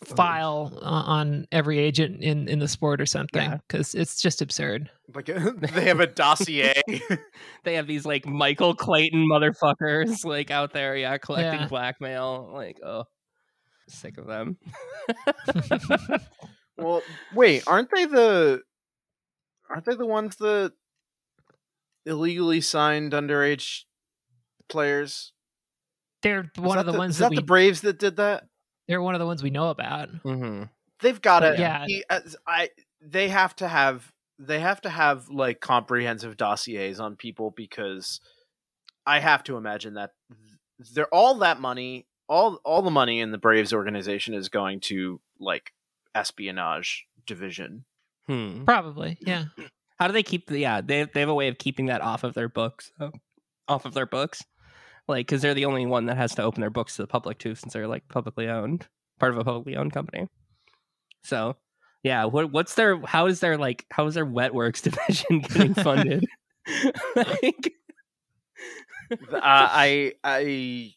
file 0.04 0.78
uh, 0.82 0.84
on 0.84 1.46
every 1.50 1.78
agent 1.78 2.22
in 2.22 2.48
in 2.48 2.58
the 2.58 2.68
sport 2.68 3.00
or 3.00 3.06
something 3.06 3.42
Yeah. 3.42 3.58
because 3.66 3.94
it's 3.94 4.20
just 4.20 4.42
absurd. 4.42 4.90
Like 5.14 5.26
they 5.56 5.84
have 5.84 6.00
a 6.00 6.06
dossier. 6.06 6.80
they 7.64 7.74
have 7.74 7.86
these 7.86 8.04
like 8.04 8.26
Michael 8.26 8.74
Clayton 8.74 9.26
motherfuckers 9.30 10.24
like 10.24 10.50
out 10.50 10.72
there, 10.72 10.96
yeah, 10.96 11.16
collecting 11.18 11.60
Yeah. 11.60 11.68
blackmail. 11.68 12.50
Like, 12.52 12.78
oh, 12.84 13.04
sick 13.88 14.18
of 14.18 14.26
them. 14.26 14.58
well, 16.76 17.02
wait, 17.34 17.62
aren't 17.66 17.90
they 17.90 18.04
the 18.04 18.62
aren't 19.70 19.84
they 19.86 19.94
the 19.94 20.06
ones 20.06 20.36
that 20.36 20.72
illegally 22.04 22.60
signed 22.60 23.12
underage 23.12 23.84
players? 24.68 25.32
They're 26.22 26.50
one 26.56 26.78
of 26.78 26.86
that 26.86 26.92
the, 26.92 26.98
ones 26.98 27.14
is 27.14 27.18
that, 27.18 27.24
that 27.26 27.30
we. 27.30 27.36
the 27.36 27.42
Braves 27.42 27.80
that 27.82 27.98
did 27.98 28.16
that? 28.16 28.44
They're 28.88 29.02
one 29.02 29.14
of 29.14 29.18
the 29.18 29.26
ones 29.26 29.42
we 29.42 29.50
know 29.50 29.70
about. 29.70 30.10
mm-hmm. 30.24 30.64
They've 31.00 31.20
got 31.20 31.40
to. 31.40 31.56
Yeah. 31.58 31.86
I. 32.46 32.70
They 33.00 33.28
have 33.28 33.54
to 33.56 33.68
have. 33.68 34.12
They 34.38 34.60
have 34.60 34.80
to 34.82 34.90
have 34.90 35.28
like 35.28 35.60
comprehensive 35.60 36.36
dossiers 36.36 37.00
on 37.00 37.16
people 37.16 37.52
because 37.54 38.20
I 39.06 39.20
have 39.20 39.44
to 39.44 39.56
imagine 39.56 39.94
that 39.94 40.10
they're 40.92 41.12
all 41.14 41.36
that 41.36 41.60
money, 41.60 42.06
all 42.28 42.60
all 42.64 42.82
the 42.82 42.90
money 42.90 43.20
in 43.20 43.30
the 43.30 43.38
Braves 43.38 43.72
organization 43.72 44.34
is 44.34 44.48
going 44.48 44.80
to 44.80 45.20
like 45.38 45.72
espionage 46.14 47.06
division. 47.26 47.84
Hmm. 48.26 48.64
Probably, 48.64 49.18
yeah. 49.20 49.44
How 49.98 50.08
do 50.08 50.12
they 50.12 50.22
keep? 50.22 50.46
The, 50.46 50.58
yeah, 50.58 50.80
they 50.80 51.04
they 51.04 51.20
have 51.20 51.28
a 51.28 51.34
way 51.34 51.48
of 51.48 51.58
keeping 51.58 51.86
that 51.86 52.02
off 52.02 52.24
of 52.24 52.34
their 52.34 52.48
books, 52.48 52.90
so- 52.98 53.12
off 53.68 53.84
of 53.84 53.94
their 53.94 54.06
books, 54.06 54.42
like 55.08 55.26
because 55.26 55.42
they're 55.42 55.54
the 55.54 55.66
only 55.66 55.86
one 55.86 56.06
that 56.06 56.16
has 56.16 56.34
to 56.36 56.42
open 56.42 56.60
their 56.60 56.70
books 56.70 56.96
to 56.96 57.02
the 57.02 57.08
public 57.08 57.38
too, 57.38 57.54
since 57.54 57.72
they're 57.72 57.88
like 57.88 58.08
publicly 58.08 58.48
owned, 58.48 58.86
part 59.18 59.32
of 59.32 59.38
a 59.38 59.44
publicly 59.44 59.76
owned 59.76 59.92
company. 59.92 60.28
So, 61.22 61.56
yeah, 62.02 62.24
what 62.24 62.50
what's 62.52 62.74
their? 62.74 63.00
How 63.00 63.26
is 63.26 63.40
their 63.40 63.56
like? 63.56 63.84
How 63.90 64.06
is 64.06 64.14
their 64.14 64.26
wet 64.26 64.54
works 64.54 64.80
division 64.82 65.40
getting 65.40 65.74
funded? 65.74 66.24
like, 67.16 67.72
uh, 69.10 69.38
I 69.42 70.12
I 70.22 70.92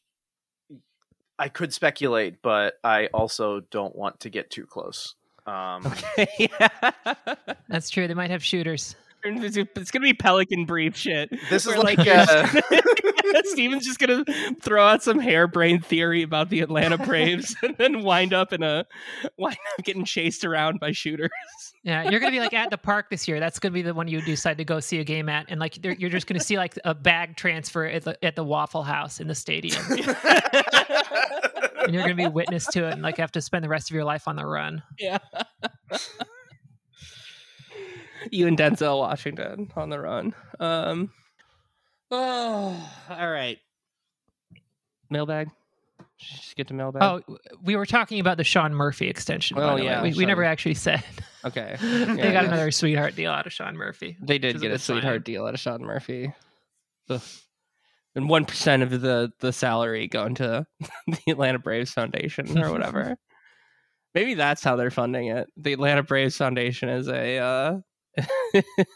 I 1.38 1.50
could 1.50 1.74
speculate, 1.74 2.42
but 2.42 2.76
I 2.84 3.08
also 3.08 3.62
don't 3.72 3.96
want 3.96 4.22
to 4.22 4.30
get 4.30 4.50
too 4.50 4.66
close. 4.66 5.16
Um, 5.46 5.86
okay, 5.88 6.28
yeah. 6.60 6.92
That's 7.68 7.90
true. 7.90 8.08
They 8.08 8.14
might 8.14 8.30
have 8.30 8.44
shooters. 8.44 8.96
It's, 9.24 9.58
it's 9.58 9.92
gonna 9.92 10.04
be 10.04 10.14
Pelican 10.14 10.66
brief 10.66 10.96
shit. 10.96 11.30
This 11.50 11.66
is 11.66 11.74
where, 11.74 11.82
like, 11.82 12.06
you're 12.06 12.16
uh, 12.16 12.48
just- 12.48 13.19
Steven's 13.46 13.86
just 13.86 14.00
gonna 14.00 14.24
throw 14.62 14.86
out 14.86 15.04
some 15.04 15.20
harebrained 15.20 15.86
theory 15.86 16.24
about 16.24 16.50
the 16.50 16.62
Atlanta 16.62 16.98
Braves 17.06 17.56
and 17.64 17.76
then 17.78 18.04
wind 18.04 18.34
up 18.34 18.54
in 18.54 18.64
a 18.64 18.86
wind 19.38 19.58
up 19.78 19.86
getting 19.86 20.06
chased 20.06 20.46
around 20.46 20.80
by 20.80 20.92
shooters. 20.92 21.30
Yeah, 21.84 22.10
you're 22.10 22.20
gonna 22.20 22.32
be 22.32 22.40
like 22.40 22.54
at 22.54 22.70
the 22.70 22.78
park 22.78 23.10
this 23.10 23.28
year. 23.28 23.40
That's 23.40 23.60
gonna 23.60 23.74
be 23.74 23.82
the 23.82 23.94
one 23.94 24.08
you 24.08 24.22
decide 24.22 24.58
to 24.58 24.66
go 24.66 24.80
see 24.80 25.00
a 25.00 25.04
game 25.04 25.30
at, 25.30 25.46
and 25.50 25.60
like 25.60 25.84
you're 25.84 26.10
just 26.10 26.28
gonna 26.28 26.40
see 26.40 26.58
like 26.58 26.78
a 26.84 26.94
bag 26.94 27.36
transfer 27.38 27.86
at 27.86 28.04
the, 28.04 28.26
at 28.26 28.36
the 28.36 28.44
Waffle 28.44 28.84
House 28.84 29.20
in 29.20 29.28
the 29.28 29.36
stadium, 29.36 29.82
and 29.90 30.00
you're 31.94 32.04
gonna 32.04 32.16
be 32.16 32.28
witness 32.28 32.66
to 32.68 32.88
it, 32.88 32.94
and 32.94 33.02
like 33.02 33.18
have 33.18 33.32
to 33.34 33.42
spend 33.42 33.64
the 33.64 33.70
rest 33.70 33.90
of 33.90 33.96
your 33.96 34.04
life 34.04 34.28
on 34.28 34.36
the 34.36 34.46
run. 34.46 34.84
yeah. 34.98 35.20
you 38.32 38.48
and 38.48 38.58
Denzel 38.58 39.00
Washington 39.00 39.72
on 39.76 39.90
the 39.90 40.00
run. 40.00 40.34
Um. 40.60 41.12
Oh, 42.12 42.92
all 43.10 43.32
right. 43.32 43.60
Mailbag. 45.10 45.50
Just 46.18 46.56
get 46.58 46.68
to 46.68 46.74
mailbag. 46.74 47.02
Oh, 47.02 47.38
we 47.64 47.78
were 47.78 47.86
talking 47.86 48.20
about 48.20 48.38
the 48.38 48.44
Sean 48.44 48.74
Murphy 48.74 49.08
extension. 49.08 49.58
Oh, 49.58 49.78
yeah, 49.78 50.04
we, 50.04 50.14
we 50.14 50.26
never 50.26 50.44
actually 50.44 50.74
said 50.74 51.04
okay. 51.46 51.78
they 51.80 52.06
got 52.06 52.18
yeah. 52.18 52.44
another 52.44 52.72
sweetheart 52.72 53.16
deal 53.16 53.32
out 53.32 53.48
of 53.48 53.54
Sean 53.54 53.78
Murphy. 53.78 54.18
They 54.22 54.38
did 54.38 54.60
get 54.60 54.68
a, 54.68 54.70
good 54.72 54.82
sign. 54.82 54.96
sweetheart 54.98 55.24
deal 55.24 55.46
out 55.46 55.54
of 55.54 55.60
Sean 55.62 55.82
Murphy. 55.82 56.34
Ugh. 57.10 57.22
And 58.16 58.28
one 58.28 58.44
percent 58.46 58.84
of 58.84 58.90
the 59.02 59.32
the 59.40 59.54
salary 59.54 60.08
going 60.08 60.36
to 60.36 60.66
the 61.08 61.32
Atlanta 61.32 61.60
Braves 61.60 61.94
Foundation 61.94 62.58
or 62.58 62.72
whatever. 62.72 63.16
Maybe 64.16 64.34
that's 64.34 64.64
how 64.64 64.76
they're 64.76 64.92
funding 64.92 65.28
it. 65.28 65.48
The 65.56 65.74
Atlanta 65.74 66.04
Braves 66.04 66.36
Foundation 66.36 66.90
is 66.90 67.08
a 67.08 67.38
uh, 67.38 67.78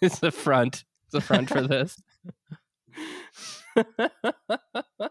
is 0.02 0.19
the 0.19 0.32
front. 0.32 0.84
It's 1.06 1.13
the 1.13 1.21
front 1.21 1.49
for 1.49 1.62
this. 1.62 1.95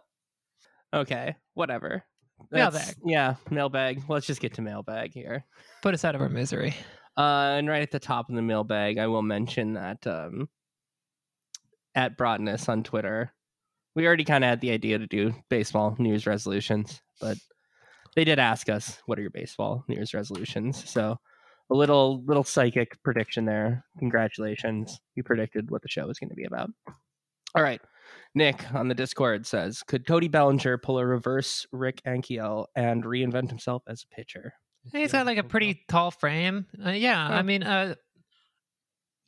okay, 0.95 1.37
whatever. 1.55 2.05
That's- 2.51 2.75
Mailbag. 2.75 2.97
Yeah, 3.05 3.35
mailbag. 3.51 4.03
Let's 4.09 4.27
just 4.27 4.41
get 4.41 4.55
to 4.55 4.63
mailbag 4.63 5.13
here. 5.13 5.45
Put 5.83 5.95
us 5.95 6.05
out 6.05 6.15
of 6.15 6.21
our 6.21 6.29
misery. 6.29 6.75
Uh, 7.17 7.55
and 7.59 7.69
right 7.69 7.83
at 7.83 7.91
the 7.91 8.01
top 8.01 8.29
of 8.29 8.35
the 8.35 8.43
mailbag, 8.43 8.99
I 8.99 9.07
will 9.07 9.23
mention 9.23 9.75
that 9.75 10.07
um, 10.07 10.49
at 11.95 12.17
Broadness 12.17 12.69
on 12.69 12.83
Twitter, 12.83 13.31
we 13.95 14.07
already 14.07 14.25
kind 14.25 14.43
of 14.45 14.49
had 14.49 14.61
the 14.61 14.71
idea 14.71 14.99
to 14.99 15.07
do 15.07 15.35
baseball 15.51 15.95
New 15.99 16.09
Year's 16.09 16.27
resolutions, 16.27 17.03
but 17.21 17.37
they 18.17 18.25
did 18.25 18.39
ask 18.39 18.69
us, 18.71 18.99
"What 19.07 19.19
are 19.19 19.23
your 19.23 19.31
baseball 19.31 19.85
New 19.89 19.97
Year's 19.97 20.15
resolutions?" 20.15 20.89
So 20.89 21.19
a 21.71 21.75
little 21.75 22.25
little 22.25 22.45
psychic 22.45 22.97
prediction 23.03 23.45
there. 23.45 23.85
Congratulations, 23.99 24.99
you 25.15 25.23
predicted 25.23 25.71
what 25.71 25.83
the 25.83 25.89
show 25.89 26.07
was 26.07 26.19
going 26.19 26.31
to 26.31 26.37
be 26.37 26.45
about. 26.45 26.71
All 27.55 27.63
right. 27.63 27.81
Nick 28.35 28.73
on 28.75 28.89
the 28.89 28.95
Discord 28.95 29.47
says, 29.47 29.83
"Could 29.83 30.07
Cody 30.07 30.29
Bellinger 30.29 30.79
pull 30.79 30.99
a 30.99 31.05
reverse 31.05 31.67
Rick 31.71 32.01
Ankiel 32.07 32.67
and 32.75 33.05
reinvent 33.05 33.51
himself 33.51 33.83
as 33.87 34.05
a 34.11 34.15
pitcher?" 34.15 34.55
He's 34.93 35.13
got 35.13 35.27
like 35.27 35.39
a 35.39 35.45
pretty 35.45 35.83
tall 35.89 36.11
frame. 36.11 36.67
Uh, 36.85 36.91
yeah, 36.91 37.29
Huh. 37.29 37.35
I 37.35 37.43
mean, 37.43 37.63
uh, 37.63 37.95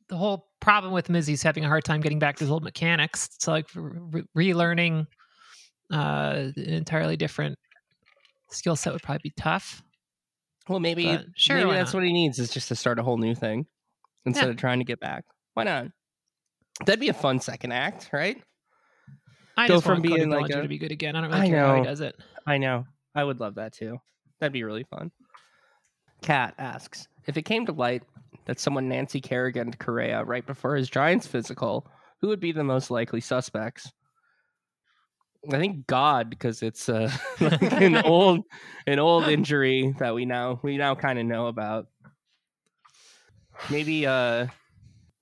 the 0.09 0.17
whole 0.17 0.49
problem 0.61 0.93
with 0.93 1.09
him 1.09 1.17
is 1.17 1.27
he's 1.27 1.43
having 1.43 1.65
a 1.65 1.69
hard 1.69 1.85
time 1.85 2.01
getting 2.01 2.19
back 2.19 2.37
to 2.37 2.45
his 2.45 2.51
old 2.51 2.63
mechanics. 2.65 3.29
So 3.39 3.53
like 3.53 3.69
re- 3.75 4.25
relearning 4.37 5.07
uh, 5.93 6.51
an 6.57 6.65
entirely 6.65 7.17
different 7.17 7.57
skill 8.51 8.75
set 8.77 8.93
would 8.93 9.03
probably 9.03 9.21
be 9.23 9.33
tough. 9.37 9.83
Well, 10.69 10.81
maybe 10.81 11.05
But 11.05 11.27
sure, 11.37 11.57
maybe 11.57 11.73
that's 11.73 11.93
not? 11.93 11.99
what 12.01 12.05
he 12.07 12.13
needs 12.13 12.39
is 12.39 12.51
just 12.51 12.69
to 12.69 12.75
start 12.75 12.99
a 12.99 13.03
whole 13.03 13.19
new 13.19 13.35
thing 13.35 13.67
instead 14.25 14.45
Yeah. 14.47 14.51
of 14.51 14.57
trying 14.57 14.79
to 14.79 14.85
get 14.85 14.99
back. 14.99 15.25
Why 15.53 15.65
not? 15.65 15.87
That'd 16.81 17.01
be 17.01 17.09
a 17.09 17.15
fun 17.15 17.41
second 17.41 17.73
act, 17.73 18.11
right? 18.13 18.43
I 19.57 19.69
Go 19.69 19.75
just 19.75 19.85
from 19.85 19.95
want 20.01 20.05
Cody 20.09 20.17
being 20.17 20.31
like 20.31 20.51
a- 20.51 20.63
to 20.63 20.69
be 20.69 20.79
good 20.79 20.93
again. 20.93 21.15
I 21.15 21.21
don't 21.21 21.31
really 21.31 21.43
I 21.43 21.49
care 21.49 21.67
how 21.67 21.77
he 21.77 21.85
does 21.85 22.01
it. 22.01 22.17
I 22.47 22.59
know. 22.59 22.87
I 23.15 23.23
would 23.23 23.41
love 23.41 23.55
that 23.57 23.73
too. 23.73 23.99
That'd 24.41 24.53
be 24.53 24.65
really 24.65 24.85
fun. 24.85 25.13
Kat 26.23 26.55
asks 26.59 27.07
if 27.27 27.37
it 27.37 27.43
came 27.43 27.67
to 27.67 27.73
light 27.73 28.03
that 28.47 28.59
someone 28.59 28.89
Nancy 28.89 29.21
Kerrigan 29.21 29.71
to 29.71 29.79
Correa 29.79 30.25
right 30.25 30.45
before 30.45 30.75
his 30.77 30.91
Giants 30.91 31.27
physical, 31.27 31.87
who 32.21 32.29
would 32.29 32.41
be 32.41 32.53
the 32.53 32.65
most 32.65 32.91
likely 32.91 33.21
suspects? 33.21 33.93
I 35.53 35.59
think 35.59 35.87
God, 35.87 36.31
because 36.31 36.63
it's 36.63 36.89
uh, 36.89 37.11
like 37.41 37.63
an 37.63 37.97
old, 38.05 38.41
an 38.87 38.99
old 38.99 39.29
injury 39.29 39.95
that 39.99 40.15
we 40.15 40.25
now 40.25 40.59
we 40.63 40.77
now 40.77 40.95
kind 40.95 41.19
of 41.19 41.27
know 41.27 41.47
about. 41.47 41.87
Maybe 43.71 44.07
uh, 44.07 44.47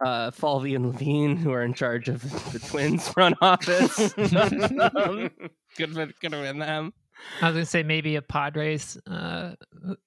uh, 0.05 0.31
Falvey 0.31 0.75
and 0.75 0.87
Levine, 0.87 1.37
who 1.37 1.53
are 1.53 1.63
in 1.63 1.75
charge 1.75 2.09
of 2.09 2.23
the 2.53 2.59
Twins 2.59 3.09
front 3.09 3.37
office. 3.41 3.99
um, 4.19 5.31
could 5.77 5.97
have 5.97 6.19
could 6.21 6.33
them. 6.33 6.93
I 7.41 7.47
was 7.47 7.55
gonna 7.55 7.67
say 7.67 7.83
maybe 7.83 8.17
a 8.17 8.23
Padres. 8.23 8.99
Uh, 9.07 9.55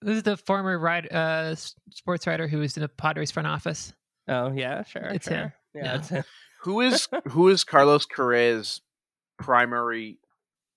who's 0.02 0.24
the 0.24 0.38
former 0.38 0.78
ride, 0.78 1.12
uh, 1.12 1.56
sports 1.56 2.28
writer 2.28 2.48
who 2.48 2.60
was 2.60 2.76
in 2.78 2.84
a 2.84 2.88
Padres 2.88 3.32
front 3.32 3.48
office? 3.48 3.94
Oh 4.28 4.52
yeah, 4.52 4.84
sure. 4.84 5.04
It's 5.06 5.28
sure. 5.28 5.36
him. 5.38 5.54
Yeah, 5.74 5.84
Yeah. 5.84 5.96
it's 5.96 6.10
him. 6.10 6.24
who 6.62 6.82
is 6.82 7.08
who 7.30 7.48
is 7.50 7.64
Carlos 7.64 8.06
Correa's 8.06 8.82
primary 9.38 10.20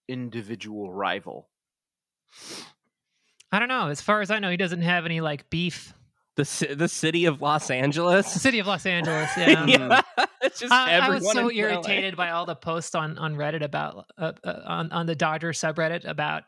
individual 0.09 0.93
rival? 0.93 1.49
I 3.51 3.59
don't 3.59 3.69
know. 3.69 3.89
As 3.89 4.01
far 4.01 4.21
as 4.21 4.31
I 4.31 4.39
know, 4.39 4.51
he 4.51 4.57
doesn't 4.57 4.83
have 4.83 5.07
any 5.07 5.21
like 5.21 5.49
beef. 5.51 5.95
The 6.39 6.75
the 6.77 6.89
city 6.89 7.25
of 7.25 7.43
Los 7.43 7.69
Angeles. 7.69 8.13
The 8.13 8.17
Angeles. 8.29 8.43
city 8.43 8.59
of 8.61 8.67
Los 8.69 8.87
Angeles. 8.87 9.29
Yeah. 9.37 9.67
yeah, 9.67 10.01
it's 10.41 10.61
just 10.61 10.73
I, 10.73 10.99
I 10.99 11.09
was 11.11 11.25
so 11.33 11.49
in 11.49 11.57
LA. 11.57 11.63
irritated 11.65 12.17
by 12.17 12.31
all 12.31 12.47
the 12.47 12.55
posts 12.55 12.95
on 12.95 13.19
on 13.19 13.35
Reddit 13.35 13.63
about 13.65 14.07
uh, 14.17 14.33
uh, 14.45 14.61
on 14.65 14.93
on 14.93 15.07
the 15.07 15.17
Dodger 15.17 15.51
subreddit 15.51 16.05
about 16.09 16.45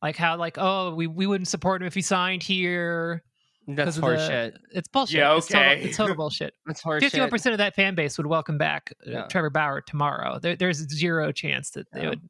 like 0.00 0.16
how 0.16 0.38
like 0.38 0.56
oh 0.58 0.94
we, 0.94 1.06
we 1.06 1.26
wouldn't 1.26 1.48
support 1.48 1.82
him 1.82 1.86
if 1.86 1.94
he 1.94 2.00
signed 2.00 2.42
here. 2.42 3.22
That's 3.68 3.96
of 3.96 4.02
the- 4.02 4.08
horseshit. 4.08 4.52
It's 4.72 4.88
bullshit. 4.88 5.16
Yeah, 5.16 5.36
It's 5.36 5.46
total, 5.48 5.62
okay. 5.72 5.82
it's 5.82 5.96
total 5.98 6.16
bullshit. 6.16 6.54
That's 6.66 6.82
horseshit. 6.82 7.00
Fifty-one 7.00 7.28
percent 7.30 7.52
of 7.52 7.58
that 7.58 7.74
fan 7.74 7.94
base 7.94 8.16
would 8.16 8.26
welcome 8.26 8.56
back 8.56 8.92
uh, 9.06 9.10
Yeah. 9.10 9.26
Trevor 9.26 9.50
Bauer 9.50 9.82
tomorrow. 9.82 10.38
There, 10.38 10.56
there's 10.56 10.78
zero 10.90 11.32
chance 11.32 11.70
that 11.72 11.86
they 11.92 12.06
would 12.08 12.20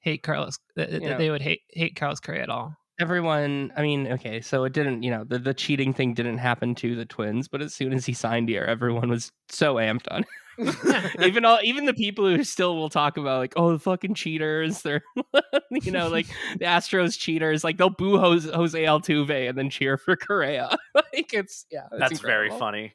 hate 0.00 0.22
Carlos. 0.22 0.58
That, 0.76 0.90
that 0.90 1.16
they 1.16 1.30
would 1.30 1.40
hate 1.42 1.60
hate 1.70 1.96
Carlos 1.96 2.20
Correa 2.20 2.42
at 2.42 2.50
all. 2.50 2.74
Everyone 3.02 3.72
i 3.76 3.82
mean 3.82 4.06
okay 4.06 4.40
so 4.40 4.64
it 4.64 4.72
didn't 4.72 5.02
you 5.02 5.10
know 5.10 5.24
the, 5.24 5.38
the 5.38 5.52
cheating 5.52 5.92
thing 5.92 6.14
didn't 6.14 6.38
happen 6.38 6.74
to 6.74 6.94
the 6.94 7.04
twins 7.04 7.48
but 7.48 7.60
as 7.60 7.74
soon 7.74 7.92
as 7.92 8.06
he 8.06 8.12
signed 8.12 8.48
here 8.48 8.62
everyone 8.62 9.10
was 9.10 9.32
so 9.48 9.74
amped 9.74 10.06
on 10.10 10.24
even 11.22 11.44
all 11.44 11.58
even 11.62 11.86
the 11.86 11.94
people 11.94 12.26
who 12.28 12.44
still 12.44 12.76
will 12.76 12.88
talk 12.88 13.16
about 13.16 13.38
like 13.38 13.54
oh 13.56 13.72
the 13.72 13.78
fucking 13.78 14.14
cheaters 14.14 14.82
they're 14.82 15.02
you 15.70 15.90
know 15.90 16.08
like 16.08 16.26
the 16.58 16.64
astros 16.64 17.18
cheaters 17.18 17.64
like 17.64 17.76
they'll 17.76 17.90
boo 17.90 18.18
jose, 18.18 18.50
jose 18.52 18.84
altuve 18.84 19.48
and 19.48 19.58
then 19.58 19.68
cheer 19.70 19.96
for 19.96 20.16
correa. 20.16 20.76
Like 20.94 21.32
it's 21.34 21.66
yeah 21.70 21.86
it's 21.90 21.98
That's 22.00 22.20
very 22.20 22.50
funny. 22.50 22.94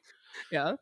yeah. 0.50 0.74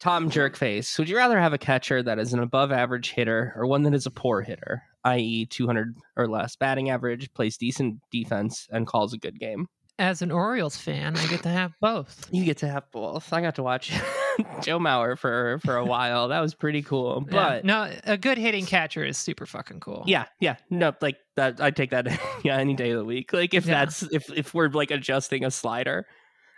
Tom 0.00 0.30
jerkface 0.30 0.98
would 0.98 1.08
you 1.08 1.16
rather 1.16 1.38
have 1.38 1.52
a 1.52 1.58
catcher 1.58 2.02
that 2.02 2.18
is 2.18 2.32
an 2.32 2.40
above 2.40 2.72
average 2.72 3.10
hitter 3.10 3.52
or 3.56 3.66
one 3.66 3.82
that 3.82 3.94
is 3.94 4.06
a 4.06 4.10
poor 4.10 4.40
hitter 4.40 4.82
i.e 5.04 5.46
200 5.46 5.94
or 6.16 6.26
less 6.28 6.56
batting 6.56 6.90
average 6.90 7.32
plays 7.34 7.56
decent 7.56 7.96
defense 8.10 8.66
and 8.70 8.86
calls 8.86 9.12
a 9.12 9.18
good 9.18 9.38
game 9.38 9.66
As 9.98 10.22
an 10.22 10.30
Orioles 10.32 10.76
fan, 10.76 11.16
I 11.16 11.26
get 11.26 11.42
to 11.44 11.48
have 11.50 11.72
both. 11.80 12.26
you 12.32 12.44
get 12.44 12.58
to 12.58 12.68
have 12.68 12.84
both 12.92 13.32
i 13.32 13.40
got 13.40 13.54
to 13.56 13.62
watch 13.62 13.92
joe 14.62 14.78
mauer 14.80 15.16
for 15.16 15.60
for 15.64 15.76
a 15.76 15.84
while 15.84 16.28
that 16.28 16.40
was 16.40 16.54
pretty 16.54 16.82
cool 16.82 17.24
Yeah. 17.30 17.32
but 17.32 17.64
no, 17.64 17.90
a 18.04 18.16
good 18.16 18.36
hitting 18.38 18.66
catcher 18.66 19.04
is 19.04 19.16
super 19.18 19.46
fucking 19.46 19.80
cool. 19.80 20.02
yeah 20.06 20.24
yeah 20.40 20.56
no 20.70 20.92
like 21.00 21.16
that 21.36 21.60
i 21.60 21.70
take 21.70 21.90
that 21.90 22.06
yeah 22.44 22.56
any 22.58 22.74
day 22.74 22.90
of 22.90 22.98
the 22.98 23.04
week 23.04 23.32
like 23.32 23.54
if 23.54 23.66
Yeah. 23.66 23.84
that's 23.84 24.02
if 24.12 24.30
if 24.36 24.52
we're 24.54 24.68
like 24.70 24.90
adjusting 24.90 25.44
a 25.44 25.50
slider 25.50 26.06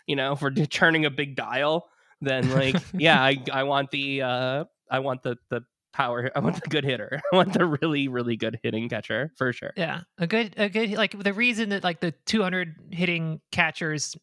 you 0.07 0.17
know 0.17 0.33
if 0.33 0.41
we're 0.41 0.53
turning 0.53 1.05
a 1.05 1.11
big 1.11 1.37
dial 1.37 1.87
then 2.23 2.49
like 2.51 2.77
yeah 2.95 3.21
i 3.23 3.37
i 3.53 3.65
want 3.65 3.91
the 3.91 4.23
uh 4.23 4.65
i 4.91 5.01
want 5.01 5.23
the 5.23 5.37
the 5.51 5.61
power 5.97 6.31
i 6.37 6.39
want 6.41 6.55
the 6.63 6.69
good 6.69 6.85
hitter 6.85 7.21
i 7.33 7.37
want 7.37 7.53
the 7.55 7.65
really 7.65 8.07
really 8.09 8.37
good 8.37 8.59
hitting 8.63 8.89
catcher 8.89 9.33
for 9.37 9.53
sure 9.53 9.73
Yeah, 9.77 10.03
a 10.19 10.27
good, 10.27 10.55
a 10.59 10.69
good, 10.69 10.91
like 10.93 11.19
the 11.19 11.33
reason 11.33 11.71
that 11.71 11.83
like 11.83 12.01
the 12.01 12.13
200 12.27 12.75
hitting 12.91 13.41
catchers 13.51 14.15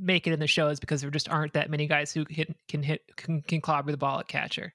make 0.00 0.26
it 0.26 0.32
in 0.32 0.38
the 0.40 0.46
show 0.46 0.68
is 0.68 0.78
because 0.80 1.00
there 1.00 1.10
just 1.10 1.28
aren't 1.28 1.54
that 1.54 1.68
many 1.70 1.86
guys 1.86 2.12
who 2.12 2.24
hit 2.28 2.54
can 2.68 2.82
hit 2.82 3.00
can, 3.16 3.42
can 3.42 3.60
clobber 3.60 3.90
the 3.90 3.96
ball 3.96 4.20
at 4.20 4.28
catcher. 4.28 4.72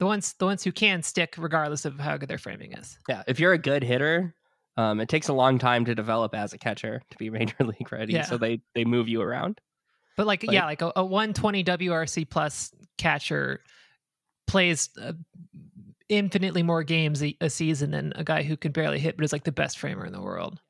The 0.00 0.06
ones, 0.06 0.34
the 0.38 0.44
ones 0.46 0.64
who 0.64 0.72
can 0.72 1.02
stick, 1.02 1.34
regardless 1.38 1.84
of 1.84 1.98
how 2.00 2.16
good 2.16 2.28
their 2.28 2.38
framing 2.38 2.72
is. 2.72 2.98
yeah 3.08 3.22
if 3.26 3.38
you're 3.38 3.52
a 3.52 3.58
good 3.58 3.82
hitter 3.84 4.34
um 4.76 4.98
it 5.00 5.08
takes 5.08 5.28
a 5.28 5.32
long 5.32 5.58
time 5.58 5.84
to 5.84 5.94
develop 5.94 6.34
as 6.34 6.52
a 6.52 6.58
catcher 6.58 7.02
to 7.10 7.16
be 7.18 7.30
major 7.30 7.56
league 7.60 7.92
ready 7.92 8.12
Yeah. 8.14 8.22
so 8.24 8.38
they 8.38 8.60
they 8.74 8.84
move 8.84 9.08
you 9.08 9.20
around 9.22 9.60
But 10.16 10.26
like, 10.26 10.42
Like- 10.42 10.54
yeah, 10.54 10.64
like 10.64 10.82
a, 10.82 10.92
a 10.96 11.04
120 11.04 11.64
WRC 11.64 12.28
plus 12.30 12.72
catcher 12.98 13.60
plays 14.54 14.88
uh, 15.02 15.12
infinitely 16.08 16.62
more 16.62 16.84
games 16.84 17.20
a, 17.24 17.36
a 17.40 17.50
season 17.50 17.90
than 17.90 18.12
a 18.14 18.22
guy 18.22 18.44
who 18.44 18.56
can 18.56 18.70
barely 18.70 19.00
hit, 19.00 19.16
but 19.16 19.24
is 19.24 19.32
like 19.32 19.42
the 19.42 19.50
best 19.50 19.80
framer 19.80 20.06
in 20.06 20.12
the 20.12 20.20
world. 20.20 20.60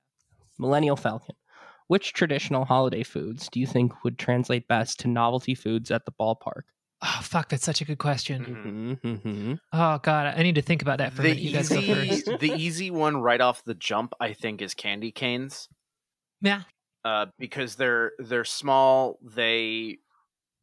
Millennial 0.58 0.96
Falcon. 0.96 1.34
Which 1.88 2.14
traditional 2.14 2.64
holiday 2.64 3.02
foods 3.02 3.46
do 3.52 3.60
you 3.60 3.66
think 3.66 4.02
would 4.02 4.18
translate 4.18 4.66
best 4.68 5.00
to 5.00 5.08
novelty 5.08 5.54
foods 5.54 5.90
at 5.90 6.06
the 6.06 6.12
ballpark? 6.12 6.62
Oh 7.02 7.20
fuck, 7.22 7.50
that's 7.50 7.62
such 7.62 7.82
a 7.82 7.84
good 7.84 7.98
question. 7.98 8.98
Mhm. 9.04 9.18
Mm-hmm. 9.18 9.54
Oh 9.74 9.98
god, 9.98 10.34
I 10.34 10.42
need 10.42 10.54
to 10.54 10.62
think 10.62 10.80
about 10.80 10.96
that 10.96 11.12
for 11.12 11.20
a 11.20 11.24
minute. 11.24 11.40
You 11.40 11.52
guys 11.52 11.68
go 11.68 11.82
first. 11.82 12.30
the 12.40 12.54
easy 12.56 12.90
one 12.90 13.18
right 13.18 13.42
off 13.42 13.62
the 13.64 13.74
jump, 13.74 14.14
I 14.18 14.32
think, 14.32 14.62
is 14.62 14.72
candy 14.72 15.12
canes. 15.12 15.68
Yeah, 16.40 16.62
uh, 17.04 17.26
because 17.38 17.74
they're 17.74 18.12
they're 18.18 18.46
small. 18.46 19.18
They, 19.20 19.98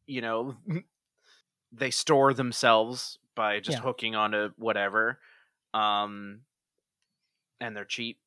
you 0.06 0.22
know, 0.22 0.56
they 1.72 1.90
store 1.90 2.34
themselves 2.34 3.18
by 3.34 3.60
just 3.60 3.78
Yeah. 3.78 3.82
hooking 3.82 4.14
onto 4.14 4.50
whatever, 4.56 5.18
um, 5.74 6.40
and 7.60 7.76
they're 7.76 7.84
cheap. 7.84 8.18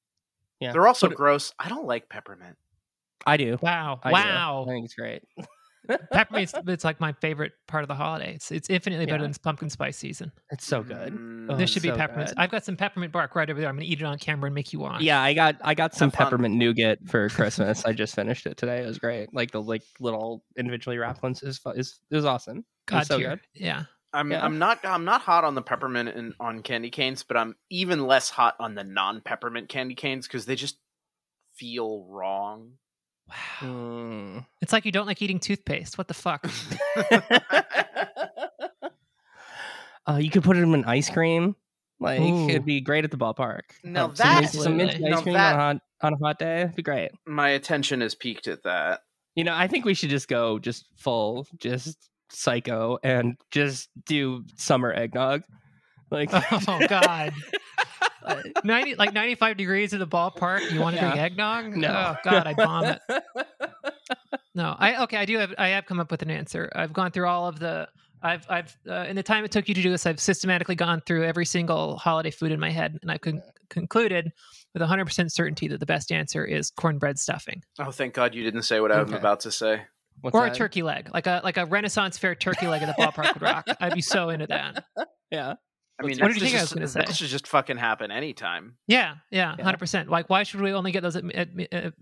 Yeah. 0.60 0.72
They're 0.72 0.88
also 0.88 1.08
But- 1.10 1.18
gross. 1.18 1.54
I 1.60 1.70
don't 1.70 1.86
like 1.86 2.10
peppermint. 2.10 2.58
I 3.26 3.38
do. 3.38 3.58
wow, 3.62 4.00
I 4.04 4.10
do. 4.10 4.14
wow. 4.14 4.64
I 4.64 4.66
think 4.72 4.86
it's 4.86 4.96
great. 4.96 5.24
Peppermint's 6.12 6.54
it's 6.68 6.84
like 6.84 7.00
my 7.00 7.14
favorite 7.14 7.54
part 7.68 7.84
of 7.84 7.88
the 7.88 7.96
holiday. 7.96 8.34
It's 8.36 8.52
it's 8.52 8.70
infinitely 8.70 9.06
better 9.06 9.24
Yeah. 9.24 9.32
than 9.32 9.34
pumpkin 9.44 9.70
spice 9.70 9.98
season. 9.98 10.32
It's 10.52 10.66
so 10.66 10.84
good. 10.84 11.14
Mm, 11.14 11.52
Oh, 11.52 11.56
there 11.56 11.64
it's 11.64 11.72
should 11.72 11.84
be 11.84 11.92
peppermint. 11.92 12.30
good. 12.30 12.38
I've 12.38 12.52
got 12.52 12.66
some 12.66 12.76
peppermint 12.78 13.12
bark 13.12 13.36
right 13.36 13.50
over 13.50 13.60
there. 13.60 13.70
I'm 13.70 13.76
gonna 13.76 13.86
eat 13.86 14.02
it 14.02 14.06
on 14.06 14.18
camera 14.18 14.48
and 14.48 14.56
make 14.56 14.74
you 14.74 14.80
watch. 14.80 15.02
Yeah, 15.02 15.22
I 15.22 15.34
got 15.34 15.56
I 15.64 15.74
got 15.74 15.94
some 15.94 16.12
Have 16.12 16.18
peppermint 16.30 16.56
nougat 16.56 17.00
for 17.08 17.30
Christmas. 17.30 17.86
I 17.86 17.94
just 17.94 18.16
finished 18.16 18.46
it 18.46 18.58
today. 18.58 18.84
It 18.84 18.86
was 18.88 19.00
great. 19.00 19.34
Like 19.34 19.52
the 19.52 19.62
like 19.62 19.84
little 20.00 20.44
individually 20.58 20.98
wrapped 20.98 21.22
ones 21.24 21.44
is 21.44 21.58
fu- 21.58 21.70
is 21.72 22.00
it 22.10 22.16
was 22.16 22.26
awesome. 22.26 22.60
It 22.60 22.66
God 22.88 22.98
was 23.00 23.08
so 23.08 23.20
good. 23.20 23.40
Yeah. 23.54 23.84
I'm 24.14 24.32
Yeah. 24.32 24.46
I'm 24.46 24.60
not 24.60 24.80
I'm 24.86 25.04
not 25.06 25.22
hot 25.22 25.44
on 25.44 25.56
the 25.56 25.62
peppermint 25.62 26.10
and 26.10 26.34
on 26.40 26.62
candy 26.64 26.90
canes, 26.90 27.24
but 27.24 27.36
I'm 27.38 27.56
even 27.70 28.08
less 28.08 28.30
hot 28.30 28.56
on 28.60 28.74
the 28.76 28.84
non 28.84 29.22
peppermint 29.22 29.68
candy 29.70 29.96
canes 29.96 30.26
because 30.28 30.46
they 30.46 30.56
just 30.56 30.78
feel 31.56 32.06
wrong. 32.10 32.74
Wow. 33.28 33.68
Mm. 33.68 34.46
It's 34.62 34.72
like 34.74 34.86
you 34.86 34.92
don't 34.92 35.08
like 35.08 35.22
eating 35.22 35.40
toothpaste. 35.40 35.98
What 35.98 36.08
the 36.08 36.14
fuck? 36.14 36.46
uh, 40.08 40.18
you 40.18 40.30
could 40.30 40.44
put 40.44 40.56
them 40.56 40.74
in 40.74 40.82
an 40.82 40.86
ice 40.86 41.10
cream. 41.10 41.56
Like 42.00 42.20
Ooh. 42.20 42.50
it'd 42.50 42.66
be 42.66 42.82
great 42.82 43.06
at 43.06 43.12
the 43.12 43.18
ballpark. 43.18 43.62
No, 43.84 44.08
some, 44.14 44.16
that- 44.16 44.42
mint- 44.42 44.54
some 44.54 44.78
mint 44.78 44.92
ice 44.96 45.00
Now 45.00 45.22
cream 45.22 45.34
that- 45.34 45.54
on, 45.56 45.60
a 45.60 45.64
hot, 45.64 45.82
on 46.02 46.14
a 46.14 46.18
hot 46.18 46.40
day. 46.40 46.62
It'd 46.62 46.76
be 46.76 46.84
great. 46.84 47.12
My 47.26 47.50
attention 47.50 48.02
is 48.02 48.16
peaked 48.16 48.48
at 48.48 48.64
that. 48.64 49.02
You 49.36 49.44
know, 49.44 49.54
I 49.56 49.68
think 49.68 49.86
we 49.86 49.94
should 49.94 50.10
just 50.10 50.28
go 50.28 50.60
just 50.60 50.86
full, 50.98 51.46
just 51.58 51.98
psycho, 52.30 52.98
and 53.04 53.36
just 53.52 53.90
do 54.06 54.44
summer 54.56 54.94
eggnog. 54.94 55.44
Like, 56.12 56.30
oh 56.34 56.80
God. 56.88 57.34
Uh, 58.26 58.42
Ninety 58.64 58.96
like 58.96 59.14
ninety 59.14 59.36
five 59.36 59.58
degrees 59.58 59.94
in 59.94 60.00
the 60.00 60.08
ballpark. 60.08 60.72
You 60.72 60.82
want 60.82 60.96
to 60.96 61.00
drink 61.02 61.16
Yeah. 61.16 61.24
eggnog? 61.24 61.76
no, 61.78 61.88
Oh 61.90 62.16
God, 62.24 62.48
I 62.48 62.54
vomit. 62.54 63.00
No, 64.54 64.74
I 64.80 65.04
okay. 65.04 65.18
I 65.18 65.26
do 65.26 65.38
have. 65.38 65.54
I 65.58 65.68
have 65.70 65.86
come 65.86 66.00
up 66.00 66.10
with 66.12 66.22
an 66.22 66.32
answer. 66.32 66.72
I've 66.74 66.94
gone 66.94 67.12
through 67.12 67.28
all 67.28 67.48
of 67.48 67.60
the. 67.60 67.90
I've 68.24 68.46
I've 68.50 68.76
uh, 68.90 69.06
in 69.08 69.16
the 69.18 69.24
time 69.24 69.44
it 69.44 69.52
took 69.52 69.68
you 69.68 69.76
to 69.76 69.82
do 69.82 69.90
this, 69.92 70.06
I've 70.06 70.20
systematically 70.20 70.76
gone 70.76 71.02
through 71.06 71.26
every 71.26 71.46
single 71.46 71.98
holiday 71.98 72.32
food 72.32 72.54
in 72.54 72.60
my 72.60 72.70
head, 72.72 72.98
and 73.02 73.12
I 73.12 73.18
con- 73.18 73.42
concluded 73.70 74.32
with 74.74 74.82
100 74.82 75.06
percent 75.06 75.34
certainty 75.34 75.68
that 75.68 75.82
the 75.82 75.86
best 75.86 76.10
answer 76.12 76.46
is 76.46 76.70
cornbread 76.72 77.20
stuffing 77.20 77.62
Oh, 77.80 77.92
thank 77.92 78.14
God 78.14 78.34
you 78.34 78.44
didn't 78.44 78.64
say 78.64 78.80
what 78.80 78.92
I 78.94 79.02
was 79.02 79.10
Okay. 79.10 79.18
about 79.20 79.42
to 79.42 79.52
say. 79.52 79.82
What's 80.22 80.34
or 80.34 80.46
a 80.46 80.52
turkey 80.56 80.82
leg, 80.84 81.10
like 81.14 81.28
a 81.28 81.42
like 81.44 81.58
a 81.58 81.66
Renaissance 81.66 82.18
fair 82.18 82.34
turkey 82.34 82.68
leg 82.68 82.82
at 82.82 82.96
the 82.96 83.02
ballpark 83.04 83.34
would 83.34 83.42
rock. 83.44 83.66
I'd 83.82 83.94
be 83.94 84.02
so 84.02 84.30
into 84.30 84.48
that. 84.48 84.86
Yeah, 85.32 85.56
I 85.98 86.04
mean, 86.04 86.18
What 86.20 86.28
that 86.28 86.34
did 86.34 86.42
you 86.42 86.48
think 86.48 86.58
I 86.58 86.62
was 86.62 86.70
should 86.70 86.76
gonna 86.76 86.84
just- 86.86 86.94
say? 86.94 87.00
That 87.06 87.16
should 87.16 87.28
just 87.30 87.48
fucking 87.48 87.78
happen 87.78 88.12
anytime. 88.12 88.76
Yeah, 88.88 89.16
yeah, 89.32 89.52
Yeah. 89.52 89.56
100. 89.58 89.78
percent 89.78 90.10
Like, 90.10 90.30
why 90.30 90.44
should 90.44 90.60
we 90.62 90.74
only 90.74 90.92
get 90.92 91.02
those 91.04 91.16
at, 91.16 91.24
at, 91.34 91.50
at 91.74 91.94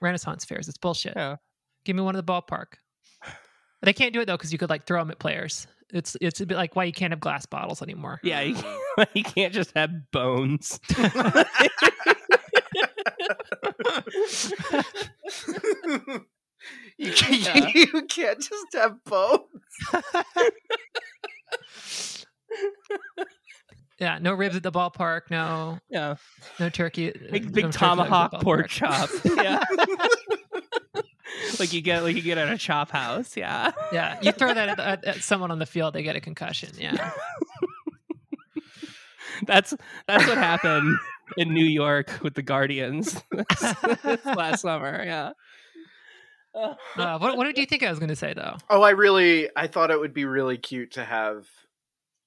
Renaissance 0.00 0.44
fairs? 0.44 0.68
It's 0.68 0.78
bullshit. 0.78 1.12
Yeah. 1.16 1.36
Give 1.84 1.94
me 1.96 2.02
one 2.02 2.16
at 2.16 2.24
the 2.24 2.32
ballpark. 2.32 2.74
They 3.82 3.92
can't 3.92 4.12
do 4.14 4.20
it 4.20 4.26
though 4.26 4.36
because 4.36 4.52
you 4.52 4.58
could 4.58 4.70
like 4.70 4.86
throw 4.86 5.00
them 5.00 5.10
at 5.10 5.18
players. 5.18 5.66
It's 5.92 6.16
it's 6.20 6.40
a 6.40 6.46
bit 6.46 6.56
like 6.56 6.76
why 6.76 6.84
you 6.84 6.92
can't 6.92 7.12
have 7.12 7.18
glass 7.20 7.44
bottles 7.46 7.82
anymore. 7.82 8.20
yeah. 8.22 8.40
You, 8.40 8.54
Mm. 8.54 9.06
you 9.14 9.24
can't 9.24 9.52
just 9.52 9.72
have 9.76 9.90
bones. 10.12 10.78
you, 16.98 17.12
can't, 17.12 17.42
Yeah. 17.42 17.68
you 17.74 18.02
can't 18.08 18.38
just 18.40 18.66
have 18.74 19.02
both. 19.04 19.40
Yeah, 24.02 24.18
no 24.20 24.34
ribs 24.34 24.56
at 24.56 24.64
the 24.64 24.72
ballpark. 24.72 25.30
No, 25.30 25.78
yeah, 25.88 26.16
no 26.58 26.68
turkey. 26.68 27.12
big 27.12 27.30
big 27.30 27.52
turkey 27.52 27.62
legs 27.62 27.76
at 27.76 27.80
tomahawk 27.80 28.32
pork 28.42 28.68
chop. 28.68 29.08
Yeah, 29.24 29.62
like 31.60 31.72
you 31.72 31.82
get 31.82 32.02
like 32.02 32.16
you 32.16 32.22
get 32.22 32.36
at 32.36 32.52
a 32.52 32.58
chop 32.58 32.90
house. 32.90 33.36
Yeah. 33.36 33.70
Yeah, 33.92 34.18
you 34.20 34.32
throw 34.32 34.52
that 34.52 34.70
at, 34.70 34.80
at, 34.80 35.04
at 35.04 35.16
someone 35.22 35.52
on 35.52 35.60
the 35.60 35.66
field, 35.66 35.94
they 35.94 36.02
get 36.02 36.16
a 36.16 36.20
concussion. 36.20 36.70
Yeah. 36.76 37.12
That's 39.46 39.72
that's 40.08 40.26
what 40.26 40.36
happened 40.36 40.98
in 41.36 41.54
New 41.54 41.64
York 41.64 42.18
with 42.22 42.34
the 42.34 42.42
Guardians 42.42 43.22
last 44.24 44.62
summer. 44.62 45.02
Yeah. 45.04 45.30
Uh, 46.54 47.18
what, 47.18 47.36
what 47.36 47.44
did 47.44 47.56
you 47.56 47.66
think 47.66 47.82
I 47.82 47.90
was 47.90 47.98
going 47.98 48.10
to 48.10 48.16
say, 48.16 48.34
though? 48.34 48.56
Oh, 48.68 48.82
I 48.82 48.90
really, 48.90 49.48
I 49.56 49.66
thought 49.66 49.90
it 49.90 49.98
would 49.98 50.14
be 50.14 50.26
really 50.26 50.58
cute 50.58 50.92
to 50.92 51.04
have 51.04 51.46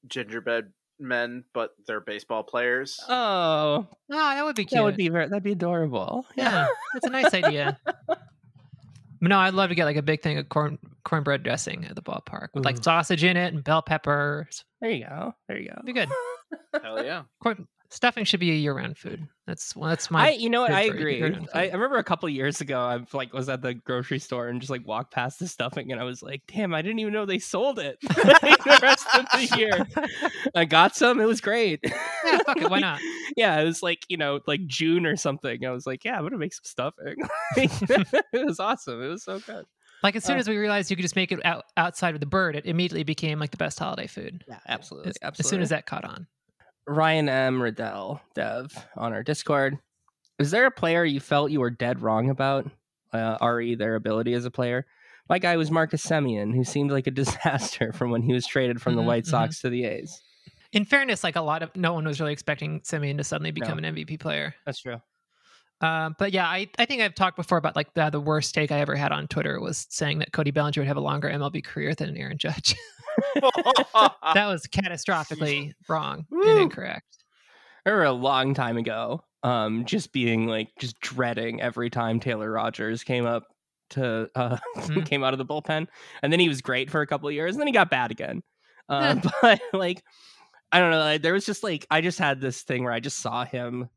gingerbread 0.07 0.71
men, 0.99 1.43
but 1.53 1.71
they're 1.87 1.99
baseball 2.01 2.43
players. 2.43 2.99
Oh, 3.07 3.87
Oh, 3.89 3.89
that 4.09 4.43
would 4.45 4.55
be 4.55 4.65
cute. 4.65 4.77
that 4.77 4.83
would 4.83 4.95
be 4.97 5.09
very, 5.09 5.27
that'd 5.27 5.43
be 5.43 5.51
adorable. 5.53 6.25
yeah, 6.35 6.67
that's 6.93 7.05
a 7.05 7.09
nice 7.09 7.33
idea. 7.33 7.79
No, 9.21 9.39
I'd 9.39 9.53
love 9.55 9.69
to 9.69 9.75
get 9.75 9.85
like 9.85 9.95
a 9.95 10.01
big 10.03 10.21
thing 10.21 10.37
of 10.37 10.49
corn 10.49 10.77
cornbread 11.03 11.41
dressing 11.41 11.85
at 11.85 11.95
the 11.95 12.01
ballpark 12.01 12.49
with 12.53 12.63
like 12.65 12.83
sausage 12.83 13.23
in 13.23 13.37
it 13.37 13.53
and 13.53 13.63
bell 13.63 13.81
peppers. 13.81 14.65
There 14.81 14.91
you 14.91 15.05
go. 15.05 15.33
There 15.47 15.57
you 15.57 15.69
go. 15.69 15.73
It'd 15.77 15.85
be 15.85 15.93
good. 15.93 16.09
Hell 16.83 17.03
yeah! 17.03 17.23
Corn, 17.41 17.67
stuffing 17.89 18.25
should 18.25 18.39
be 18.39 18.51
a 18.51 18.55
year-round 18.55 18.97
food. 18.97 19.27
That's 19.47 19.73
that's 19.73 20.07
I, 20.09 20.13
my. 20.13 20.29
you 20.31 20.49
know 20.49 20.61
what? 20.61 20.71
I 20.71 20.81
agree. 20.81 21.23
I, 21.53 21.69
I 21.69 21.73
remember 21.73 21.97
a 21.97 22.03
couple 22.03 22.27
years 22.29 22.61
ago, 22.61 22.79
I 22.79 23.05
like 23.15 23.33
was 23.33 23.47
at 23.47 23.61
the 23.61 23.73
grocery 23.73 24.19
store 24.19 24.47
and 24.47 24.59
just 24.59 24.71
like 24.71 24.86
walked 24.88 25.13
past 25.13 25.39
the 25.39 25.47
stuffing, 25.47 25.91
and 25.91 26.01
I 26.01 26.03
was 26.03 26.23
like, 26.23 26.41
"Damn, 26.47 26.73
I 26.73 26.81
didn't 26.81 26.99
even 26.99 27.13
know 27.13 27.25
they 27.25 27.39
sold 27.39 27.79
it." 27.79 27.97
The 28.65 28.79
rest 28.81 29.05
of 29.13 29.25
the 29.31 29.57
year, 29.57 29.86
I 30.55 30.65
got 30.65 30.95
some. 30.95 31.19
It 31.21 31.25
was 31.25 31.39
great. 31.39 31.79
yeah, 31.83 32.39
fuck 32.45 32.57
it. 32.57 32.69
Why 32.69 32.79
not? 32.79 32.99
yeah, 33.38 33.59
it 33.59 33.65
was 33.65 33.83
like 33.83 34.05
you 34.09 34.17
know, 34.17 34.39
like 34.47 34.65
June 34.65 35.05
or 35.05 35.15
something. 35.15 35.63
I 35.63 35.69
was 35.69 35.86
like, 35.86 36.03
"Yeah, 36.03 36.17
I'm 36.17 36.23
gonna 36.23 36.39
make 36.39 36.53
some 36.53 36.63
stuffing." 36.63 37.15
it 37.55 38.45
was 38.45 38.59
awesome. 38.59 39.03
It 39.03 39.07
was 39.07 39.23
so 39.23 39.39
good. 39.39 39.65
Like 40.03 40.15
as 40.15 40.23
soon 40.23 40.38
Uh, 40.38 40.39
as 40.39 40.47
we 40.49 40.57
realized 40.57 40.89
you 40.89 40.97
could 40.97 41.03
just 41.03 41.15
make 41.15 41.31
it 41.31 41.43
out, 41.45 41.65
outside 41.77 42.13
of 42.13 42.19
the 42.19 42.25
bird, 42.25 42.55
it 42.55 42.65
immediately 42.65 43.03
became 43.03 43.39
like 43.39 43.51
the 43.51 43.57
best 43.57 43.79
holiday 43.79 44.07
food. 44.07 44.43
Yeah, 44.47 44.59
absolutely. 44.67 45.09
As, 45.09 45.17
absolutely. 45.21 45.47
as 45.47 45.49
soon 45.49 45.61
as 45.61 45.69
that 45.69 45.86
caught 45.86 46.05
on. 46.05 46.27
Ryan 46.88 47.29
M. 47.29 47.61
Riddell, 47.61 48.21
Dev, 48.33 48.71
on 48.95 49.13
our 49.13 49.23
Discord. 49.23 49.77
Is 50.39 50.51
there 50.51 50.65
a 50.65 50.71
player 50.71 51.03
you 51.05 51.19
felt 51.19 51.51
you 51.51 51.59
were 51.59 51.69
dead 51.69 52.01
wrong 52.01 52.29
about? 52.29 52.69
Uh, 53.13 53.38
re 53.41 53.75
their 53.75 53.95
ability 53.95 54.33
as 54.33 54.45
a 54.45 54.51
player. 54.51 54.86
My 55.29 55.39
guy 55.39 55.55
was 55.57 55.71
Marcus 55.71 56.05
Semien, 56.05 56.53
who 56.53 56.63
seemed 56.63 56.91
like 56.91 57.07
a 57.07 57.11
disaster 57.23 57.93
from 57.93 58.11
when 58.11 58.21
he 58.21 58.33
was 58.33 58.45
traded 58.45 58.81
from 58.81 58.95
the 58.95 59.01
Mhm, 59.01 59.05
White 59.05 59.23
mhm. 59.23 59.29
Sox 59.29 59.61
to 59.61 59.69
the 59.69 59.86
A's. 59.86 60.21
In 60.73 60.83
fairness, 60.83 61.23
like 61.23 61.38
a 61.38 61.41
lot 61.41 61.63
of 61.63 61.73
no 61.75 61.93
one 61.93 62.05
was 62.05 62.19
really 62.19 62.33
expecting 62.33 62.81
Semien 62.81 63.17
to 63.17 63.23
suddenly 63.23 63.51
become 63.51 63.77
an 63.77 63.86
MVP 63.86 64.19
player. 64.19 64.53
That's 64.65 64.81
true. 64.81 65.01
Um, 65.82 66.15
but 66.17 66.32
yeah, 66.32 66.47
I, 66.47 66.69
I 66.80 66.86
think 66.86 67.01
I've 67.01 67.15
talked 67.15 67.36
before 67.36 67.57
about 67.57 67.76
like 67.76 67.93
the, 67.93 68.09
the 68.09 68.19
worst 68.19 68.53
take 68.55 68.71
I 68.71 68.80
ever 68.80 68.95
had 68.95 69.11
on 69.11 69.28
Twitter 69.28 69.59
was 69.59 69.86
saying 69.89 70.19
that 70.19 70.32
Cody 70.32 70.51
Bellinger 70.51 70.82
would 70.82 70.88
have 70.88 70.97
a 70.97 71.01
longer 71.01 71.30
MLB 71.30 71.63
career 71.63 71.93
than 71.93 72.15
Aaron 72.15 72.38
Judge. 72.38 72.76
that 73.36 74.47
was 74.47 74.67
catastrophically 74.67 75.73
wrong 75.89 76.26
and 76.32 76.59
incorrect. 76.59 77.05
I 77.86 77.89
remember 77.89 78.05
a 78.05 78.11
long 78.13 78.53
time 78.53 78.78
ago, 78.78 79.23
um, 79.43 79.86
just 79.86 80.11
being 80.11 80.47
like 80.47 80.69
just 80.80 80.99
dreading 81.01 81.61
every 81.61 81.89
time 81.89 82.19
Taylor 82.19 82.49
Rogers 82.51 83.03
came 83.03 83.26
up 83.26 83.43
to 83.91 84.30
uh, 84.36 84.57
Mhm. 84.78 85.05
came 85.05 85.23
out 85.23 85.34
of 85.34 85.38
the 85.38 85.45
bullpen, 85.45 85.88
and 86.23 86.34
then 86.34 86.39
he 86.39 86.47
was 86.49 86.61
great 86.61 86.89
for 86.89 87.01
a 87.01 87.07
couple 87.07 87.28
of 87.28 87.36
years, 87.36 87.53
and 87.53 87.59
then 87.61 87.67
he 87.67 87.73
got 87.73 87.89
bad 87.89 88.11
again. 88.11 88.41
Uh, 88.89 89.15
but 89.41 89.61
like, 89.73 90.03
I 90.71 90.80
don't 90.80 90.91
know, 90.91 90.99
like, 90.99 91.21
there 91.21 91.34
was 91.34 91.45
just 91.45 91.63
like 91.63 91.86
I 91.91 92.01
just 92.01 92.17
had 92.17 92.41
this 92.41 92.63
thing 92.63 92.84
where 92.84 92.93
I 92.93 92.99
just 92.99 93.19
saw 93.19 93.45
him 93.45 93.89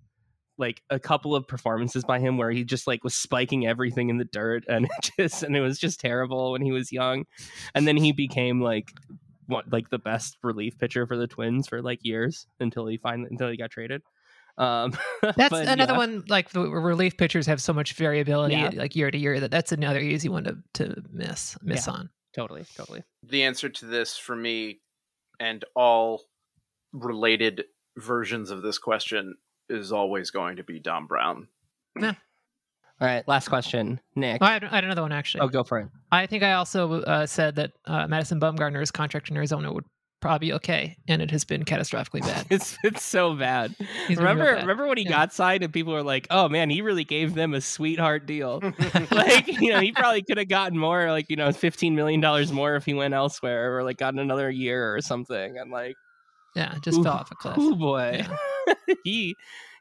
like 0.58 0.82
a 0.90 0.98
couple 0.98 1.34
of 1.34 1.46
performances 1.46 2.04
by 2.04 2.18
him 2.18 2.36
where 2.36 2.50
he 2.50 2.64
just 2.64 2.86
like 2.86 3.04
was 3.04 3.14
spiking 3.14 3.66
everything 3.66 4.08
in 4.10 4.18
the 4.18 4.24
dirt 4.24 4.64
and 4.68 4.86
it 4.86 5.10
just 5.18 5.42
and 5.42 5.56
it 5.56 5.60
was 5.60 5.78
just 5.78 6.00
terrible 6.00 6.52
when 6.52 6.62
he 6.62 6.72
was 6.72 6.90
young 6.92 7.24
and 7.74 7.86
then 7.86 7.96
he 7.96 8.12
became 8.12 8.60
like 8.60 8.92
what 9.46 9.70
like 9.72 9.88
the 9.90 9.98
best 9.98 10.36
relief 10.42 10.76
pitcher 10.78 11.06
for 11.06 11.16
the 11.16 11.26
twins 11.26 11.68
for 11.68 11.80
like 11.80 12.00
years 12.02 12.46
until 12.60 12.86
he 12.86 12.96
finally 12.96 13.28
until 13.30 13.48
he 13.48 13.56
got 13.56 13.70
traded 13.70 14.02
um 14.58 14.92
That's 15.22 15.50
but, 15.50 15.68
another 15.68 15.92
yeah. 15.92 15.98
one. 15.98 16.24
Like 16.28 16.50
the 16.50 16.62
relief 16.68 17.16
pitchers 17.16 17.46
have 17.46 17.62
so 17.62 17.72
much 17.72 17.92
variability, 17.94 18.54
Yeah. 18.56 18.70
like 18.74 18.96
year 18.96 19.08
to 19.10 19.16
year, 19.16 19.38
that 19.38 19.52
that's 19.52 19.70
another 19.70 20.00
easy 20.00 20.28
one 20.28 20.44
to, 20.44 20.58
to 20.74 21.02
miss 21.12 21.56
miss 21.62 21.86
Yeah. 21.86 21.92
on. 21.94 22.10
totally 22.34 22.64
totally 22.76 23.04
the 23.22 23.44
answer 23.44 23.68
to 23.68 23.86
this 23.86 24.16
for 24.18 24.34
me 24.34 24.80
and 25.38 25.64
all 25.76 26.22
related 26.92 27.64
versions 27.96 28.50
of 28.50 28.62
this 28.62 28.78
question 28.78 29.34
is 29.68 29.92
always 29.92 30.30
going 30.30 30.56
to 30.56 30.62
be 30.64 30.78
Dom 30.78 31.06
Brown. 31.06 31.48
Yeah. 31.98 32.14
all 33.00 33.06
right 33.08 33.26
last 33.26 33.48
question 33.48 34.00
nick 34.14 34.38
Oh, 34.40 34.46
I, 34.46 34.52
had, 34.52 34.64
I 34.64 34.68
had 34.76 34.84
another 34.84 35.02
one 35.02 35.12
actually. 35.12 35.40
oh 35.42 35.48
go 35.48 35.64
for 35.64 35.78
it 35.80 35.88
I 36.12 36.26
think 36.26 36.42
I 36.42 36.52
also 36.54 37.00
uh, 37.02 37.26
said 37.26 37.56
that 37.56 37.72
uh, 37.86 38.06
Madison 38.06 38.40
Bumgarner's 38.40 38.90
contract 38.90 39.30
in 39.30 39.36
Arizona 39.36 39.72
would 39.72 39.84
probably 40.20 40.48
be 40.48 40.52
okay, 40.54 40.96
and 41.06 41.22
it 41.22 41.30
has 41.30 41.44
been 41.44 41.64
catastrophically 41.64 42.22
bad. 42.22 42.44
it's 42.50 42.76
it's 42.82 43.04
so 43.04 43.34
bad 43.34 43.74
He's 44.08 44.16
been 44.16 44.24
real 44.26 44.32
remember 44.34 44.54
bad. 44.54 44.60
remember 44.62 44.86
when 44.88 44.96
he 44.98 45.04
Yeah. 45.04 45.10
got 45.10 45.32
signed 45.32 45.62
and 45.62 45.72
people 45.72 45.92
were 45.92 46.02
like 46.02 46.26
oh 46.30 46.48
man 46.48 46.70
he 46.70 46.82
really 46.82 47.04
gave 47.04 47.34
them 47.34 47.54
a 47.54 47.60
sweetheart 47.60 48.26
deal 48.26 48.60
like 49.12 49.46
you 49.60 49.70
know 49.72 49.80
he 49.80 49.92
probably 49.92 50.22
could 50.22 50.38
have 50.38 50.48
gotten 50.48 50.76
more 50.78 51.10
like 51.10 51.26
you 51.30 51.36
know 51.36 51.52
15 51.52 51.94
million 51.94 52.20
dollars 52.20 52.50
more 52.52 52.74
if 52.76 52.84
he 52.84 52.94
went 52.94 53.14
elsewhere 53.14 53.76
or 53.76 53.82
like 53.84 53.96
gotten 53.98 54.18
another 54.18 54.50
year 54.50 54.94
or 54.94 55.00
something 55.00 55.56
and 55.58 55.70
like 55.70 55.94
Yeah, 56.56 56.74
just 56.82 56.98
Ooh, 56.98 57.02
fell 57.04 57.12
off 57.14 57.30
a 57.30 57.34
cliff. 57.34 57.56
oh 57.58 57.74
boy 57.74 58.24
he 59.04 59.34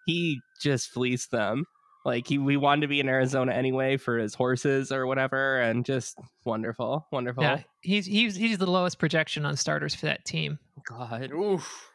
he 0.06 0.40
just 0.62 0.90
fleeced 0.90 1.32
them 1.32 1.66
like 2.06 2.28
he 2.28 2.38
we 2.38 2.56
wanted 2.58 2.82
to 2.82 2.88
be 2.88 3.00
in 3.00 3.10
arizona 3.10 3.52
anyway 3.54 3.98
for 3.98 4.18
his 4.18 4.34
horses 4.36 4.92
or 4.92 5.08
whatever 5.08 5.60
and 5.60 5.86
just 5.86 6.18
wonderful 6.46 7.08
wonderful 7.12 7.44
Yeah, 7.44 7.62
he's 7.82 8.06
he's 8.06 8.36
he's 8.36 8.58
the 8.58 8.70
lowest 8.70 9.00
projection 9.00 9.46
on 9.46 9.56
starters 9.56 9.96
for 9.96 10.06
that 10.06 10.24
team. 10.26 10.60
god 10.88 11.32
Oof. 11.32 11.92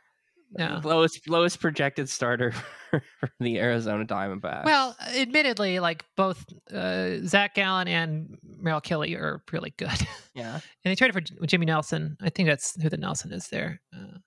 Yeah. 0.58 0.80
lowest 0.84 1.26
lowest 1.30 1.60
projected 1.60 2.10
starter 2.10 2.52
for 2.90 3.02
the 3.40 3.58
arizona 3.58 4.04
diamondbacks 4.04 4.66
Well, 4.66 4.94
admittedly, 5.16 5.80
like 5.80 6.04
both 6.14 6.44
uh, 6.70 7.20
Zach 7.24 7.54
Gallen 7.54 7.88
and 7.88 8.36
Merrill 8.58 8.82
Kelly 8.82 9.14
are 9.14 9.42
really 9.50 9.72
good, 9.78 9.88
Yeah. 10.34 10.52
and 10.56 10.60
they 10.84 10.94
traded 10.94 11.14
for 11.14 11.46
Jimmy 11.46 11.64
Nelson. 11.64 12.18
I 12.20 12.28
think 12.28 12.48
that's 12.50 12.78
who 12.82 12.90
the 12.90 12.98
Nelson 12.98 13.32
is 13.32 13.48
there. 13.48 13.80
Uh, 13.96 14.18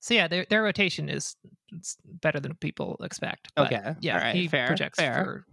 so 0.00 0.14
yeah, 0.14 0.26
their 0.28 0.44
their 0.50 0.62
rotation 0.62 1.08
is 1.08 1.36
it's 1.72 1.96
better 2.04 2.40
than 2.40 2.54
people 2.56 2.96
expect. 3.02 3.48
But 3.54 3.72
Okay, 3.72 3.94
yeah, 4.00 4.14
all 4.16 4.20
right, 4.24 4.34
he 4.34 4.48
fair, 4.48 4.66
projects 4.66 4.98
fair. 4.98 5.14
for 5.24 5.44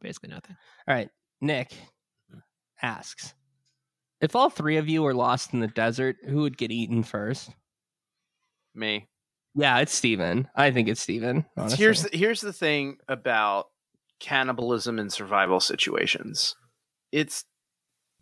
basically 0.00 0.28
nothing. 0.30 0.56
All 0.86 0.94
right. 0.94 1.08
Nick 1.40 1.72
asks 2.82 3.34
If 4.20 4.36
all 4.36 4.50
three 4.50 4.76
of 4.76 4.88
you 4.88 5.02
were 5.02 5.14
lost 5.14 5.52
in 5.54 5.60
the 5.60 5.68
desert, 5.68 6.16
who 6.26 6.42
would 6.42 6.58
get 6.58 6.70
eaten 6.70 7.02
first? 7.02 7.50
Me. 8.74 9.08
Yeah, 9.54 9.78
it's 9.78 9.92
Steven. 9.94 10.46
I 10.54 10.70
think 10.70 10.88
it's 10.88 11.00
Steven. 11.00 11.44
Honestly. 11.56 11.78
Here's 11.78 12.02
the, 12.04 12.16
here's 12.16 12.40
the 12.40 12.52
thing 12.52 12.98
about 13.08 13.66
cannibalism 14.20 14.98
in 14.98 15.10
survival 15.10 15.58
situations. 15.58 16.54
It's 17.10 17.44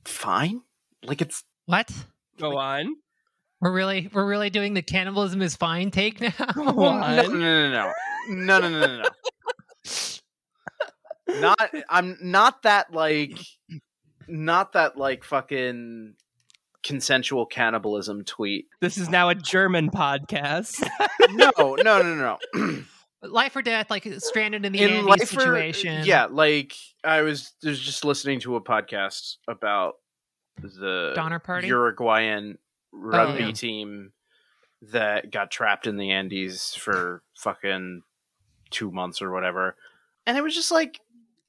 fine. 0.06 0.62
Like 1.04 1.20
it's 1.20 1.44
What? 1.66 1.90
Go 2.38 2.56
on. 2.56 2.94
We're 3.60 3.72
really 3.72 4.08
we're 4.12 4.26
really 4.26 4.50
doing 4.50 4.74
the 4.74 4.82
cannibalism 4.82 5.42
is 5.42 5.56
fine 5.56 5.90
take 5.90 6.20
now. 6.20 6.32
Go 6.54 6.72
well, 6.72 6.90
on. 6.90 7.16
no, 7.16 7.22
no, 7.22 7.32
no, 7.32 7.70
no, 7.70 7.92
no, 8.28 8.58
no, 8.60 8.68
no, 8.68 8.86
no, 8.86 9.02
no. 9.02 9.08
not 11.40 11.70
I'm 11.88 12.16
not 12.20 12.62
that 12.62 12.92
like 12.92 13.38
not 14.28 14.74
that 14.74 14.96
like 14.96 15.24
fucking 15.24 16.14
consensual 16.84 17.46
cannibalism 17.46 18.24
tweet. 18.24 18.66
This 18.80 18.96
is 18.96 19.08
now 19.08 19.28
a 19.28 19.34
German 19.34 19.90
podcast. 19.90 20.86
No, 21.30 21.50
no, 21.58 21.74
no, 21.76 22.02
no, 22.02 22.38
no. 22.54 22.82
Life 23.22 23.54
or 23.54 23.60
death, 23.60 23.90
like 23.90 24.06
stranded 24.18 24.64
in 24.64 24.72
the 24.72 24.80
in 24.80 24.90
Andes 24.90 25.06
life 25.06 25.22
or- 25.22 25.26
situation. 25.26 26.06
yeah, 26.06 26.26
like 26.30 26.74
I 27.04 27.20
was, 27.20 27.52
was 27.62 27.78
just 27.78 28.02
listening 28.04 28.40
to 28.40 28.56
a 28.56 28.62
podcast 28.62 29.36
about 29.46 29.94
the 30.62 31.12
Donner 31.14 31.38
Party? 31.38 31.66
Uruguayan 31.66 32.56
Oh, 32.92 32.98
rugby 32.98 33.44
yeah. 33.44 33.52
team 33.52 34.12
that 34.92 35.30
got 35.30 35.50
trapped 35.50 35.86
in 35.86 35.96
the 35.96 36.10
Andes 36.10 36.74
for 36.74 37.22
fucking 37.36 38.02
two 38.70 38.90
months 38.90 39.20
or 39.22 39.30
whatever, 39.32 39.76
and 40.26 40.36
it 40.36 40.42
was 40.42 40.54
just 40.54 40.70
like, 40.70 41.00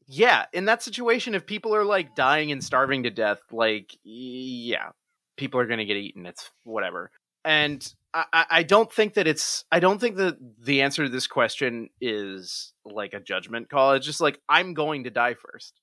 yeah, 0.08 0.46
in 0.54 0.66
that 0.66 0.82
situation, 0.84 1.36
if 1.36 1.46
people 1.46 1.76
are 1.76 1.86
like 1.86 2.16
dying 2.16 2.52
and 2.52 2.64
starving 2.64 3.04
to 3.04 3.10
death, 3.10 3.40
like, 3.52 3.96
yeah, 4.04 4.90
people 5.38 5.60
are 5.60 5.68
gonna 5.68 5.86
get 5.86 5.98
eaten. 5.98 6.26
It's 6.26 6.50
whatever, 6.64 7.12
and. 7.44 7.94
I, 8.12 8.46
I- 8.50 8.64
don't 8.64 8.92
think 8.92 9.14
that 9.14 9.28
it's 9.28 9.66
I 9.72 9.80
don't 9.80 10.02
think 10.02 10.16
that 10.16 10.36
the 10.66 10.82
answer 10.82 11.04
to 11.04 11.10
this 11.10 11.28
question 11.28 11.92
is 12.02 12.74
like 12.84 13.14
a 13.14 13.20
judgment 13.20 13.70
call. 13.70 13.94
It's 13.94 14.06
just 14.08 14.20
like 14.20 14.42
I'm 14.50 14.74
going 14.74 15.04
to 15.04 15.12
die 15.12 15.36
first. 15.36 15.80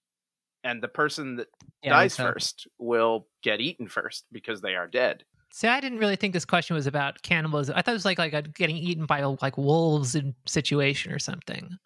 And 0.64 0.82
the 0.82 0.88
person 0.88 1.36
that 1.36 1.46
Yeah, 1.84 1.90
dies 1.90 2.16
first 2.16 2.66
will 2.78 3.28
get 3.44 3.60
eaten 3.60 3.86
first 3.86 4.24
because 4.32 4.60
they 4.60 4.74
are 4.74 4.88
dead. 4.88 5.22
See, 5.56 5.68
I 5.68 5.80
didn't 5.80 6.00
really 6.00 6.16
think 6.16 6.34
this 6.34 6.44
question 6.44 6.74
was 6.76 6.86
about 6.86 7.22
cannibalism. 7.22 7.74
I 7.78 7.80
thought 7.80 7.92
it 7.92 7.94
was 7.94 8.04
like 8.04 8.18
like 8.18 8.34
a 8.34 8.42
getting 8.42 8.76
eaten 8.76 9.06
by 9.06 9.24
like 9.24 9.56
wolves 9.56 10.14
in 10.14 10.34
situation 10.44 11.12
or 11.12 11.18
something. 11.18 11.78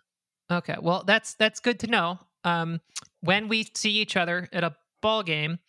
Okay, 0.50 0.74
well 0.82 1.04
that's 1.06 1.34
that's 1.34 1.60
good 1.60 1.78
to 1.78 1.86
know. 1.86 2.18
Um, 2.42 2.80
when 3.20 3.46
we 3.46 3.68
see 3.76 3.92
each 3.92 4.16
other 4.16 4.48
at 4.52 4.64
a 4.64 4.74
ball 5.00 5.22
game, 5.22 5.60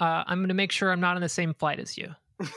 uh, 0.00 0.24
I'm 0.26 0.38
going 0.38 0.48
to 0.48 0.54
make 0.54 0.72
sure 0.72 0.90
I'm 0.90 0.98
not 0.98 1.14
on 1.14 1.22
the 1.22 1.28
same 1.28 1.54
flight 1.54 1.78
as 1.78 1.96
you. 1.96 2.12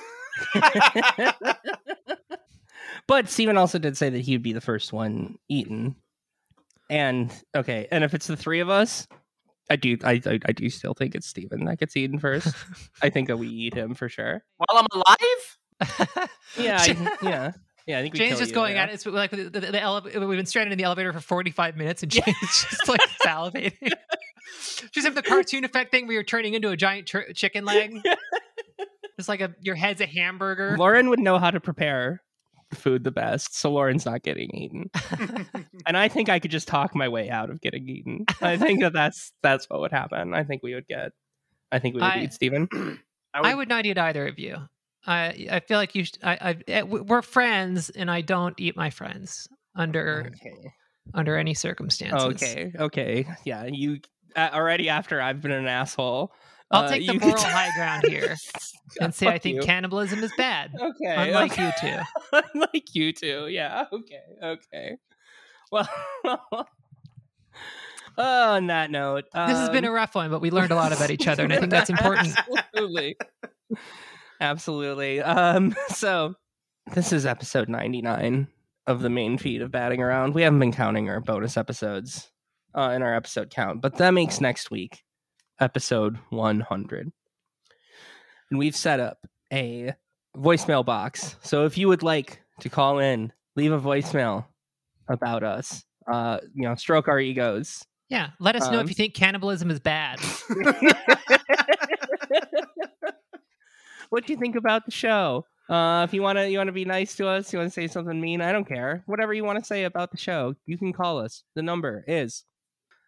but 3.06 3.30
Steven 3.30 3.58
also 3.58 3.78
did 3.78 3.96
say 3.96 4.10
that 4.10 4.22
he 4.22 4.32
would 4.32 4.42
be 4.42 4.54
the 4.54 4.60
first 4.60 4.92
one 4.92 5.38
eaten. 5.50 5.98
And 6.90 7.32
okay, 7.56 7.88
and 7.92 8.04
if 8.04 8.16
it's 8.16 8.26
the 8.26 8.36
three 8.36 8.60
of 8.60 8.72
us, 8.72 9.08
I 9.70 9.76
do 9.76 9.98
I 10.04 10.22
I, 10.26 10.40
I 10.46 10.52
do 10.52 10.70
still 10.70 10.94
think 10.94 11.16
it's 11.16 11.28
Steven 11.28 11.66
that 11.66 11.80
gets 11.80 11.96
eaten 11.96 12.20
first. 12.20 12.56
I 13.02 13.10
think 13.10 13.28
that 13.28 13.38
we 13.38 13.48
eat 13.48 13.74
him 13.74 13.94
for 13.94 14.10
sure. 14.10 14.44
While 14.58 14.80
I'm 14.80 14.88
alive? 14.94 16.28
Yeah, 16.58 16.78
I, 16.80 17.18
yeah. 17.22 17.52
Yeah, 17.88 17.98
I 17.98 18.02
think 18.04 18.14
Jane's 18.14 18.38
just 18.38 18.52
you, 18.52 18.56
going 18.56 18.76
yeah. 18.76 18.84
at 18.84 18.90
it. 18.90 18.94
It's 18.94 19.06
like 19.08 19.32
the, 19.32 19.50
the, 19.50 19.60
the 19.62 19.82
ele- 19.82 20.04
we've 20.04 20.38
been 20.38 20.46
stranded 20.46 20.74
in 20.74 20.78
the 20.78 20.84
elevator 20.84 21.12
for 21.12 21.22
45 21.22 21.76
minutes 21.76 22.04
and 22.04 22.12
Jane's 22.12 22.26
just 22.42 22.88
like 22.88 23.02
salivating. 23.26 23.94
Just 24.92 25.08
have 25.08 25.16
the 25.16 25.24
cartoon 25.24 25.64
effect 25.64 25.90
thing 25.90 26.06
where 26.06 26.14
you're 26.14 26.24
turning 26.24 26.54
into 26.54 26.70
a 26.70 26.78
giant 26.78 27.08
tur- 27.08 27.34
chicken 27.34 27.66
leg. 27.66 28.00
It's 29.18 29.28
like 29.28 29.42
a 29.42 29.56
your 29.62 29.76
head's 29.76 30.02
a 30.02 30.06
hamburger. 30.06 30.78
Lauren 30.78 31.10
would 31.10 31.20
know 31.20 31.40
how 31.40 31.52
to 31.52 31.60
prepare 31.60 32.22
food 32.74 33.04
the 33.04 33.12
best, 33.12 33.56
so 33.56 33.72
Lauren's 33.72 34.06
not 34.06 34.24
getting 34.24 34.50
eaten. 34.56 34.90
and 35.86 35.98
I 35.98 36.08
think 36.08 36.30
I 36.30 36.40
could 36.40 36.52
just 36.52 36.68
talk 36.68 36.96
my 36.96 37.08
way 37.08 37.30
out 37.30 37.50
of 37.50 37.62
getting 37.62 37.88
eaten. 37.88 38.26
I 38.42 38.58
think 38.58 38.82
that 38.82 38.94
that's 38.94 39.32
that's 39.44 39.70
what 39.70 39.80
would 39.82 39.92
happen. 39.92 40.34
I 40.34 40.44
think 40.44 40.64
we 40.64 40.74
would 40.76 40.88
get. 40.88 41.12
I 41.72 41.80
think 41.80 41.96
we 41.96 42.02
would 42.02 42.12
I- 42.12 42.22
eat 42.22 42.34
Steven. 42.34 42.68
I 43.34 43.54
would 43.54 43.70
not 43.70 43.86
eat 43.86 43.98
either 43.98 44.28
of 44.28 44.40
you. 44.40 44.58
I 45.06 45.48
I 45.52 45.60
feel 45.62 45.78
like 45.78 45.96
you. 45.96 46.04
Sh- 46.06 46.14
I, 46.24 46.32
I 46.42 46.58
eh, 46.68 46.82
we're 46.82 47.22
friends, 47.22 47.90
and 47.92 48.10
I 48.10 48.22
don't 48.22 48.60
eat 48.60 48.76
my 48.76 48.90
friends 48.90 49.48
under 49.76 50.26
Okay. 50.36 50.72
under 51.14 51.38
any 51.38 51.54
circumstances. 51.54 52.42
Okay. 52.42 52.72
Okay. 52.78 53.28
Yeah. 53.46 53.66
You 53.66 54.00
uh, 54.36 54.50
already 54.52 54.90
after 54.90 55.22
I've 55.22 55.42
been 55.42 55.52
an 55.52 55.68
asshole. 55.68 56.34
I'll 56.72 56.84
uh, 56.84 56.90
take 56.90 57.08
the 57.08 57.14
could- 57.14 57.22
moral 57.22 57.44
high 57.44 57.72
ground 57.76 58.04
here 58.08 58.36
and 59.02 59.14
say 59.14 59.28
I 59.28 59.38
think 59.40 59.58
you. 59.58 59.62
cannibalism 59.62 60.24
is 60.24 60.32
bad, 60.38 60.72
Okay. 60.80 61.16
unlike 61.16 61.54
okay. 61.54 61.66
you 61.66 61.72
two. 61.82 62.42
Unlike 62.54 62.96
you 62.96 63.14
two. 63.14 63.48
Yeah. 63.48 63.86
Okay. 63.92 64.22
Okay. 64.44 64.98
Well. 65.72 65.90
oh, 66.26 66.66
on 68.18 68.68
that 68.68 68.92
note, 68.92 69.26
This 69.34 69.58
has 69.58 69.70
been 69.70 69.86
a 69.86 69.90
um, 69.90 69.94
rough 69.96 70.16
one, 70.16 70.30
but 70.30 70.42
we 70.42 70.52
learned 70.52 70.72
a 70.72 70.76
lot 70.76 70.92
about 70.92 71.10
each 71.12 71.28
other, 71.28 71.44
and 71.44 71.54
I 71.54 71.58
think 71.58 71.72
that's 71.72 71.90
important. 71.90 72.36
Absolutely. 72.38 73.18
Absolutely. 74.42 75.22
Um, 75.22 75.76
so 75.90 76.36
this 76.94 77.12
is 77.12 77.26
episode 77.26 77.70
99 77.70 78.48
of 78.88 79.02
the 79.02 79.10
main 79.10 79.38
feed 79.38 79.62
of 79.62 79.72
Batting 79.72 80.02
Around. 80.02 80.34
We 80.34 80.42
haven't 80.44 80.60
been 80.60 80.72
counting 80.72 81.10
our 81.10 81.20
bonus 81.20 81.58
episodes 81.58 82.32
uh, 82.74 82.92
in 82.96 83.04
our 83.04 83.14
episode 83.14 83.50
count, 83.50 83.82
but 83.82 83.98
that 83.98 84.12
makes 84.12 84.40
next 84.42 84.72
week 84.72 85.04
episode 85.60 86.18
100. 86.30 87.12
And 88.50 88.60
we've 88.60 88.76
set 88.76 89.00
up 89.00 89.20
a 89.54 89.94
voicemail 90.36 90.86
box. 90.86 91.36
So 91.42 91.66
if 91.66 91.78
you 91.78 91.88
would 91.88 92.04
like 92.04 92.42
to 92.62 92.70
call 92.70 93.00
in, 93.00 93.32
leave 93.56 93.72
a 93.72 93.80
voicemail 93.80 94.46
about 95.10 95.44
us, 95.44 95.84
uh, 96.12 96.40
you 96.54 96.64
know, 96.68 96.76
stroke 96.76 97.08
our 97.08 97.20
egos, 97.20 97.84
Yeah, 98.10 98.30
let 98.40 98.56
us 98.56 98.70
know 98.72 98.80
Um, 98.80 98.84
if 98.86 98.90
you 98.90 98.96
think 98.96 99.14
cannibalism 99.14 99.70
is 99.70 99.80
bad. 99.80 100.20
what 104.10 104.26
do 104.26 104.34
you 104.34 104.40
think 104.40 104.56
about 104.56 104.86
the 104.86 104.92
show? 104.92 105.46
Uh, 105.70 106.04
if 106.08 106.14
you 106.16 106.22
want 106.24 106.38
to, 106.40 106.50
you 106.50 106.58
want 106.58 106.68
to 106.68 106.74
be 106.74 106.86
nice 106.86 107.16
to 107.18 107.28
us. 107.28 107.54
You 107.54 107.60
want 107.60 107.70
to 107.70 107.74
say 107.74 107.86
something 107.88 108.20
mean. 108.20 108.42
I 108.42 108.52
don't 108.52 108.68
care. 108.68 109.04
Whatever 109.06 109.34
you 109.34 109.44
want 109.44 109.60
to 109.60 109.66
say 109.66 109.84
about 109.84 110.10
the 110.10 110.18
show, 110.18 110.56
you 110.66 110.78
can 110.80 110.92
call 110.94 111.20
us. 111.20 111.44
The 111.56 111.62
number 111.62 112.04
is 112.08 112.44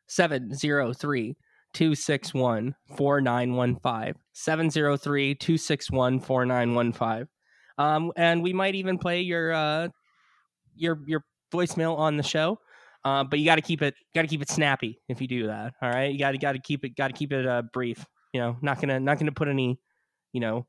703 0.07 1.35
261 1.73 2.75
4915. 2.97 4.13
703 4.33 5.35
261 5.35 6.19
4915. 6.19 7.27
Um, 7.77 8.11
and 8.15 8.43
we 8.43 8.53
might 8.53 8.75
even 8.75 8.97
play 8.97 9.21
your 9.21 9.53
uh, 9.53 9.87
your 10.75 10.99
your 11.05 11.23
voicemail 11.51 11.97
on 11.97 12.17
the 12.17 12.23
show. 12.23 12.59
Uh, 13.03 13.23
but 13.23 13.39
you 13.39 13.45
got 13.45 13.55
to 13.55 13.61
keep 13.61 13.81
it 13.81 13.95
got 14.13 14.21
to 14.21 14.27
keep 14.27 14.41
it 14.41 14.49
snappy 14.49 14.99
if 15.09 15.21
you 15.21 15.27
do 15.27 15.47
that. 15.47 15.73
All 15.81 15.89
right, 15.89 16.11
you 16.11 16.19
got 16.19 16.31
to 16.31 16.37
got 16.37 16.53
to 16.53 16.59
keep 16.59 16.85
it 16.85 16.95
got 16.95 17.07
to 17.07 17.13
keep 17.13 17.33
it 17.33 17.47
uh, 17.47 17.63
brief. 17.73 18.05
You 18.33 18.41
know, 18.41 18.57
not 18.61 18.79
gonna 18.79 18.99
not 18.99 19.17
gonna 19.17 19.31
put 19.31 19.47
any, 19.47 19.79
you 20.33 20.39
know, 20.39 20.67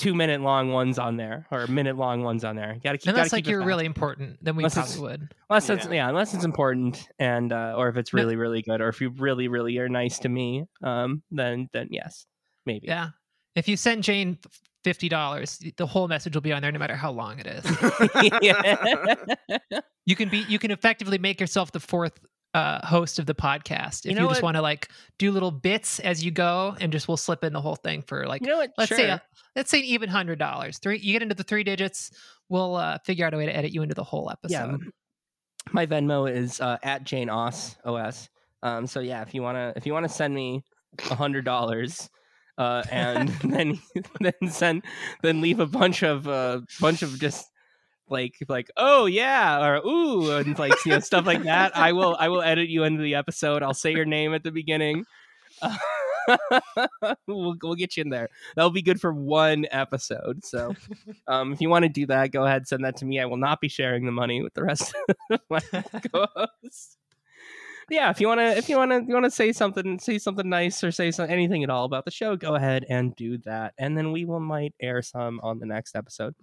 two 0.00 0.14
minute 0.14 0.40
long 0.40 0.72
ones 0.72 0.98
on 0.98 1.18
there 1.18 1.46
or 1.50 1.66
minute 1.66 1.96
long 1.96 2.22
ones 2.22 2.42
on 2.42 2.56
there. 2.56 2.72
You 2.74 2.80
got 2.80 2.92
to 2.92 2.98
keep. 2.98 3.08
Unless 3.10 3.26
gotta 3.26 3.34
like 3.36 3.44
keep 3.44 3.50
you're 3.52 3.64
really 3.64 3.84
important, 3.84 4.42
then 4.42 4.56
we 4.56 4.64
Unless 4.64 4.96
probably 4.96 5.00
would. 5.02 5.34
unless 5.50 5.68
it's 5.68 5.84
Yeah. 5.84 5.92
yeah 5.92 6.08
unless 6.08 6.32
it's 6.32 6.44
important 6.44 7.06
and 7.18 7.52
uh, 7.52 7.74
or 7.76 7.88
if 7.88 7.96
it's 7.98 8.14
No. 8.14 8.22
really 8.22 8.36
really 8.36 8.62
good 8.62 8.80
or 8.80 8.88
if 8.88 9.00
you 9.00 9.10
really 9.10 9.48
really 9.48 9.76
are 9.78 9.88
nice 9.90 10.18
to 10.20 10.28
me, 10.30 10.64
um, 10.82 11.22
then 11.30 11.68
then 11.72 11.88
yes, 11.90 12.24
maybe. 12.64 12.86
Yeah. 12.86 13.10
If 13.54 13.68
you 13.68 13.76
send 13.76 14.04
Jane 14.04 14.38
fifty 14.84 15.10
dollars, 15.10 15.60
the 15.76 15.86
whole 15.86 16.08
message 16.08 16.34
will 16.34 16.40
be 16.40 16.52
on 16.52 16.62
there, 16.62 16.72
no 16.72 16.78
matter 16.78 16.96
how 16.96 17.10
long 17.10 17.38
it 17.38 17.46
is. 17.46 17.64
you 20.06 20.16
can 20.16 20.30
be 20.30 20.38
you 20.48 20.58
can 20.58 20.70
effectively 20.70 21.18
make 21.18 21.40
yourself 21.40 21.72
the 21.72 21.80
fourth 21.80 22.18
uh, 22.54 22.84
host 22.86 23.18
of 23.18 23.26
the 23.26 23.34
podcast 23.34 24.06
if 24.06 24.12
You 24.12 24.22
you, 24.22 24.28
just 24.28 24.42
want 24.42 24.56
to 24.56 24.62
like 24.62 24.88
do 25.18 25.30
little 25.30 25.50
bits 25.50 26.00
as 26.00 26.24
you 26.24 26.30
go, 26.30 26.76
and 26.80 26.92
just 26.92 27.08
we'll 27.08 27.16
slip 27.16 27.44
in 27.44 27.52
the 27.52 27.60
whole 27.60 27.76
thing 27.76 28.02
for 28.02 28.26
like 28.26 28.42
you 28.42 28.48
know 28.48 28.58
what? 28.58 28.72
let's 28.76 28.88
sure. 28.88 28.98
say 28.98 29.08
a, 29.08 29.22
let's 29.54 29.70
say 29.70 29.78
an 29.78 29.84
even 29.84 30.08
hundred 30.08 30.38
dollars. 30.38 30.78
Three 30.78 30.98
you 30.98 31.12
get 31.12 31.22
into 31.22 31.34
the 31.34 31.44
three 31.44 31.64
digits, 31.64 32.10
we'll 32.48 32.76
uh, 32.76 32.98
figure 33.04 33.26
out 33.26 33.34
a 33.34 33.36
way 33.36 33.46
to 33.46 33.56
edit 33.56 33.72
you 33.72 33.82
into 33.82 33.94
the 33.94 34.04
whole 34.04 34.30
episode. 34.30 34.80
yeah, 34.82 34.90
my 35.72 35.86
Venmo 35.86 36.30
is 36.30 36.60
uh, 36.60 36.78
at 36.82 37.04
Jane 37.04 37.30
Os 37.30 37.76
OS. 37.84 38.28
Um, 38.62 38.86
so 38.86 39.00
yeah, 39.00 39.22
if 39.22 39.34
you 39.34 39.42
wanna 39.42 39.72
if 39.76 39.86
you 39.86 39.92
wanna 39.92 40.08
send 40.08 40.34
me 40.34 40.64
a 41.10 41.14
hundred 41.14 41.44
dollars, 41.44 42.10
uh, 42.58 42.82
and 42.90 43.28
then 43.44 43.80
then 44.20 44.50
send 44.50 44.84
then 45.22 45.40
leave 45.40 45.60
a 45.60 45.66
bunch 45.66 46.02
of 46.02 46.28
uh, 46.28 46.60
bunch 46.80 47.02
of 47.02 47.18
just 47.18 47.49
like 48.10 48.36
like 48.48 48.70
oh 48.76 49.06
yeah 49.06 49.64
or 49.64 49.76
ooh 49.86 50.32
and 50.32 50.58
like 50.58 50.74
you 50.84 50.92
know 50.92 51.00
stuff 51.00 51.26
like 51.26 51.44
that. 51.44 51.76
I 51.76 51.92
will 51.94 52.16
I 52.18 52.28
will 52.28 52.42
edit 52.42 52.68
you 52.68 52.84
into 52.84 53.02
the 53.02 53.14
episode. 53.14 53.62
I'll 53.62 53.74
say 53.74 53.92
your 53.92 54.04
name 54.04 54.34
at 54.34 54.42
the 54.42 54.50
beginning. 54.50 55.04
we'll, 57.26 57.56
we'll 57.62 57.74
get 57.74 57.96
you 57.96 58.02
in 58.02 58.10
there. 58.10 58.28
That'll 58.54 58.70
be 58.70 58.82
good 58.82 59.00
for 59.00 59.12
one 59.12 59.66
episode. 59.70 60.44
So, 60.44 60.74
um, 61.28 61.52
if 61.52 61.60
you 61.60 61.68
want 61.68 61.84
to 61.84 61.88
do 61.88 62.06
that, 62.06 62.32
go 62.32 62.44
ahead 62.44 62.66
send 62.66 62.84
that 62.84 62.96
to 62.98 63.04
me. 63.04 63.20
I 63.20 63.26
will 63.26 63.36
not 63.36 63.60
be 63.60 63.68
sharing 63.68 64.06
the 64.06 64.12
money 64.12 64.42
with 64.42 64.54
the 64.54 64.64
rest 64.64 64.94
of 65.30 65.40
my 65.48 65.60
co-hosts. 66.12 66.96
Yeah, 67.90 68.10
if 68.10 68.20
you 68.20 68.28
want 68.28 68.38
to, 68.38 68.56
if 68.56 68.68
you 68.68 68.76
want 68.76 68.92
to, 68.92 69.02
you 69.04 69.14
want 69.14 69.24
to 69.24 69.32
say 69.32 69.52
something, 69.52 69.98
say 69.98 70.18
something 70.18 70.48
nice 70.48 70.84
or 70.84 70.92
say 70.92 71.10
some, 71.10 71.28
anything 71.28 71.64
at 71.64 71.70
all 71.70 71.84
about 71.84 72.04
the 72.04 72.12
show, 72.12 72.36
go 72.36 72.54
ahead 72.54 72.86
and 72.88 73.16
do 73.16 73.38
that, 73.38 73.74
and 73.78 73.98
then 73.98 74.12
we 74.12 74.24
will 74.24 74.38
might 74.38 74.74
air 74.80 75.02
some 75.02 75.40
on 75.42 75.58
the 75.58 75.66
next 75.66 75.96
episode. 75.96 76.36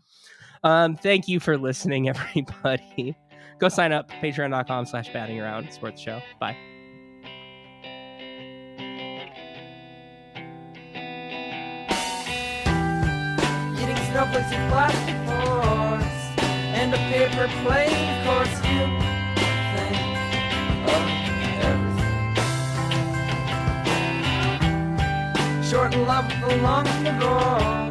Um, 0.67 0.97
thank 0.97 1.29
you 1.29 1.39
for 1.39 1.57
listening, 1.57 2.09
everybody. 2.13 3.15
Go 3.57 3.69
sign 3.69 3.93
up, 3.93 4.09
patreon.com 4.09 4.85
slash 4.85 5.13
batting 5.13 5.39
around, 5.39 5.71
support 5.71 5.95
the 5.95 6.01
show. 6.01 6.21
Bye. 6.41 6.57
Snowflakes 14.11 14.51
and 14.51 14.71
plastic 14.71 15.15
and 16.75 16.93
a 16.93 16.97
paper 16.97 17.47
course 18.25 18.57
you 18.65 18.83
think 19.73 19.95
of 20.85 21.03
everything. 21.63 21.83
Short 25.63 25.93
in 25.93 26.01
love 26.05 26.27
the 27.05 27.86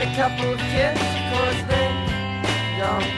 and 0.00 0.12
a 0.12 0.16
couple 0.16 0.52
of 0.52 0.58
kids, 0.58 1.00
of 1.00 1.06
course 1.32 1.60
they 1.68 1.88
don't. 2.78 3.10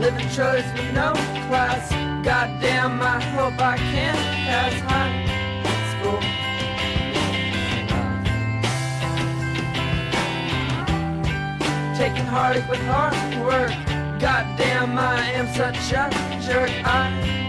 Living 0.00 0.28
choice 0.30 0.66
with 0.72 0.92
no 0.94 1.12
class. 1.48 1.90
Goddamn, 2.24 3.02
I 3.02 3.20
hope 3.20 3.58
I 3.58 3.76
can 3.76 4.16
pass 4.46 4.74
high 4.90 5.24
school. 5.92 6.20
Taking 11.96 12.26
heartache 12.26 12.68
with 12.68 12.80
hard 12.86 13.14
work. 13.44 13.72
Goddamn, 14.20 14.98
I 14.98 15.30
am 15.32 15.46
such 15.54 15.92
a 15.92 16.10
jerk. 16.40 16.70
I 16.84 17.41